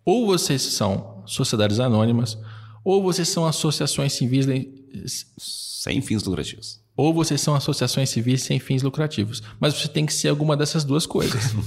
ou 0.05 0.27
vocês 0.27 0.63
são 0.63 1.23
sociedades 1.27 1.79
anônimas, 1.79 2.39
ou 2.85 3.03
vocês 3.03 3.29
são 3.29 3.47
associações 3.47 4.13
civis 4.13 4.47
sem 5.39 6.01
fins 6.01 6.25
lucrativos 6.25 6.85
ou 6.97 7.13
vocês 7.13 7.41
são 7.41 7.55
associações 7.55 8.09
civis 8.11 8.43
sem 8.43 8.59
fins 8.59 8.83
lucrativos. 8.83 9.43
Mas 9.59 9.75
você 9.75 9.89
tem 9.89 10.07
que 10.07 10.13
ser 10.13 10.29
alguma 10.29 10.57
dessas 10.57 10.85
duas 10.85 11.07
coisas. 11.07 11.53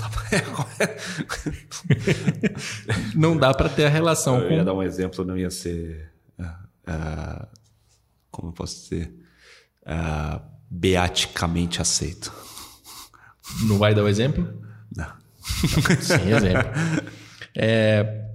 não 3.14 3.36
dá 3.36 3.54
para 3.54 3.68
ter 3.68 3.86
a 3.86 3.89
relação. 3.89 4.39
Eu 4.39 4.48
com... 4.48 4.54
ia 4.54 4.64
dar 4.64 4.74
um 4.74 4.82
exemplo, 4.84 5.26
não 5.26 5.38
ia 5.38 5.50
ser. 5.50 6.14
Uh, 6.88 7.48
como 8.32 8.52
posso 8.54 8.90
dizer? 8.90 9.14
Uh, 9.84 10.42
beaticamente 10.70 11.82
aceito. 11.82 12.34
Não 13.64 13.78
vai 13.78 13.94
dar 13.94 14.04
o 14.04 14.08
exemplo? 14.08 14.48
Não. 14.96 15.12
Sem 16.02 16.32
exemplo. 16.32 16.72
É, 17.56 18.26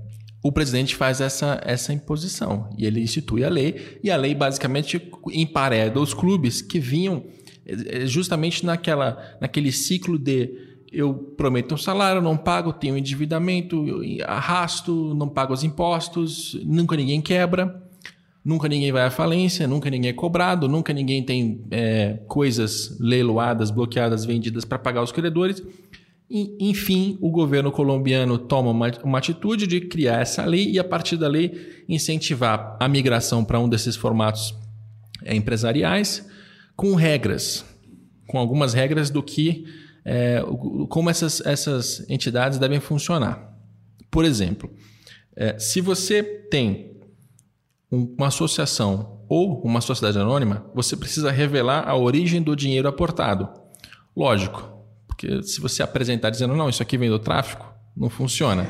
o 0.43 0.51
presidente 0.51 0.97
faz 0.97 1.21
essa, 1.21 1.61
essa 1.65 1.93
imposição 1.93 2.69
e 2.77 2.85
ele 2.85 3.01
institui 3.01 3.45
a 3.45 3.49
lei, 3.49 4.01
e 4.03 4.11
a 4.11 4.17
lei 4.17 4.35
basicamente 4.35 5.01
empareda 5.31 6.01
os 6.01 6.13
clubes 6.13 6.61
que 6.61 6.81
vinham 6.81 7.25
eh, 7.65 8.07
justamente 8.07 8.67
naquela, 8.67 9.37
naquele 9.41 9.71
ciclo 9.71 10.19
de 10.19 10.73
eu 10.91 11.15
prometo 11.15 11.75
um 11.75 11.79
salário, 11.79 12.21
não 12.21 12.37
pago, 12.37 12.73
tenho 12.73 12.99
endividamento, 12.99 13.87
arrasto, 14.27 15.15
não 15.15 15.29
pago 15.29 15.55
os 15.55 15.65
impostos, 15.65 16.55
nunca 16.65 16.97
ninguém 16.97 17.21
quebra, 17.23 17.83
nunca 18.45 18.68
ninguém 18.68 18.90
vai 18.90 19.05
à 19.05 19.11
falência, 19.11 19.66
nunca 19.66 19.88
ninguém 19.88 20.11
é 20.11 20.12
cobrado, 20.12 20.68
nunca 20.68 20.93
ninguém 20.93 21.22
tem 21.22 21.64
é, 21.70 22.18
coisas 22.26 22.99
leiloadas, 22.99 23.70
bloqueadas, 23.70 24.24
vendidas 24.24 24.64
para 24.64 24.78
pagar 24.78 25.03
os 25.03 25.12
credores. 25.12 25.62
Enfim, 26.59 27.18
o 27.20 27.30
governo 27.30 27.70
colombiano 27.70 28.38
toma 28.38 28.70
uma, 28.70 28.90
uma, 29.05 29.18
atitude 29.18 29.66
de 29.66 29.82
criar 29.82 30.22
essa 30.22 30.47
lei 30.47 30.70
e, 30.70 30.78
a 30.78 30.84
partir 30.84 31.18
da 31.18 31.28
lei, 31.28 31.84
incentivar 31.86 32.76
a 32.80 32.88
migração 32.88 33.45
para 33.45 33.61
um 33.61 33.68
desses 33.68 33.97
formatos 33.97 34.55
é, 35.24 35.34
empresariais 35.34 36.26
com 36.74 36.95
regras, 36.95 37.66
com 38.26 38.38
algumas 38.38 38.72
regras 38.72 39.11
do 39.11 39.22
que, 39.22 39.66
é, 40.07 40.43
como 40.88 41.11
essas, 41.11 41.43
essas 41.45 42.09
entidades 42.09 42.59
devem 42.59 42.80
funcionar. 42.80 43.55
Por 44.11 44.24
exemplo, 44.24 44.70
é, 45.36 45.59
se 45.59 45.82
você 45.82 46.22
tem 46.22 46.91
uma 47.93 48.28
associação 48.28 49.20
ou 49.28 49.61
uma 49.62 49.82
sociedade 49.82 50.18
anônima, 50.18 50.64
você 50.74 50.97
precisa 50.97 51.30
revelar 51.30 51.86
a 51.86 51.95
origem 51.95 52.43
do 52.43 52.57
dinheiro 52.57 52.88
aportado. 52.88 53.49
Lógico, 54.16 54.72
porque 55.07 55.43
se 55.43 55.61
você 55.61 55.82
apresentar 55.82 56.30
dizendo, 56.30 56.57
não, 56.57 56.70
isso 56.70 56.82
aqui 56.82 56.97
vem 56.97 57.11
do 57.11 57.18
tráfico, 57.18 57.70
não 57.95 58.09
funciona. 58.09 58.66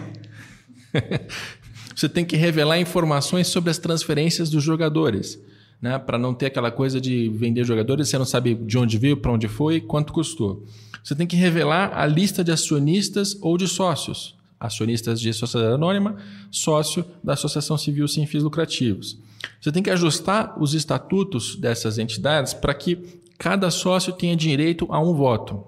você 1.95 2.09
tem 2.09 2.25
que 2.25 2.37
revelar 2.37 2.81
informações 2.81 3.47
sobre 3.47 3.71
as 3.71 3.79
transferências 3.79 4.51
dos 4.51 4.63
jogadores. 4.63 5.41
Né? 5.81 5.99
Para 5.99 6.19
não 6.19 6.35
ter 6.35 6.47
aquela 6.47 6.71
coisa 6.71 7.01
de 7.01 7.29
vender 7.29 7.65
jogadores, 7.65 8.09
você 8.09 8.19
não 8.19 8.25
sabe 8.25 8.55
de 8.55 8.77
onde 8.77 8.99
veio, 8.99 9.17
para 9.17 9.33
onde 9.33 9.47
foi, 9.47 9.81
quanto 9.81 10.13
custou. 10.13 10.65
Você 11.03 11.15
tem 11.15 11.27
que 11.27 11.37
revelar 11.37 11.93
a 11.95 12.07
lista 12.07 12.43
de 12.43 12.53
acionistas 12.53 13.37
ou 13.41 13.57
de 13.57 13.69
sócios. 13.69 14.37
Acionistas 14.63 15.21
de 15.21 15.33
sociedade 15.33 15.75
anônima, 15.75 16.17
sócio 16.51 17.05
da 17.23 17.33
associação 17.33 17.77
civil 17.77 18.07
sem 18.07 18.27
fins 18.27 18.43
lucrativos. 18.43 19.19
Você 19.61 19.73
tem 19.73 19.83
que 19.83 19.91
ajustar 19.91 20.55
os 20.61 20.73
estatutos 20.73 21.57
dessas 21.57 21.99
entidades 21.99 22.55
para 22.55 22.73
que 22.73 23.21
cada 23.37 23.71
sócio 23.71 24.13
tenha 24.13 24.37
direito 24.37 24.87
a 24.89 25.01
um 25.01 25.15
voto, 25.15 25.67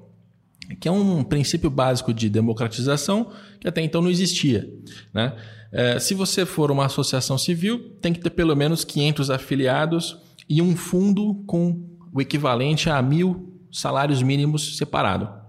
que 0.80 0.88
é 0.88 0.92
um 0.92 1.24
princípio 1.24 1.68
básico 1.68 2.14
de 2.14 2.30
democratização 2.30 3.32
que 3.61 3.66
até 3.66 3.82
então 3.82 4.01
não 4.01 4.11
existia. 4.11 4.72
Né? 5.12 5.34
É, 5.72 5.99
se 5.99 6.14
você 6.14 6.47
for 6.47 6.70
uma 6.70 6.86
associação 6.86 7.36
civil, 7.36 7.97
tem 8.01 8.12
que 8.12 8.20
ter 8.20 8.30
pelo 8.30 8.55
menos 8.55 8.84
500 8.84 9.28
afiliados 9.28 10.16
e 10.49 10.62
um 10.62 10.76
fundo 10.76 11.42
com 11.47 11.82
o 12.12 12.20
equivalente 12.20 12.88
a 12.88 13.03
mil 13.03 13.59
salários 13.72 14.22
mínimos 14.22 14.76
separado. 14.76 15.43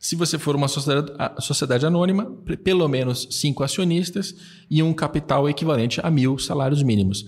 Se 0.00 0.16
você 0.16 0.38
for 0.38 0.56
uma 0.56 0.66
sociedade, 0.66 1.12
sociedade 1.40 1.84
anônima, 1.84 2.24
pelo 2.64 2.88
menos 2.88 3.28
cinco 3.30 3.62
acionistas 3.62 4.34
e 4.70 4.82
um 4.82 4.94
capital 4.94 5.46
equivalente 5.46 6.00
a 6.02 6.10
mil 6.10 6.38
salários 6.38 6.82
mínimos. 6.82 7.26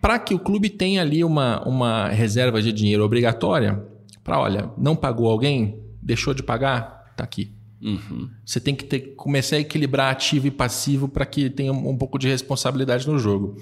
Para 0.00 0.18
que 0.18 0.34
o 0.34 0.38
clube 0.38 0.70
tenha 0.70 1.02
ali 1.02 1.22
uma, 1.22 1.62
uma 1.68 2.08
reserva 2.08 2.62
de 2.62 2.72
dinheiro 2.72 3.04
obrigatória, 3.04 3.84
para 4.24 4.40
olha, 4.40 4.70
não 4.78 4.96
pagou 4.96 5.30
alguém, 5.30 5.82
deixou 6.02 6.32
de 6.32 6.42
pagar, 6.42 7.12
tá 7.14 7.24
aqui. 7.24 7.52
Uhum. 7.82 8.30
Você 8.42 8.58
tem 8.58 8.74
que 8.74 8.84
ter, 8.84 9.14
começar 9.14 9.56
a 9.56 9.60
equilibrar 9.60 10.10
ativo 10.10 10.46
e 10.46 10.50
passivo 10.50 11.08
para 11.08 11.26
que 11.26 11.50
tenha 11.50 11.74
um, 11.74 11.90
um 11.90 11.96
pouco 11.98 12.18
de 12.18 12.26
responsabilidade 12.26 13.06
no 13.06 13.18
jogo. 13.18 13.56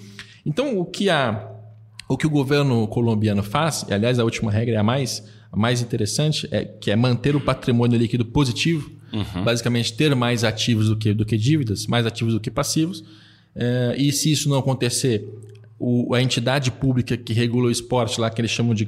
Então, 0.45 0.79
o 0.79 0.85
que 0.85 1.11
a 1.11 1.53
o 2.09 2.17
que 2.17 2.27
o 2.27 2.31
governo 2.31 2.87
colombiano 2.87 3.43
faz, 3.43 3.85
e 3.89 3.93
aliás 3.93 4.21
a 4.21 4.25
última 4.25 4.53
regra 4.53 4.77
é 4.77 4.79
a 4.79 4.83
mais, 4.83 5.25
mais 5.57 5.81
interessante, 5.81 6.47
é 6.51 6.65
que 6.65 6.91
é 6.91 6.97
manter 6.97 7.35
o 7.35 7.41
patrimônio 7.41 7.99
líquido 7.99 8.25
positivo, 8.25 8.91
uhum. 9.13 9.43
basicamente 9.43 9.93
ter 9.95 10.15
mais 10.15 10.45
ativos 10.45 10.89
do 10.89 10.97
que, 10.97 11.15
do 11.15 11.25
que 11.25 11.37
dívidas, 11.37 11.87
mais 11.87 12.05
ativos 12.05 12.35
do 12.35 12.41
que 12.41 12.51
passivos. 12.51 13.03
É, 13.55 13.95
e 13.97 14.13
se 14.13 14.31
isso 14.31 14.49
não 14.51 14.59
acontecer, 14.59 15.27
o, 15.79 16.15
a 16.15 16.23
entidade 16.23 16.71
pública 16.71 17.17
que 17.17 17.33
regula 17.33 17.69
o 17.69 17.71
esporte 17.71 18.21
lá, 18.21 18.29
que 18.29 18.41
eles 18.41 18.51
chamam 18.51 18.75
de 18.75 18.87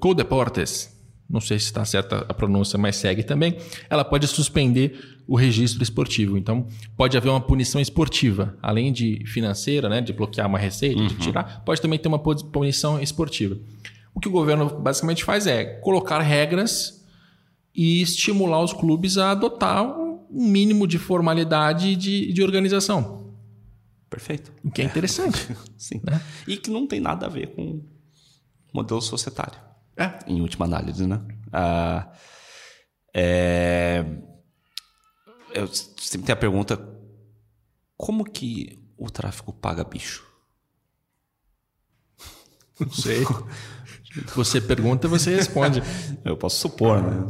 Codeportes, 0.00 0.90
não 1.28 1.40
sei 1.40 1.58
se 1.58 1.66
está 1.66 1.84
certa 1.84 2.26
a 2.28 2.34
pronúncia, 2.34 2.78
mas 2.78 2.96
segue 2.96 3.22
também, 3.22 3.56
ela 3.88 4.04
pode 4.04 4.26
suspender 4.26 4.98
o 5.26 5.36
registro 5.36 5.82
esportivo. 5.82 6.36
Então, 6.36 6.66
pode 6.96 7.16
haver 7.16 7.30
uma 7.30 7.40
punição 7.40 7.80
esportiva, 7.80 8.56
além 8.62 8.92
de 8.92 9.24
financeira, 9.26 9.88
né, 9.88 10.00
de 10.00 10.12
bloquear 10.12 10.46
uma 10.46 10.58
receita, 10.58 11.00
uhum. 11.00 11.06
de 11.06 11.16
tirar, 11.16 11.62
pode 11.64 11.80
também 11.80 11.98
ter 11.98 12.08
uma 12.08 12.18
punição 12.18 13.00
esportiva. 13.00 13.56
O 14.14 14.20
que 14.20 14.28
o 14.28 14.32
governo 14.32 14.78
basicamente 14.80 15.24
faz 15.24 15.46
é 15.46 15.64
colocar 15.80 16.20
regras 16.20 17.04
e 17.74 18.02
estimular 18.02 18.62
os 18.62 18.72
clubes 18.72 19.16
a 19.16 19.30
adotar 19.30 19.82
um 19.84 20.46
mínimo 20.48 20.86
de 20.86 20.98
formalidade 20.98 21.88
e 21.88 21.96
de, 21.96 22.32
de 22.32 22.42
organização. 22.42 23.34
Perfeito. 24.08 24.52
O 24.62 24.70
que 24.70 24.82
é 24.82 24.84
interessante. 24.84 25.56
Sim. 25.76 26.00
Né? 26.04 26.20
E 26.46 26.56
que 26.56 26.70
não 26.70 26.86
tem 26.86 27.00
nada 27.00 27.26
a 27.26 27.28
ver 27.28 27.54
com 27.54 27.82
modelo 28.72 29.00
societário. 29.00 29.58
É. 29.96 30.18
Em 30.26 30.40
última 30.40 30.66
análise, 30.66 31.06
né? 31.06 31.20
Ah, 31.52 32.12
é... 33.14 34.04
Eu 35.54 35.66
sempre 35.68 36.26
tenho 36.26 36.32
a 36.32 36.40
pergunta: 36.40 36.78
como 37.96 38.24
que 38.24 38.82
o 38.96 39.10
tráfico 39.10 39.52
paga 39.52 39.84
bicho? 39.84 40.26
Não 42.80 42.90
sei. 42.90 43.24
Você 44.34 44.60
pergunta, 44.60 45.08
você 45.08 45.34
responde. 45.34 45.82
Eu 46.24 46.36
posso 46.36 46.56
supor, 46.56 47.02
né? 47.02 47.26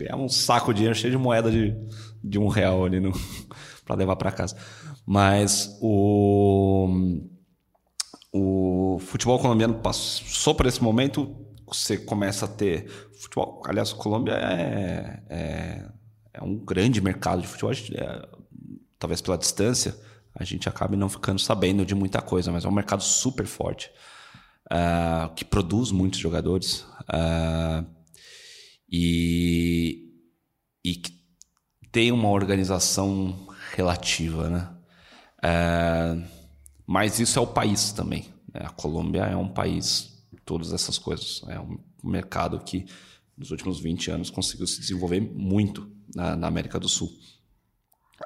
É 0.00 0.14
um 0.14 0.28
saco 0.28 0.72
de 0.72 0.78
dinheiro 0.78 0.98
cheio 0.98 1.10
de 1.10 1.18
moeda 1.18 1.50
de, 1.50 1.74
de 2.22 2.38
um 2.38 2.48
real 2.48 2.84
ali 2.84 3.00
no, 3.00 3.12
para 3.84 3.96
levar 3.96 4.16
para 4.16 4.30
casa. 4.30 4.56
Mas 5.04 5.76
o, 5.80 7.20
o 8.32 8.98
futebol 9.00 9.38
colombiano 9.38 9.74
passou 9.74 10.54
por 10.54 10.66
esse 10.66 10.82
momento 10.82 11.44
você 11.66 11.98
começa 11.98 12.46
a 12.46 12.48
ter 12.48 12.88
futebol. 13.20 13.62
Aliás, 13.66 13.92
a 13.92 13.96
Colômbia 13.96 14.32
é, 14.32 15.22
é, 15.28 15.88
é 16.32 16.42
um 16.42 16.56
grande 16.56 17.00
mercado 17.00 17.42
de 17.42 17.48
futebol. 17.48 17.72
É, 17.72 18.28
talvez 18.98 19.20
pela 19.20 19.36
distância 19.36 19.94
a 20.34 20.44
gente 20.44 20.68
acabe 20.68 20.96
não 20.96 21.08
ficando 21.08 21.38
sabendo 21.38 21.84
de 21.84 21.94
muita 21.94 22.22
coisa, 22.22 22.52
mas 22.52 22.64
é 22.64 22.68
um 22.68 22.72
mercado 22.72 23.02
super 23.02 23.44
forte 23.44 23.90
uh, 24.70 25.34
que 25.34 25.44
produz 25.44 25.90
muitos 25.90 26.18
jogadores 26.18 26.80
uh, 27.02 27.86
e, 28.90 30.10
e 30.84 30.94
que 30.94 31.12
tem 31.90 32.12
uma 32.12 32.28
organização 32.28 33.48
relativa, 33.74 34.48
né? 34.48 34.70
Uh, 35.38 36.38
mas 36.86 37.18
isso 37.18 37.38
é 37.38 37.42
o 37.42 37.46
país 37.46 37.92
também. 37.92 38.26
Né? 38.52 38.62
A 38.64 38.70
Colômbia 38.70 39.22
é 39.22 39.36
um 39.36 39.48
país 39.48 40.24
todas 40.44 40.72
essas 40.72 40.98
coisas. 40.98 41.42
É 41.48 41.60
um 41.60 41.78
mercado 42.02 42.58
que 42.60 42.86
nos 43.36 43.50
últimos 43.50 43.78
20 43.78 44.10
anos 44.10 44.30
conseguiu 44.30 44.66
se 44.66 44.80
desenvolver 44.80 45.20
muito 45.20 45.90
na, 46.14 46.34
na 46.34 46.46
América 46.48 46.80
do 46.80 46.88
Sul. 46.88 47.08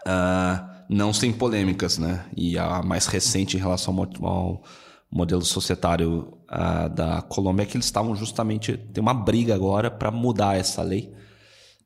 Uh, 0.06 0.72
não 0.88 1.12
sem 1.12 1.32
polêmicas, 1.32 1.98
né? 1.98 2.24
E 2.36 2.56
a 2.56 2.82
mais 2.82 3.06
recente 3.06 3.56
em 3.56 3.60
relação 3.60 3.96
ao, 3.98 4.26
ao 4.26 4.64
modelo 5.12 5.44
societário 5.44 6.38
uh, 6.50 6.88
da 6.88 7.20
Colômbia 7.20 7.64
é 7.64 7.66
que 7.66 7.76
eles 7.76 7.84
estavam 7.84 8.16
justamente. 8.16 8.76
Tem 8.76 9.02
uma 9.02 9.12
briga 9.12 9.54
agora 9.54 9.90
para 9.90 10.10
mudar 10.10 10.56
essa 10.56 10.82
lei, 10.82 11.12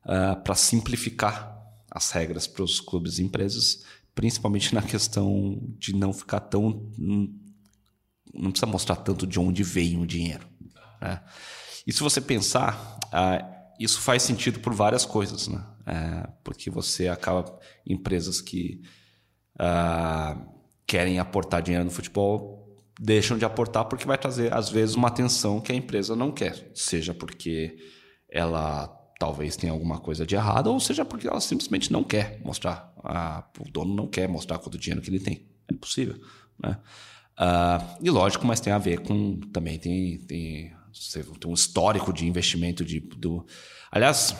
uh, 0.05 0.31
ah, 0.31 0.35
para 0.37 0.55
simplificar 0.55 1.55
as 1.91 2.09
regras 2.11 2.47
para 2.47 2.63
os 2.63 2.79
clubes 2.79 3.19
e 3.19 3.23
empresas, 3.23 3.83
principalmente 4.15 4.73
na 4.73 4.81
questão 4.81 5.59
de 5.77 5.93
não 5.93 6.13
ficar 6.13 6.39
tão 6.39 6.89
não 8.33 8.51
precisa 8.51 8.71
mostrar 8.71 8.97
tanto 8.97 9.25
de 9.25 9.39
onde 9.39 9.63
veio 9.63 10.01
o 10.01 10.05
dinheiro. 10.05 10.47
Né? 11.01 11.19
E 11.85 11.91
se 11.93 12.01
você 12.01 12.21
pensar, 12.21 12.99
ah, 13.11 13.43
isso 13.79 13.99
faz 14.01 14.23
sentido 14.23 14.59
por 14.59 14.73
várias 14.73 15.05
coisas, 15.05 15.47
né? 15.47 15.63
É, 15.85 16.27
porque 16.43 16.69
você 16.69 17.07
acaba 17.07 17.57
empresas 17.85 18.41
que 18.41 18.81
ah, 19.57 20.37
querem 20.85 21.19
aportar 21.19 21.61
dinheiro 21.61 21.85
no 21.85 21.91
futebol 21.91 22.56
deixam 22.99 23.37
de 23.37 23.45
aportar 23.45 23.85
porque 23.85 24.05
vai 24.05 24.17
trazer 24.17 24.53
às 24.53 24.69
vezes 24.69 24.95
uma 24.95 25.07
atenção 25.07 25.59
que 25.59 25.71
a 25.71 25.75
empresa 25.75 26.15
não 26.15 26.31
quer, 26.31 26.71
seja 26.73 27.13
porque 27.13 27.77
ela 28.29 28.87
talvez 29.19 29.55
tenha 29.55 29.71
alguma 29.71 29.99
coisa 29.99 30.25
de 30.25 30.35
errado 30.35 30.67
ou 30.67 30.79
seja 30.79 31.03
porque 31.03 31.27
ela 31.27 31.39
simplesmente 31.39 31.91
não 31.91 32.03
quer 32.03 32.39
mostrar, 32.43 32.93
ah, 33.03 33.43
o 33.59 33.69
dono 33.69 33.93
não 33.93 34.07
quer 34.07 34.27
mostrar 34.27 34.59
quanto 34.59 34.77
dinheiro 34.77 35.01
que 35.01 35.09
ele 35.09 35.19
tem. 35.19 35.47
É 35.69 35.73
possível, 35.73 36.19
né? 36.61 36.77
Uh, 37.37 37.97
e 38.01 38.09
lógico, 38.09 38.47
mas 38.47 38.59
tem 38.59 38.73
a 38.73 38.79
ver 38.79 39.01
com. 39.01 39.39
Também 39.53 39.77
tem, 39.77 40.17
tem, 40.17 40.73
tem 41.39 41.51
um 41.51 41.53
histórico 41.53 42.11
de 42.11 42.25
investimento 42.25 42.83
de, 42.83 42.99
do. 42.99 43.45
Aliás, 43.91 44.35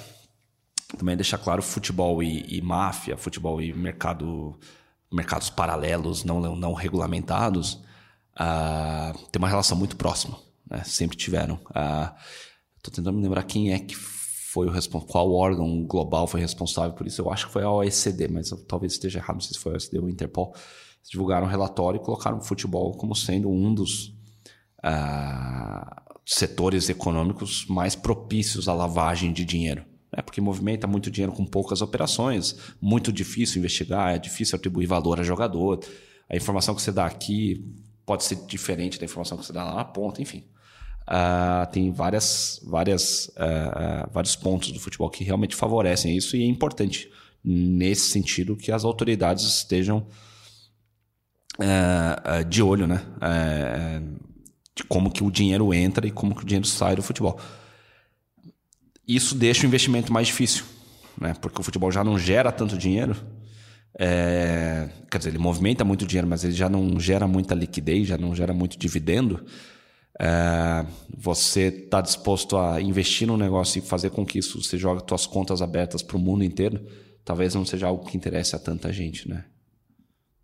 também 0.98 1.16
deixar 1.16 1.38
claro: 1.38 1.62
futebol 1.62 2.24
e, 2.24 2.58
e 2.58 2.62
máfia, 2.62 3.16
futebol 3.16 3.62
e 3.62 3.72
mercado, 3.72 4.60
mercados 5.14 5.50
paralelos 5.50 6.24
não, 6.24 6.56
não 6.56 6.74
regulamentados, 6.74 7.84
uh, 8.40 9.18
tem 9.32 9.40
uma 9.40 9.50
relação 9.50 9.78
muito 9.78 9.96
próxima. 9.96 10.38
Né? 10.70 10.84
Sempre 10.84 11.18
tiveram. 11.18 11.56
Estou 11.56 12.92
uh, 12.92 12.92
tentando 12.92 13.14
me 13.14 13.24
lembrar 13.24 13.44
quem 13.44 13.74
é 13.74 13.80
que 13.80 13.96
foi 13.96 14.68
o 14.68 14.72
responsável, 14.72 15.12
qual 15.12 15.34
órgão 15.34 15.84
global 15.86 16.28
foi 16.28 16.40
responsável 16.40 16.94
por 16.94 17.06
isso. 17.06 17.22
Eu 17.22 17.32
acho 17.32 17.48
que 17.48 17.54
foi 17.54 17.64
a 17.64 17.72
OECD, 17.72 18.28
mas 18.28 18.52
eu, 18.52 18.58
talvez 18.66 18.94
esteja 18.94 19.20
errado, 19.20 19.36
não 19.36 19.42
sei 19.42 19.54
se 19.54 19.60
foi 19.60 19.74
a 19.74 19.76
OECD 19.76 20.00
ou 20.00 20.06
o 20.06 20.10
Interpol 20.10 20.54
divulgaram 21.10 21.48
um 21.48 21.50
relatório 21.50 22.00
e 22.02 22.04
colocaram 22.04 22.38
o 22.38 22.42
futebol 22.42 22.92
como 22.98 23.16
sendo 23.16 23.50
um 23.50 23.74
dos 23.74 24.08
uh, 24.84 26.18
setores 26.26 26.90
econômicos 26.90 27.66
mais 27.68 27.96
propícios 27.96 28.68
à 28.68 28.74
lavagem 28.74 29.32
de 29.32 29.46
dinheiro. 29.46 29.86
Né? 30.12 30.22
Porque 30.22 30.42
movimenta 30.42 30.86
muito 30.88 31.10
dinheiro 31.10 31.32
com 31.32 31.46
poucas 31.46 31.82
operações, 31.82 32.58
muito 32.82 33.12
difícil 33.12 33.60
investigar, 33.60 34.16
é 34.16 34.20
difícil 34.20 34.58
atribuir 34.58 34.86
valor 34.86 35.20
a 35.20 35.24
jogador. 35.24 35.80
A 36.30 36.36
informação 36.36 36.76
que 36.76 36.82
você 36.82 36.92
dá 36.92 37.06
aqui 37.06 37.64
pode 38.08 38.24
ser 38.24 38.38
diferente 38.48 38.98
da 38.98 39.06
informação 39.06 39.38
que 39.38 39.46
você 39.46 39.52
dá 39.52 39.66
lá 39.66 39.76
na 39.76 39.84
ponta, 39.84 40.22
enfim. 40.22 40.46
Uh, 41.04 41.70
tem 41.72 41.92
várias, 41.92 42.60
várias, 42.66 43.28
uh, 43.28 44.08
uh, 44.08 44.10
vários 44.12 44.36
pontos 44.36 44.72
do 44.72 44.80
futebol 44.80 45.10
que 45.10 45.26
realmente 45.26 45.56
favorecem 45.56 46.16
isso 46.16 46.36
e 46.38 46.42
é 46.42 46.46
importante 46.46 47.12
nesse 47.44 48.10
sentido 48.10 48.56
que 48.56 48.72
as 48.72 48.84
autoridades 48.86 49.46
estejam 49.46 50.08
de 52.50 52.62
olho, 52.62 52.86
né? 52.86 53.02
De 54.76 54.84
como 54.84 55.10
que 55.10 55.24
o 55.24 55.32
dinheiro 55.32 55.74
entra 55.74 56.06
e 56.06 56.12
como 56.12 56.36
que 56.36 56.44
o 56.44 56.46
dinheiro 56.46 56.68
sai 56.68 56.96
do 56.96 57.02
futebol. 57.02 57.40
Isso 59.08 59.34
deixa 59.34 59.64
o 59.64 59.66
investimento 59.66 60.14
mais 60.14 60.28
difícil, 60.28 60.66
né? 61.20 61.34
Porque 61.42 61.60
o 61.60 61.64
futebol 61.64 61.92
já 61.92 62.04
não 62.04 62.20
gera 62.20 62.52
tanto 62.52 62.78
dinheiro. 62.78 63.16
É, 64.00 64.90
quer 65.10 65.18
dizer, 65.18 65.30
ele 65.32 65.40
movimenta 65.40 65.84
muito 65.84 66.06
dinheiro, 66.06 66.28
mas 66.28 66.44
ele 66.44 66.54
já 66.54 66.70
não 66.70 67.00
gera 67.00 67.28
muita 67.28 67.56
liquidez, 67.56 68.08
já 68.08 68.18
não 68.18 68.36
gera 68.36 68.54
muito 68.54 68.78
dividendo. 68.78 69.44
É, 70.20 70.86
você 71.16 71.68
está 71.68 72.02
disposto 72.02 72.58
a 72.58 72.82
investir 72.82 73.28
no 73.28 73.38
negócio 73.38 73.80
e 73.80 73.82
fazer 73.82 74.10
com 74.10 74.26
que 74.26 74.40
isso 74.40 74.62
você 74.62 74.78
jogue 74.78 75.04
suas 75.08 75.26
contas 75.26 75.62
abertas 75.62 76.02
para 76.02 76.18
o 76.18 76.20
mundo 76.20 76.44
inteiro 76.44 76.86
talvez 77.28 77.54
não 77.54 77.66
seja 77.66 77.88
algo 77.88 78.06
que 78.06 78.16
interesse 78.16 78.56
a 78.56 78.60
tanta 78.60 78.92
gente, 78.94 79.28
né? 79.28 79.44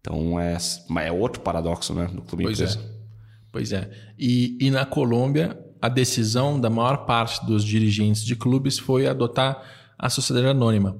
Então 0.01 0.37
é, 0.37 0.57
é 1.05 1.11
outro 1.13 1.41
paradoxo, 1.41 1.93
né, 1.93 2.07
do 2.07 2.21
clube 2.21 2.43
pois 2.43 2.59
empresa. 2.59 2.79
É. 2.79 3.03
Pois 3.49 3.71
é. 3.71 3.89
E, 4.19 4.57
e 4.59 4.69
na 4.69 4.85
Colômbia, 4.85 5.57
a 5.81 5.87
decisão 5.87 6.59
da 6.59 6.69
maior 6.69 7.05
parte 7.05 7.45
dos 7.45 7.63
dirigentes 7.63 8.21
de 8.25 8.35
clubes 8.35 8.77
foi 8.77 9.07
adotar 9.07 9.63
a 9.97 10.09
sociedade 10.09 10.47
anônima, 10.47 10.99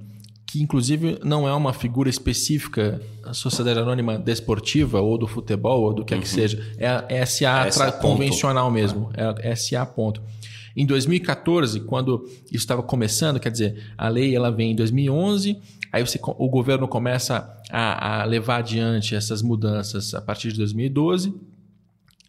que 0.54 0.62
inclusive 0.62 1.18
não 1.24 1.48
é 1.48 1.54
uma 1.56 1.74
figura 1.74 2.08
específica, 2.08 3.02
a 3.24 3.34
sociedade 3.34 3.80
anônima 3.80 4.20
desportiva 4.20 5.02
ou 5.02 5.18
do 5.18 5.26
futebol 5.26 5.82
ou 5.82 5.94
do 5.96 6.06
que 6.06 6.14
uhum. 6.14 6.22
que 6.22 6.30
seja, 6.30 6.64
é 6.78 6.88
a 7.20 7.26
SA, 7.26 7.72
SA 7.72 7.92
convencional 7.94 8.66
ponto. 8.66 8.74
mesmo, 8.76 9.10
é 9.16 9.52
a 9.52 9.56
SA 9.56 9.84
ponto. 9.84 10.22
Em 10.78 10.86
2014, 10.86 11.80
quando 11.80 12.30
isso 12.46 12.58
estava 12.58 12.84
começando, 12.84 13.40
quer 13.40 13.50
dizer, 13.50 13.84
a 13.98 14.08
lei 14.08 14.36
ela 14.36 14.52
vem 14.52 14.74
em 14.74 14.76
2011, 14.76 15.60
aí 15.92 16.06
você, 16.06 16.20
o 16.22 16.48
governo 16.48 16.88
começa 16.88 17.52
a, 17.72 18.22
a 18.22 18.24
levar 18.24 18.58
adiante 18.58 19.16
essas 19.16 19.42
mudanças 19.42 20.14
a 20.14 20.22
partir 20.22 20.52
de 20.52 20.60
2012, 20.60 21.34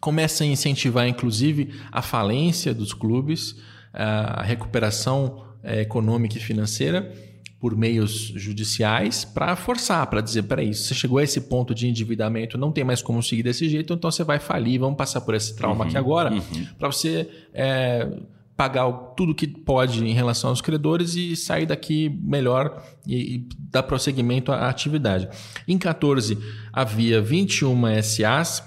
começa 0.01 0.43
a 0.43 0.47
incentivar, 0.47 1.07
inclusive, 1.07 1.75
a 1.91 2.01
falência 2.01 2.73
dos 2.73 2.91
clubes, 2.91 3.55
a 3.93 4.41
recuperação 4.41 5.45
é, 5.61 5.81
econômica 5.81 6.39
e 6.39 6.41
financeira 6.41 7.13
por 7.59 7.75
meios 7.75 8.11
judiciais 8.35 9.25
para 9.25 9.55
forçar, 9.55 10.05
para 10.07 10.21
dizer, 10.21 10.43
peraí, 10.43 10.73
você 10.73 10.93
chegou 10.93 11.17
a 11.17 11.23
esse 11.23 11.41
ponto 11.41 11.73
de 11.73 11.87
endividamento, 11.87 12.57
não 12.57 12.71
tem 12.71 12.83
mais 12.83 13.01
como 13.01 13.23
seguir 13.23 13.43
desse 13.43 13.67
jeito, 13.69 13.93
então 13.93 14.11
você 14.11 14.23
vai 14.23 14.39
falir, 14.39 14.79
vamos 14.79 14.97
passar 14.97 15.21
por 15.21 15.33
esse 15.33 15.55
trauma 15.55 15.83
uhum, 15.83 15.89
aqui 15.89 15.97
agora, 15.97 16.33
uhum. 16.33 16.67
para 16.77 16.91
você 16.91 17.29
é, 17.53 18.07
pagar 18.55 18.91
tudo 19.17 19.35
que 19.35 19.47
pode 19.47 20.05
em 20.05 20.13
relação 20.13 20.49
aos 20.49 20.61
credores 20.61 21.15
e 21.15 21.35
sair 21.35 21.65
daqui 21.65 22.09
melhor 22.21 22.83
e, 23.05 23.35
e 23.35 23.49
dar 23.59 23.83
prosseguimento 23.83 24.51
à 24.51 24.69
atividade. 24.69 25.27
Em 25.67 25.77
14 25.77 26.37
havia 26.71 27.21
21 27.21 28.01
SAs, 28.01 28.63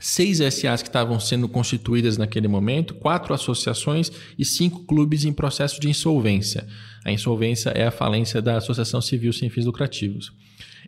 seis 0.00 0.38
SAs 0.38 0.82
que 0.82 0.88
estavam 0.88 1.20
sendo 1.20 1.46
constituídas 1.46 2.16
naquele 2.16 2.48
momento, 2.48 2.94
quatro 2.94 3.34
associações 3.34 4.10
e 4.38 4.44
cinco 4.44 4.84
clubes 4.84 5.26
em 5.26 5.32
processo 5.32 5.78
de 5.78 5.90
insolvência. 5.90 6.66
A 7.04 7.12
insolvência 7.12 7.68
é 7.70 7.86
a 7.86 7.90
falência 7.90 8.40
da 8.40 8.56
associação 8.56 9.00
civil 9.00 9.32
sem 9.32 9.50
fins 9.50 9.66
lucrativos. 9.66 10.32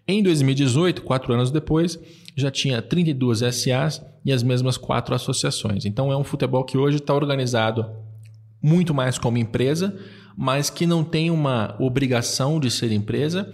Em 0.08 0.22
2018, 0.22 1.02
quatro 1.02 1.32
anos 1.32 1.50
depois, 1.50 1.98
já 2.34 2.50
tinha 2.50 2.80
32 2.80 3.40
SAs 3.54 4.02
e 4.24 4.32
as 4.32 4.42
mesmas 4.42 4.76
quatro 4.76 5.14
associações. 5.14 5.84
Então 5.84 6.10
é 6.10 6.16
um 6.16 6.24
futebol 6.24 6.64
que 6.64 6.78
hoje 6.78 6.96
está 6.96 7.14
organizado 7.14 7.86
muito 8.60 8.94
mais 8.94 9.18
como 9.18 9.38
empresa, 9.38 9.96
mas 10.36 10.70
que 10.70 10.86
não 10.86 11.04
tem 11.04 11.30
uma 11.30 11.76
obrigação 11.78 12.58
de 12.58 12.70
ser 12.70 12.90
empresa, 12.92 13.52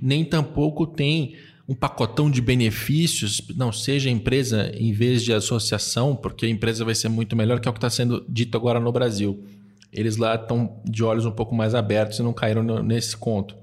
nem 0.00 0.24
tampouco 0.24 0.86
tem 0.86 1.34
um 1.68 1.74
pacotão 1.74 2.30
de 2.30 2.40
benefícios, 2.40 3.42
não 3.54 3.70
seja 3.70 4.08
empresa 4.08 4.72
em 4.74 4.90
vez 4.90 5.22
de 5.22 5.34
associação, 5.34 6.16
porque 6.16 6.46
a 6.46 6.48
empresa 6.48 6.82
vai 6.84 6.94
ser 6.94 7.10
muito 7.10 7.36
melhor, 7.36 7.60
que 7.60 7.68
é 7.68 7.70
o 7.70 7.74
que 7.74 7.78
está 7.78 7.90
sendo 7.90 8.24
dito 8.26 8.56
agora 8.56 8.80
no 8.80 8.90
Brasil. 8.90 9.44
Eles 9.92 10.16
lá 10.16 10.34
estão 10.34 10.80
de 10.84 11.04
olhos 11.04 11.26
um 11.26 11.30
pouco 11.30 11.54
mais 11.54 11.74
abertos 11.74 12.18
e 12.18 12.22
não 12.22 12.32
caíram 12.32 12.62
nesse 12.82 13.16
conto. 13.16 13.54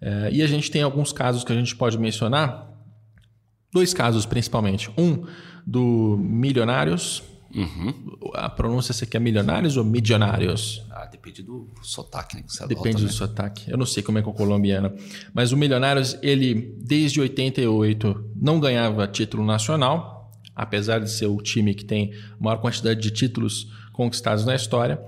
É, 0.00 0.30
e 0.32 0.42
a 0.42 0.46
gente 0.48 0.68
tem 0.68 0.82
alguns 0.82 1.12
casos 1.12 1.44
que 1.44 1.52
a 1.52 1.54
gente 1.54 1.76
pode 1.76 1.96
mencionar, 1.96 2.68
dois 3.72 3.94
casos 3.94 4.26
principalmente. 4.26 4.90
Um 4.98 5.24
do 5.64 6.16
Milionários, 6.18 7.22
Uhum. 7.54 7.94
A 8.34 8.48
pronúncia 8.48 8.92
você 8.92 9.06
quer 9.06 9.20
milionários 9.20 9.76
ou 9.76 9.84
milionários? 9.84 10.84
Depende 11.10 11.42
do 11.42 11.68
sotaque, 11.82 12.36
né? 12.36 12.44
depende 12.68 12.98
do 12.98 13.06
né? 13.06 13.12
sotaque. 13.12 13.70
Eu 13.70 13.76
não 13.76 13.86
sei 13.86 14.02
como 14.02 14.18
é 14.18 14.22
que 14.22 14.28
é 14.28 14.30
o 14.30 14.34
colombiano. 14.34 14.92
Mas 15.32 15.52
o 15.52 15.56
Milionários, 15.56 16.16
ele, 16.22 16.74
desde 16.78 17.20
88, 17.20 18.32
não 18.36 18.60
ganhava 18.60 19.06
título 19.06 19.44
nacional, 19.44 20.32
apesar 20.54 21.00
de 21.00 21.10
ser 21.10 21.26
o 21.26 21.40
time 21.40 21.74
que 21.74 21.84
tem 21.84 22.12
a 22.38 22.42
maior 22.42 22.58
quantidade 22.58 23.00
de 23.00 23.10
títulos 23.10 23.70
conquistados 23.92 24.44
na 24.44 24.54
história. 24.54 25.00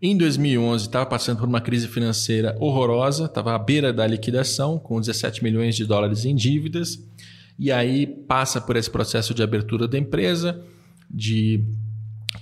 Em 0.00 0.16
2011, 0.16 0.86
estava 0.86 1.06
passando 1.06 1.38
por 1.38 1.48
uma 1.48 1.60
crise 1.60 1.88
financeira 1.88 2.54
horrorosa, 2.60 3.24
estava 3.24 3.54
à 3.54 3.58
beira 3.58 3.92
da 3.92 4.06
liquidação, 4.06 4.78
com 4.78 5.00
17 5.00 5.42
milhões 5.42 5.74
de 5.74 5.86
dólares 5.86 6.24
em 6.24 6.34
dívidas. 6.34 7.02
E 7.58 7.72
aí 7.72 8.06
passa 8.06 8.60
por 8.60 8.76
esse 8.76 8.90
processo 8.90 9.32
de 9.32 9.42
abertura 9.42 9.88
da 9.88 9.98
empresa 9.98 10.62
de 11.10 11.64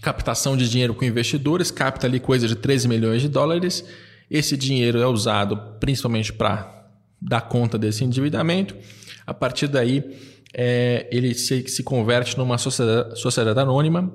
captação 0.05 0.55
de 0.55 0.69
dinheiro 0.69 0.95
com 0.95 1.03
investidores, 1.03 1.71
capta 1.71 2.07
ali 2.07 2.21
coisa 2.21 2.47
de 2.47 2.55
13 2.55 2.87
milhões 2.87 3.23
de 3.23 3.29
dólares. 3.29 3.83
Esse 4.31 4.55
dinheiro 4.55 5.01
é 5.01 5.07
usado 5.07 5.57
principalmente 5.81 6.31
para 6.31 6.89
dar 7.21 7.41
conta 7.41 7.79
desse 7.79 8.05
endividamento. 8.05 8.77
A 9.27 9.33
partir 9.33 9.67
daí, 9.67 10.05
é, 10.53 11.09
ele 11.11 11.35
se, 11.35 11.67
se, 11.69 11.83
converte 11.83 12.37
numa 12.37 12.59
sociedade, 12.59 13.19
sociedade 13.19 13.59
anônima, 13.59 14.13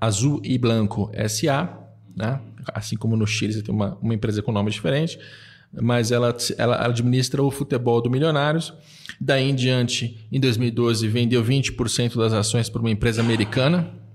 Azul 0.00 0.40
e 0.42 0.56
Blanco 0.56 1.10
SA, 1.28 1.78
né? 2.16 2.40
assim 2.74 2.96
como 2.96 3.16
no 3.16 3.26
Chile 3.26 3.52
você 3.52 3.62
tem 3.62 3.74
uma, 3.74 3.98
uma 4.00 4.14
empresa 4.14 4.42
com 4.42 4.50
nome 4.50 4.70
diferente, 4.70 5.18
mas 5.72 6.10
ela, 6.10 6.34
ela 6.56 6.86
administra 6.86 7.42
o 7.42 7.50
futebol 7.50 8.00
do 8.00 8.10
Milionários. 8.10 8.72
Daí 9.20 9.50
em 9.50 9.54
diante, 9.54 10.26
em 10.32 10.40
2012, 10.40 11.06
vendeu 11.08 11.44
20% 11.44 12.16
das 12.16 12.32
ações 12.32 12.70
para 12.70 12.80
uma 12.80 12.90
empresa 12.90 13.20
americana. 13.20 14.05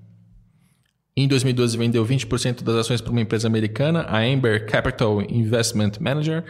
Em 1.15 1.27
2012, 1.27 1.77
vendeu 1.77 2.05
20% 2.05 2.63
das 2.63 2.75
ações 2.75 3.01
para 3.01 3.11
uma 3.11 3.21
empresa 3.21 3.47
americana, 3.47 4.01
a 4.03 4.19
Amber 4.23 4.65
Capital 4.65 5.21
Investment 5.21 5.93
Manager, 5.99 6.43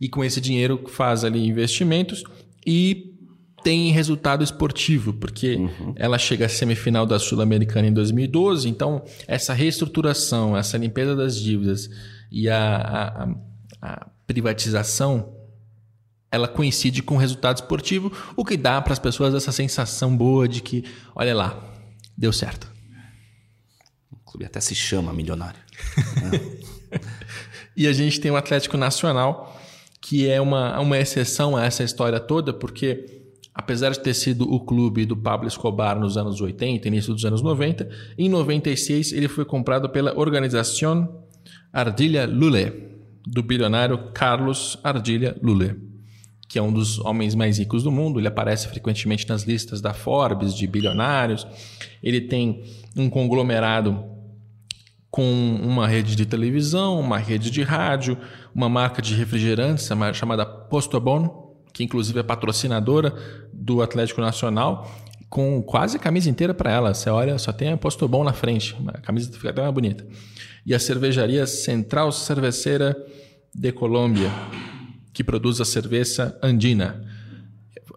e 0.00 0.08
com 0.08 0.24
esse 0.24 0.40
dinheiro 0.40 0.84
faz 0.86 1.24
ali 1.24 1.46
investimentos 1.46 2.22
e 2.66 3.14
tem 3.64 3.90
resultado 3.90 4.44
esportivo, 4.44 5.14
porque 5.14 5.56
uhum. 5.56 5.94
ela 5.96 6.18
chega 6.18 6.46
à 6.46 6.48
semifinal 6.48 7.06
da 7.06 7.18
Sul-Americana 7.18 7.88
em 7.88 7.92
2012. 7.92 8.68
Então, 8.68 9.02
essa 9.26 9.54
reestruturação, 9.54 10.56
essa 10.56 10.76
limpeza 10.76 11.16
das 11.16 11.40
dívidas 11.40 11.88
e 12.30 12.48
a, 12.48 12.76
a, 12.76 13.28
a 13.80 14.06
privatização 14.26 15.32
ela 16.30 16.48
coincide 16.48 17.00
com 17.00 17.14
o 17.14 17.18
resultado 17.18 17.58
esportivo, 17.58 18.12
o 18.36 18.44
que 18.44 18.56
dá 18.56 18.82
para 18.82 18.92
as 18.92 18.98
pessoas 18.98 19.34
essa 19.34 19.52
sensação 19.52 20.16
boa 20.16 20.48
de 20.48 20.60
que, 20.60 20.84
olha 21.14 21.32
lá, 21.32 21.72
deu 22.18 22.32
certo. 22.32 22.73
Clube 24.34 24.46
até 24.46 24.60
se 24.60 24.74
chama 24.74 25.12
milionário. 25.12 25.60
e 27.76 27.86
a 27.86 27.92
gente 27.92 28.18
tem 28.18 28.32
o 28.32 28.36
Atlético 28.36 28.76
Nacional, 28.76 29.56
que 30.00 30.28
é 30.28 30.40
uma, 30.40 30.80
uma 30.80 30.98
exceção 30.98 31.56
a 31.56 31.64
essa 31.64 31.84
história 31.84 32.18
toda, 32.18 32.52
porque 32.52 33.22
apesar 33.54 33.90
de 33.90 34.00
ter 34.00 34.12
sido 34.12 34.52
o 34.52 34.58
clube 34.58 35.06
do 35.06 35.16
Pablo 35.16 35.46
Escobar 35.46 35.96
nos 36.00 36.16
anos 36.16 36.40
80, 36.40 36.88
início 36.88 37.14
dos 37.14 37.24
anos 37.24 37.42
90, 37.42 37.88
em 38.18 38.28
96 38.28 39.12
ele 39.12 39.28
foi 39.28 39.44
comprado 39.44 39.88
pela 39.88 40.18
Organização 40.18 41.24
Ardilha 41.72 42.26
Lule, 42.26 42.72
do 43.24 43.40
bilionário 43.40 44.10
Carlos 44.12 44.76
Ardilha 44.82 45.36
Lule 45.40 45.94
que 46.54 46.58
é 46.58 46.62
um 46.62 46.72
dos 46.72 47.00
homens 47.00 47.34
mais 47.34 47.58
ricos 47.58 47.82
do 47.82 47.90
mundo. 47.90 48.20
Ele 48.20 48.28
aparece 48.28 48.68
frequentemente 48.68 49.28
nas 49.28 49.42
listas 49.42 49.80
da 49.80 49.92
Forbes 49.92 50.54
de 50.54 50.68
bilionários. 50.68 51.44
Ele 52.00 52.20
tem 52.20 52.62
um 52.96 53.10
conglomerado 53.10 54.04
com 55.14 55.60
uma 55.62 55.86
rede 55.86 56.16
de 56.16 56.26
televisão, 56.26 56.98
uma 56.98 57.18
rede 57.18 57.48
de 57.48 57.62
rádio, 57.62 58.18
uma 58.52 58.68
marca 58.68 59.00
de 59.00 59.14
refrigerantes 59.14 59.88
chamada 60.12 60.44
Postobon, 60.44 61.54
que 61.72 61.84
inclusive 61.84 62.18
é 62.18 62.22
patrocinadora 62.24 63.14
do 63.52 63.80
Atlético 63.80 64.20
Nacional, 64.20 64.92
com 65.30 65.62
quase 65.62 65.98
a 65.98 66.00
camisa 66.00 66.28
inteira 66.28 66.52
para 66.52 66.72
ela. 66.72 66.92
Você 66.92 67.08
olha, 67.10 67.38
só 67.38 67.52
tem 67.52 67.68
a 67.68 67.76
Postobon 67.76 68.24
na 68.24 68.32
frente, 68.32 68.76
a 68.88 69.00
camisa 69.00 69.30
fica 69.30 69.50
até 69.50 69.62
mais 69.62 69.72
bonita. 69.72 70.04
E 70.66 70.74
a 70.74 70.80
cervejaria 70.80 71.46
Central 71.46 72.10
Cerveceira 72.10 72.96
de 73.54 73.70
Colômbia, 73.70 74.32
que 75.12 75.22
produz 75.22 75.60
a 75.60 75.64
cerveja 75.64 76.36
Andina. 76.42 77.04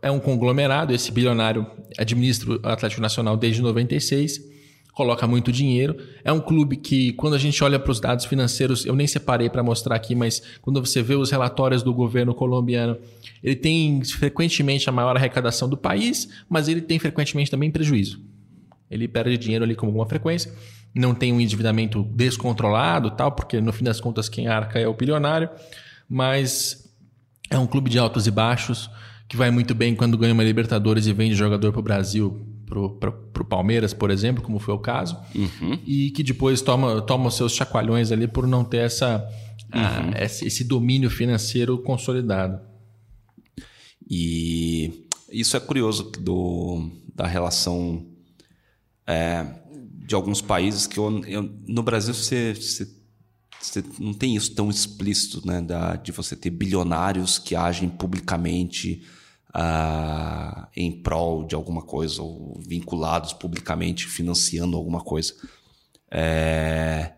É 0.03 0.11
um 0.11 0.19
conglomerado, 0.19 0.93
esse 0.93 1.11
bilionário 1.11 1.65
administra 1.97 2.51
o 2.51 2.59
Atlético 2.61 3.01
Nacional 3.01 3.35
desde 3.35 3.59
96, 3.63 4.55
coloca 4.97 5.27
muito 5.27 5.51
dinheiro. 5.51 5.95
É 6.23 6.33
um 6.33 6.39
clube 6.39 6.75
que, 6.75 7.13
quando 7.13 7.35
a 7.35 7.37
gente 7.37 7.63
olha 7.63 7.77
para 7.77 7.91
os 7.91 7.99
dados 7.99 8.25
financeiros, 8.25 8.83
eu 8.83 8.95
nem 8.95 9.05
separei 9.05 9.47
para 9.47 9.61
mostrar 9.61 9.95
aqui, 9.95 10.15
mas 10.15 10.41
quando 10.59 10.83
você 10.83 11.03
vê 11.03 11.13
os 11.13 11.29
relatórios 11.29 11.83
do 11.83 11.93
governo 11.93 12.33
colombiano, 12.33 12.97
ele 13.43 13.55
tem 13.55 14.03
frequentemente 14.03 14.89
a 14.89 14.91
maior 14.91 15.15
arrecadação 15.15 15.69
do 15.69 15.77
país, 15.77 16.27
mas 16.49 16.67
ele 16.67 16.81
tem 16.81 16.97
frequentemente 16.97 17.51
também 17.51 17.69
prejuízo. 17.69 18.19
Ele 18.89 19.07
perde 19.07 19.37
dinheiro 19.37 19.63
ali 19.63 19.75
com 19.75 19.85
alguma 19.85 20.07
frequência, 20.07 20.51
não 20.95 21.13
tem 21.13 21.31
um 21.31 21.39
endividamento 21.39 22.01
descontrolado, 22.01 23.11
tal, 23.11 23.31
porque 23.31 23.61
no 23.61 23.71
fim 23.71 23.83
das 23.83 24.01
contas 24.01 24.27
quem 24.27 24.47
arca 24.47 24.79
é 24.79 24.87
o 24.87 24.95
bilionário, 24.95 25.47
mas 26.09 26.91
é 27.51 27.59
um 27.59 27.67
clube 27.67 27.87
de 27.87 27.99
altos 27.99 28.25
e 28.25 28.31
baixos 28.31 28.89
que 29.27 29.37
vai 29.37 29.51
muito 29.51 29.75
bem 29.75 29.93
quando 29.93 30.17
ganha 30.17 30.33
uma 30.33 30.43
Libertadores 30.43 31.05
e 31.05 31.13
vende 31.13 31.35
jogador 31.35 31.71
para 31.71 31.79
o 31.79 31.83
Brasil, 31.83 32.46
para 32.67 33.09
o 33.09 33.45
Palmeiras, 33.45 33.93
por 33.93 34.11
exemplo, 34.11 34.43
como 34.43 34.59
foi 34.59 34.73
o 34.73 34.79
caso, 34.79 35.17
uhum. 35.33 35.79
e 35.85 36.11
que 36.11 36.21
depois 36.21 36.61
toma, 36.61 37.01
toma 37.01 37.31
seus 37.31 37.53
chacoalhões 37.53 38.11
ali 38.11 38.27
por 38.27 38.45
não 38.45 38.63
ter 38.63 38.79
essa, 38.79 39.25
uhum. 39.73 40.11
a, 40.13 40.23
esse 40.23 40.63
domínio 40.63 41.09
financeiro 41.09 41.77
consolidado. 41.77 42.59
E 44.09 45.05
isso 45.31 45.55
é 45.55 45.59
curioso 45.59 46.11
do, 46.19 46.89
da 47.15 47.25
relação 47.25 48.05
é, 49.05 49.45
de 50.05 50.15
alguns 50.15 50.41
países 50.41 50.87
que 50.87 50.97
eu, 50.97 51.23
eu, 51.25 51.49
no 51.67 51.83
Brasil 51.83 52.13
você, 52.13 52.53
você, 52.53 52.87
você, 53.59 53.83
não 53.99 54.13
tem 54.13 54.35
isso 54.35 54.53
tão 54.53 54.69
explícito, 54.69 55.45
né? 55.45 55.61
Da, 55.61 55.95
de 55.95 56.11
você 56.11 56.35
ter 56.35 56.49
bilionários 56.49 57.37
que 57.37 57.55
agem 57.55 57.89
publicamente 57.89 59.03
uh, 59.57 60.67
em 60.75 61.01
prol 61.01 61.43
de 61.45 61.55
alguma 61.55 61.81
coisa 61.81 62.21
ou 62.21 62.61
vinculados 62.61 63.33
publicamente 63.33 64.05
financiando 64.05 64.77
alguma 64.77 65.01
coisa. 65.01 65.33
É, 66.11 67.13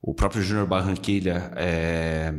o 0.00 0.14
próprio 0.14 0.42
Júnior 0.42 0.66
Barranquilha 0.66 1.52
é, 1.56 2.32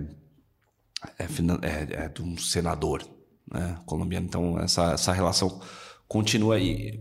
é, 1.17 1.23
é, 1.23 2.05
é 2.05 2.09
de 2.09 2.21
um 2.23 2.37
senador 2.37 3.03
né, 3.51 3.77
colombiano. 3.85 4.25
Então, 4.25 4.59
essa, 4.59 4.93
essa 4.93 5.13
relação 5.13 5.61
continua 6.07 6.55
aí. 6.55 6.99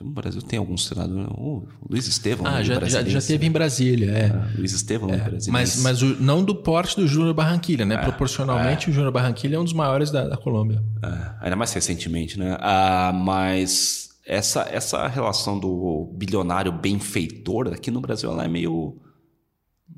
No 0.00 0.10
Brasil 0.10 0.40
tem 0.40 0.58
alguns 0.58 0.86
senadores. 0.86 1.28
O 1.36 1.66
Luiz 1.88 2.06
Estevão. 2.06 2.46
Ah, 2.46 2.62
já, 2.62 2.82
já, 2.86 3.02
já 3.02 3.20
teve 3.20 3.46
em 3.46 3.50
Brasília, 3.50 4.10
é. 4.10 4.26
Ah, 4.30 4.50
Luiz 4.56 4.72
Estevão, 4.72 5.10
é, 5.10 5.30
Mas, 5.48 5.76
mas 5.82 6.00
o, 6.00 6.16
não 6.22 6.42
do 6.42 6.54
porte 6.54 6.96
do 6.96 7.06
Júnior 7.06 7.34
Barranquilha, 7.34 7.84
né? 7.84 7.96
É, 7.96 7.98
Proporcionalmente, 7.98 8.88
é. 8.88 8.90
o 8.90 8.94
Júnior 8.94 9.12
Barranquilha 9.12 9.56
é 9.56 9.58
um 9.58 9.64
dos 9.64 9.74
maiores 9.74 10.10
da, 10.10 10.26
da 10.26 10.38
Colômbia. 10.38 10.82
É, 11.02 11.44
ainda 11.44 11.56
mais 11.56 11.72
recentemente, 11.74 12.38
né? 12.38 12.56
Ah, 12.60 13.12
mas 13.14 14.10
essa, 14.24 14.62
essa 14.72 15.06
relação 15.06 15.58
do 15.58 16.10
bilionário 16.14 16.72
benfeitor 16.72 17.68
aqui 17.68 17.90
no 17.90 18.00
Brasil, 18.00 18.30
ela 18.30 18.44
é 18.44 18.48
meio. 18.48 18.96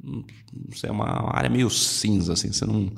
Não 0.03 0.25
sei, 0.75 0.91
é 0.91 0.93
uma 0.93 1.31
área 1.33 1.49
meio 1.49 1.71
cinza, 1.71 2.33
assim. 2.33 2.51
Você 2.51 2.67
não, 2.67 2.91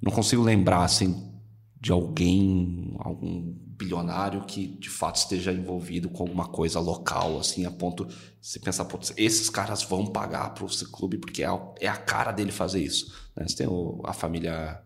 não 0.00 0.12
consigo 0.12 0.42
lembrar, 0.42 0.84
assim, 0.84 1.32
de 1.80 1.90
alguém, 1.90 2.94
algum 3.00 3.54
bilionário 3.76 4.44
que 4.44 4.66
de 4.66 4.88
fato 4.88 5.16
esteja 5.16 5.52
envolvido 5.52 6.08
com 6.08 6.22
alguma 6.22 6.46
coisa 6.46 6.78
local, 6.80 7.38
assim, 7.38 7.66
a 7.66 7.70
ponto 7.70 8.06
de 8.06 8.14
você 8.40 8.58
pensar, 8.58 8.84
putz, 8.84 9.12
esses 9.16 9.50
caras 9.50 9.82
vão 9.82 10.06
pagar 10.06 10.54
para 10.54 10.64
o 10.64 10.68
clube 10.90 11.18
porque 11.18 11.42
é 11.42 11.46
a, 11.46 11.60
é 11.80 11.88
a, 11.88 11.96
cara 11.96 12.32
dele 12.32 12.52
fazer 12.52 12.82
isso. 12.82 13.12
Né? 13.36 13.46
Você 13.46 13.56
tem 13.56 13.66
o, 13.66 14.00
a 14.04 14.12
família 14.12 14.80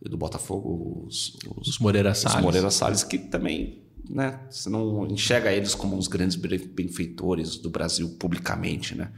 do 0.00 0.16
Botafogo, 0.16 1.04
os, 1.06 1.38
os, 1.56 1.68
os 1.68 1.78
Moreira 1.78 2.14
Salles. 2.14 2.38
Os 2.38 2.42
Moreira 2.42 2.70
Salles, 2.70 3.04
que 3.04 3.18
também 3.18 3.82
né, 4.08 4.40
você 4.50 4.68
não 4.68 5.06
enxerga 5.06 5.52
eles 5.52 5.74
como 5.74 5.96
os 5.96 6.08
grandes 6.08 6.36
benfeitores 6.36 7.56
do 7.56 7.70
Brasil 7.70 8.16
publicamente, 8.18 8.94
né? 8.94 9.12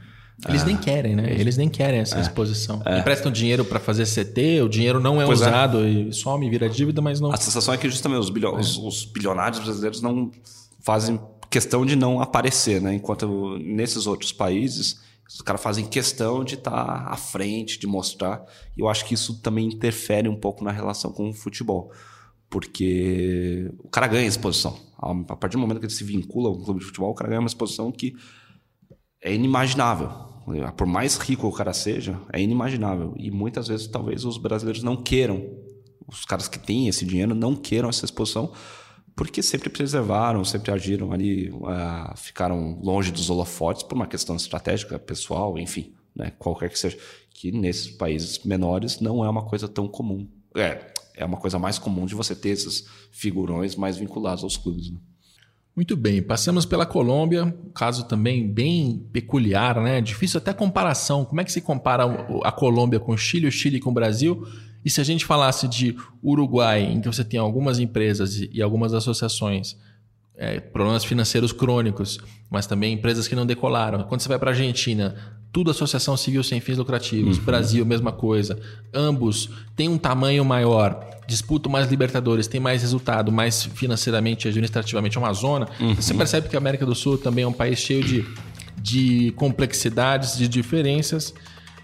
Eles 0.47 0.63
ah, 0.63 0.65
nem 0.65 0.75
querem, 0.75 1.15
né? 1.15 1.31
Eles 1.31 1.55
nem 1.55 1.69
querem 1.69 2.01
essa 2.01 2.17
é, 2.17 2.21
exposição. 2.21 2.81
É. 2.85 2.99
Emprestam 2.99 3.31
dinheiro 3.31 3.63
para 3.63 3.79
fazer 3.79 4.05
CT, 4.05 4.61
o 4.61 4.69
dinheiro 4.69 4.99
não 4.99 5.21
é 5.21 5.25
pois 5.25 5.41
é. 5.41 5.47
usado 5.47 5.83
é. 5.83 5.89
e 5.89 6.13
some, 6.13 6.49
vira 6.49 6.69
dívida, 6.69 7.01
mas 7.01 7.21
não. 7.21 7.31
A 7.31 7.37
sensação 7.37 7.73
é 7.73 7.77
que 7.77 7.89
justamente 7.89 8.19
os, 8.19 8.29
bilho... 8.29 8.53
os, 8.53 8.77
os 8.77 9.05
bilionários 9.05 9.59
brasileiros 9.59 10.01
não 10.01 10.29
fazem 10.81 11.19
questão 11.49 11.85
de 11.85 11.95
não 11.95 12.21
aparecer, 12.21 12.81
né? 12.81 12.93
Enquanto 12.93 13.57
nesses 13.59 14.05
outros 14.05 14.33
países, 14.33 14.99
os 15.27 15.41
caras 15.41 15.61
fazem 15.61 15.85
questão 15.85 16.43
de 16.43 16.55
estar 16.55 16.71
tá 16.71 17.09
à 17.09 17.15
frente, 17.15 17.79
de 17.79 17.87
mostrar. 17.87 18.45
E 18.75 18.81
eu 18.81 18.89
acho 18.89 19.05
que 19.05 19.13
isso 19.13 19.41
também 19.41 19.67
interfere 19.67 20.27
um 20.27 20.35
pouco 20.35 20.63
na 20.65 20.71
relação 20.71 21.11
com 21.11 21.29
o 21.29 21.33
futebol. 21.33 21.91
Porque 22.49 23.71
o 23.79 23.87
cara 23.87 24.07
ganha 24.07 24.27
exposição. 24.27 24.77
A 24.99 25.35
partir 25.35 25.53
do 25.55 25.59
momento 25.59 25.79
que 25.79 25.85
ele 25.85 25.93
se 25.93 26.03
vincula 26.03 26.49
ao 26.49 26.57
clube 26.57 26.81
de 26.81 26.85
futebol, 26.85 27.11
o 27.11 27.15
cara 27.15 27.29
ganha 27.29 27.39
uma 27.39 27.47
exposição 27.47 27.91
que 27.91 28.15
é 29.25 29.33
inimaginável. 29.33 30.09
Por 30.77 30.85
mais 30.85 31.17
rico 31.17 31.47
o 31.47 31.51
cara 31.51 31.73
seja, 31.73 32.21
é 32.31 32.39
inimaginável. 32.39 33.15
E 33.17 33.31
muitas 33.31 33.67
vezes, 33.67 33.87
talvez, 33.87 34.23
os 34.23 34.37
brasileiros 34.37 34.83
não 34.83 34.95
queiram, 34.95 35.43
os 36.07 36.23
caras 36.23 36.47
que 36.47 36.59
têm 36.59 36.87
esse 36.87 37.03
dinheiro 37.03 37.33
não 37.33 37.55
queiram 37.55 37.89
essa 37.89 38.05
exposição, 38.05 38.53
porque 39.15 39.41
sempre 39.41 39.69
preservaram, 39.69 40.45
sempre 40.45 40.71
agiram 40.71 41.11
ali, 41.11 41.49
uh, 41.49 42.15
ficaram 42.15 42.79
longe 42.83 43.11
dos 43.11 43.29
holofotes 43.29 43.81
por 43.81 43.95
uma 43.95 44.05
questão 44.05 44.35
estratégica, 44.35 44.99
pessoal, 44.99 45.57
enfim, 45.57 45.95
né, 46.15 46.31
qualquer 46.37 46.69
que 46.69 46.77
seja. 46.77 46.97
Que 47.33 47.51
nesses 47.51 47.89
países 47.89 48.39
menores 48.45 48.99
não 48.99 49.25
é 49.25 49.29
uma 49.29 49.43
coisa 49.43 49.67
tão 49.67 49.87
comum. 49.87 50.29
É, 50.55 50.93
é 51.15 51.25
uma 51.25 51.37
coisa 51.37 51.57
mais 51.57 51.79
comum 51.79 52.05
de 52.05 52.13
você 52.13 52.35
ter 52.35 52.49
esses 52.49 52.87
figurões 53.11 53.75
mais 53.75 53.97
vinculados 53.97 54.43
aos 54.43 54.55
clubes. 54.55 54.91
Né? 54.91 54.99
Muito 55.75 55.97
bem, 55.97 56.21
passamos 56.21 56.65
pela 56.65 56.85
Colômbia, 56.85 57.43
um 57.43 57.69
caso 57.71 58.05
também 58.05 58.47
bem 58.47 59.05
peculiar, 59.11 59.81
né? 59.81 59.99
Difícil 59.99 60.37
até 60.37 60.53
comparação. 60.53 61.25
Como 61.25 61.41
é 61.41 61.43
que 61.43 61.51
se 61.51 61.59
compara 61.59 62.05
a 62.43 62.51
Colômbia 62.51 62.97
com 62.97 63.11
o 63.11 63.17
Chile, 63.17 63.47
o 63.47 63.51
Chile 63.51 63.81
com 63.81 63.89
o 63.89 63.93
Brasil? 63.93 64.47
E 64.85 64.89
se 64.89 65.01
a 65.01 65.03
gente 65.03 65.25
falasse 65.25 65.67
de 65.67 65.97
Uruguai, 66.23 66.83
em 66.83 67.01
que 67.01 67.07
você 67.07 67.25
tem 67.25 67.39
algumas 67.39 67.77
empresas 67.77 68.39
e 68.53 68.61
algumas 68.61 68.93
associações, 68.93 69.75
é, 70.37 70.59
problemas 70.61 71.03
financeiros 71.03 71.51
crônicos, 71.51 72.19
mas 72.49 72.67
também 72.67 72.93
empresas 72.93 73.27
que 73.27 73.35
não 73.35 73.45
decolaram. 73.45 74.03
Quando 74.03 74.21
você 74.21 74.29
vai 74.29 74.39
para 74.39 74.51
a 74.51 74.53
Argentina, 74.53 75.15
tudo 75.51 75.71
associação 75.71 76.15
civil 76.15 76.43
sem 76.43 76.59
fins 76.59 76.77
lucrativos. 76.77 77.37
Uhum. 77.37 77.43
Brasil, 77.43 77.85
mesma 77.85 78.11
coisa. 78.11 78.59
Ambos 78.93 79.49
têm 79.75 79.89
um 79.89 79.97
tamanho 79.97 80.45
maior, 80.45 81.14
disputam 81.27 81.71
mais 81.71 81.89
Libertadores, 81.89 82.47
têm 82.47 82.59
mais 82.59 82.81
resultado, 82.81 83.31
mais 83.31 83.63
financeiramente, 83.63 84.47
administrativamente 84.47 85.17
é 85.17 85.19
uma 85.19 85.33
zona. 85.33 85.67
Uhum. 85.79 85.95
Você 85.95 86.13
percebe 86.13 86.49
que 86.49 86.55
a 86.55 86.59
América 86.59 86.85
do 86.85 86.95
Sul 86.95 87.17
também 87.17 87.43
é 87.43 87.47
um 87.47 87.53
país 87.53 87.79
cheio 87.79 88.03
de, 88.03 88.25
de 88.77 89.31
complexidades, 89.31 90.37
de 90.37 90.47
diferenças. 90.47 91.33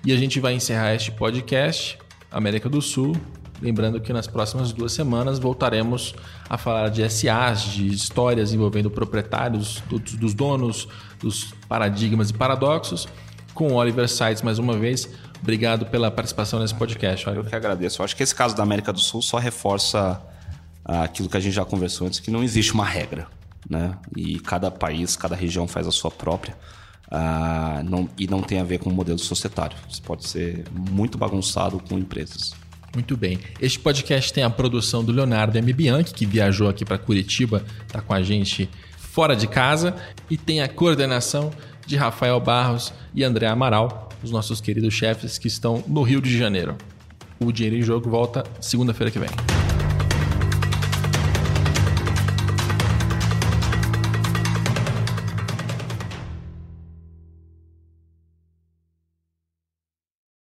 E 0.06 0.12
a 0.12 0.18
gente 0.18 0.40
vai 0.40 0.54
encerrar 0.54 0.96
este 0.96 1.12
podcast, 1.12 1.98
América 2.32 2.70
do 2.70 2.82
Sul. 2.82 3.16
Lembrando 3.62 4.02
que 4.02 4.12
nas 4.12 4.26
próximas 4.26 4.74
duas 4.74 4.92
semanas 4.92 5.38
voltaremos 5.38 6.16
a 6.50 6.58
falar 6.58 6.90
de 6.90 7.08
SAs, 7.08 7.64
de 7.66 7.88
histórias 7.88 8.54
envolvendo 8.54 8.90
proprietários, 8.90 9.84
dos 9.88 10.34
donos, 10.34 10.88
dos 11.20 11.54
paradigmas 11.68 12.32
e 12.32 12.34
paradoxos 12.34 13.08
com 13.54 13.68
o 13.68 13.74
Oliver 13.74 14.08
Sides 14.08 14.42
mais 14.42 14.58
uma 14.60 14.78
vez. 14.78 15.10
Obrigado 15.42 15.86
pela 15.88 16.12
participação 16.12 16.60
nesse 16.60 16.76
podcast. 16.76 17.28
Oliver. 17.28 17.46
Eu 17.46 17.50
que 17.50 17.56
agradeço. 17.56 18.02
Eu 18.02 18.06
acho 18.06 18.16
que 18.16 18.22
esse 18.22 18.36
caso 18.36 18.56
da 18.56 18.62
América 18.62 18.94
do 18.94 19.00
Sul 19.00 19.22
só 19.22 19.38
reforça 19.38 20.22
ah, 20.86 21.04
aquilo 21.04 21.28
que 21.28 21.38
a 21.38 21.40
gente 21.40 21.54
já 21.54 21.66
conversou 21.66 22.08
antes, 22.08 22.20
que 22.20 22.30
não 22.30 22.44
existe 22.44 22.74
uma 22.74 22.86
regra. 22.86 23.28
Né? 23.70 23.98
E 24.16 24.40
cada 24.40 24.70
país, 24.70 25.16
cada 25.16 25.36
região 25.36 25.68
faz 25.68 25.88
a 25.88 25.92
sua 25.92 26.12
própria. 26.12 26.56
Ah, 27.10 27.82
não, 27.84 28.08
e 28.18 28.28
não 28.28 28.42
tem 28.42 28.60
a 28.60 28.64
ver 28.64 28.78
com 28.78 28.90
o 28.90 28.94
modelo 28.94 29.20
societário. 29.20 29.76
Isso 29.90 30.02
pode 30.02 30.28
ser 30.28 30.64
muito 30.72 31.18
bagunçado 31.18 31.82
com 31.90 31.98
empresas. 31.98 32.54
Muito 32.94 33.16
bem. 33.18 33.40
Este 33.60 33.80
podcast 33.80 34.32
tem 34.34 34.44
a 34.44 34.50
produção 34.50 35.04
do 35.04 35.12
Leonardo 35.12 35.58
M. 35.58 35.74
Bianchi, 35.74 36.14
que 36.14 36.26
viajou 36.26 36.70
aqui 36.70 36.84
para 36.84 36.98
Curitiba, 36.98 37.64
está 37.88 38.02
com 38.02 38.14
a 38.14 38.22
gente 38.22 38.70
fora 38.98 39.36
de 39.36 39.48
casa, 39.48 39.96
e 40.30 40.38
tem 40.38 40.62
a 40.62 40.68
coordenação 40.68 41.52
de 41.86 41.96
Rafael 41.96 42.40
Barros 42.40 42.94
e 43.14 43.24
André 43.24 43.48
Amaral, 43.48 44.10
os 44.24 44.32
nossos 44.32 44.62
queridos 44.62 44.94
chefes 44.94 45.38
que 45.38 45.48
estão 45.48 45.84
no 45.88 46.04
Rio 46.04 46.22
de 46.22 46.38
Janeiro. 46.38 46.76
O 47.40 47.52
Dinheiro 47.52 47.78
em 47.78 47.82
Jogo 47.82 48.10
volta 48.10 48.44
segunda-feira 48.60 49.12
que 49.12 49.20
vem. 49.20 49.71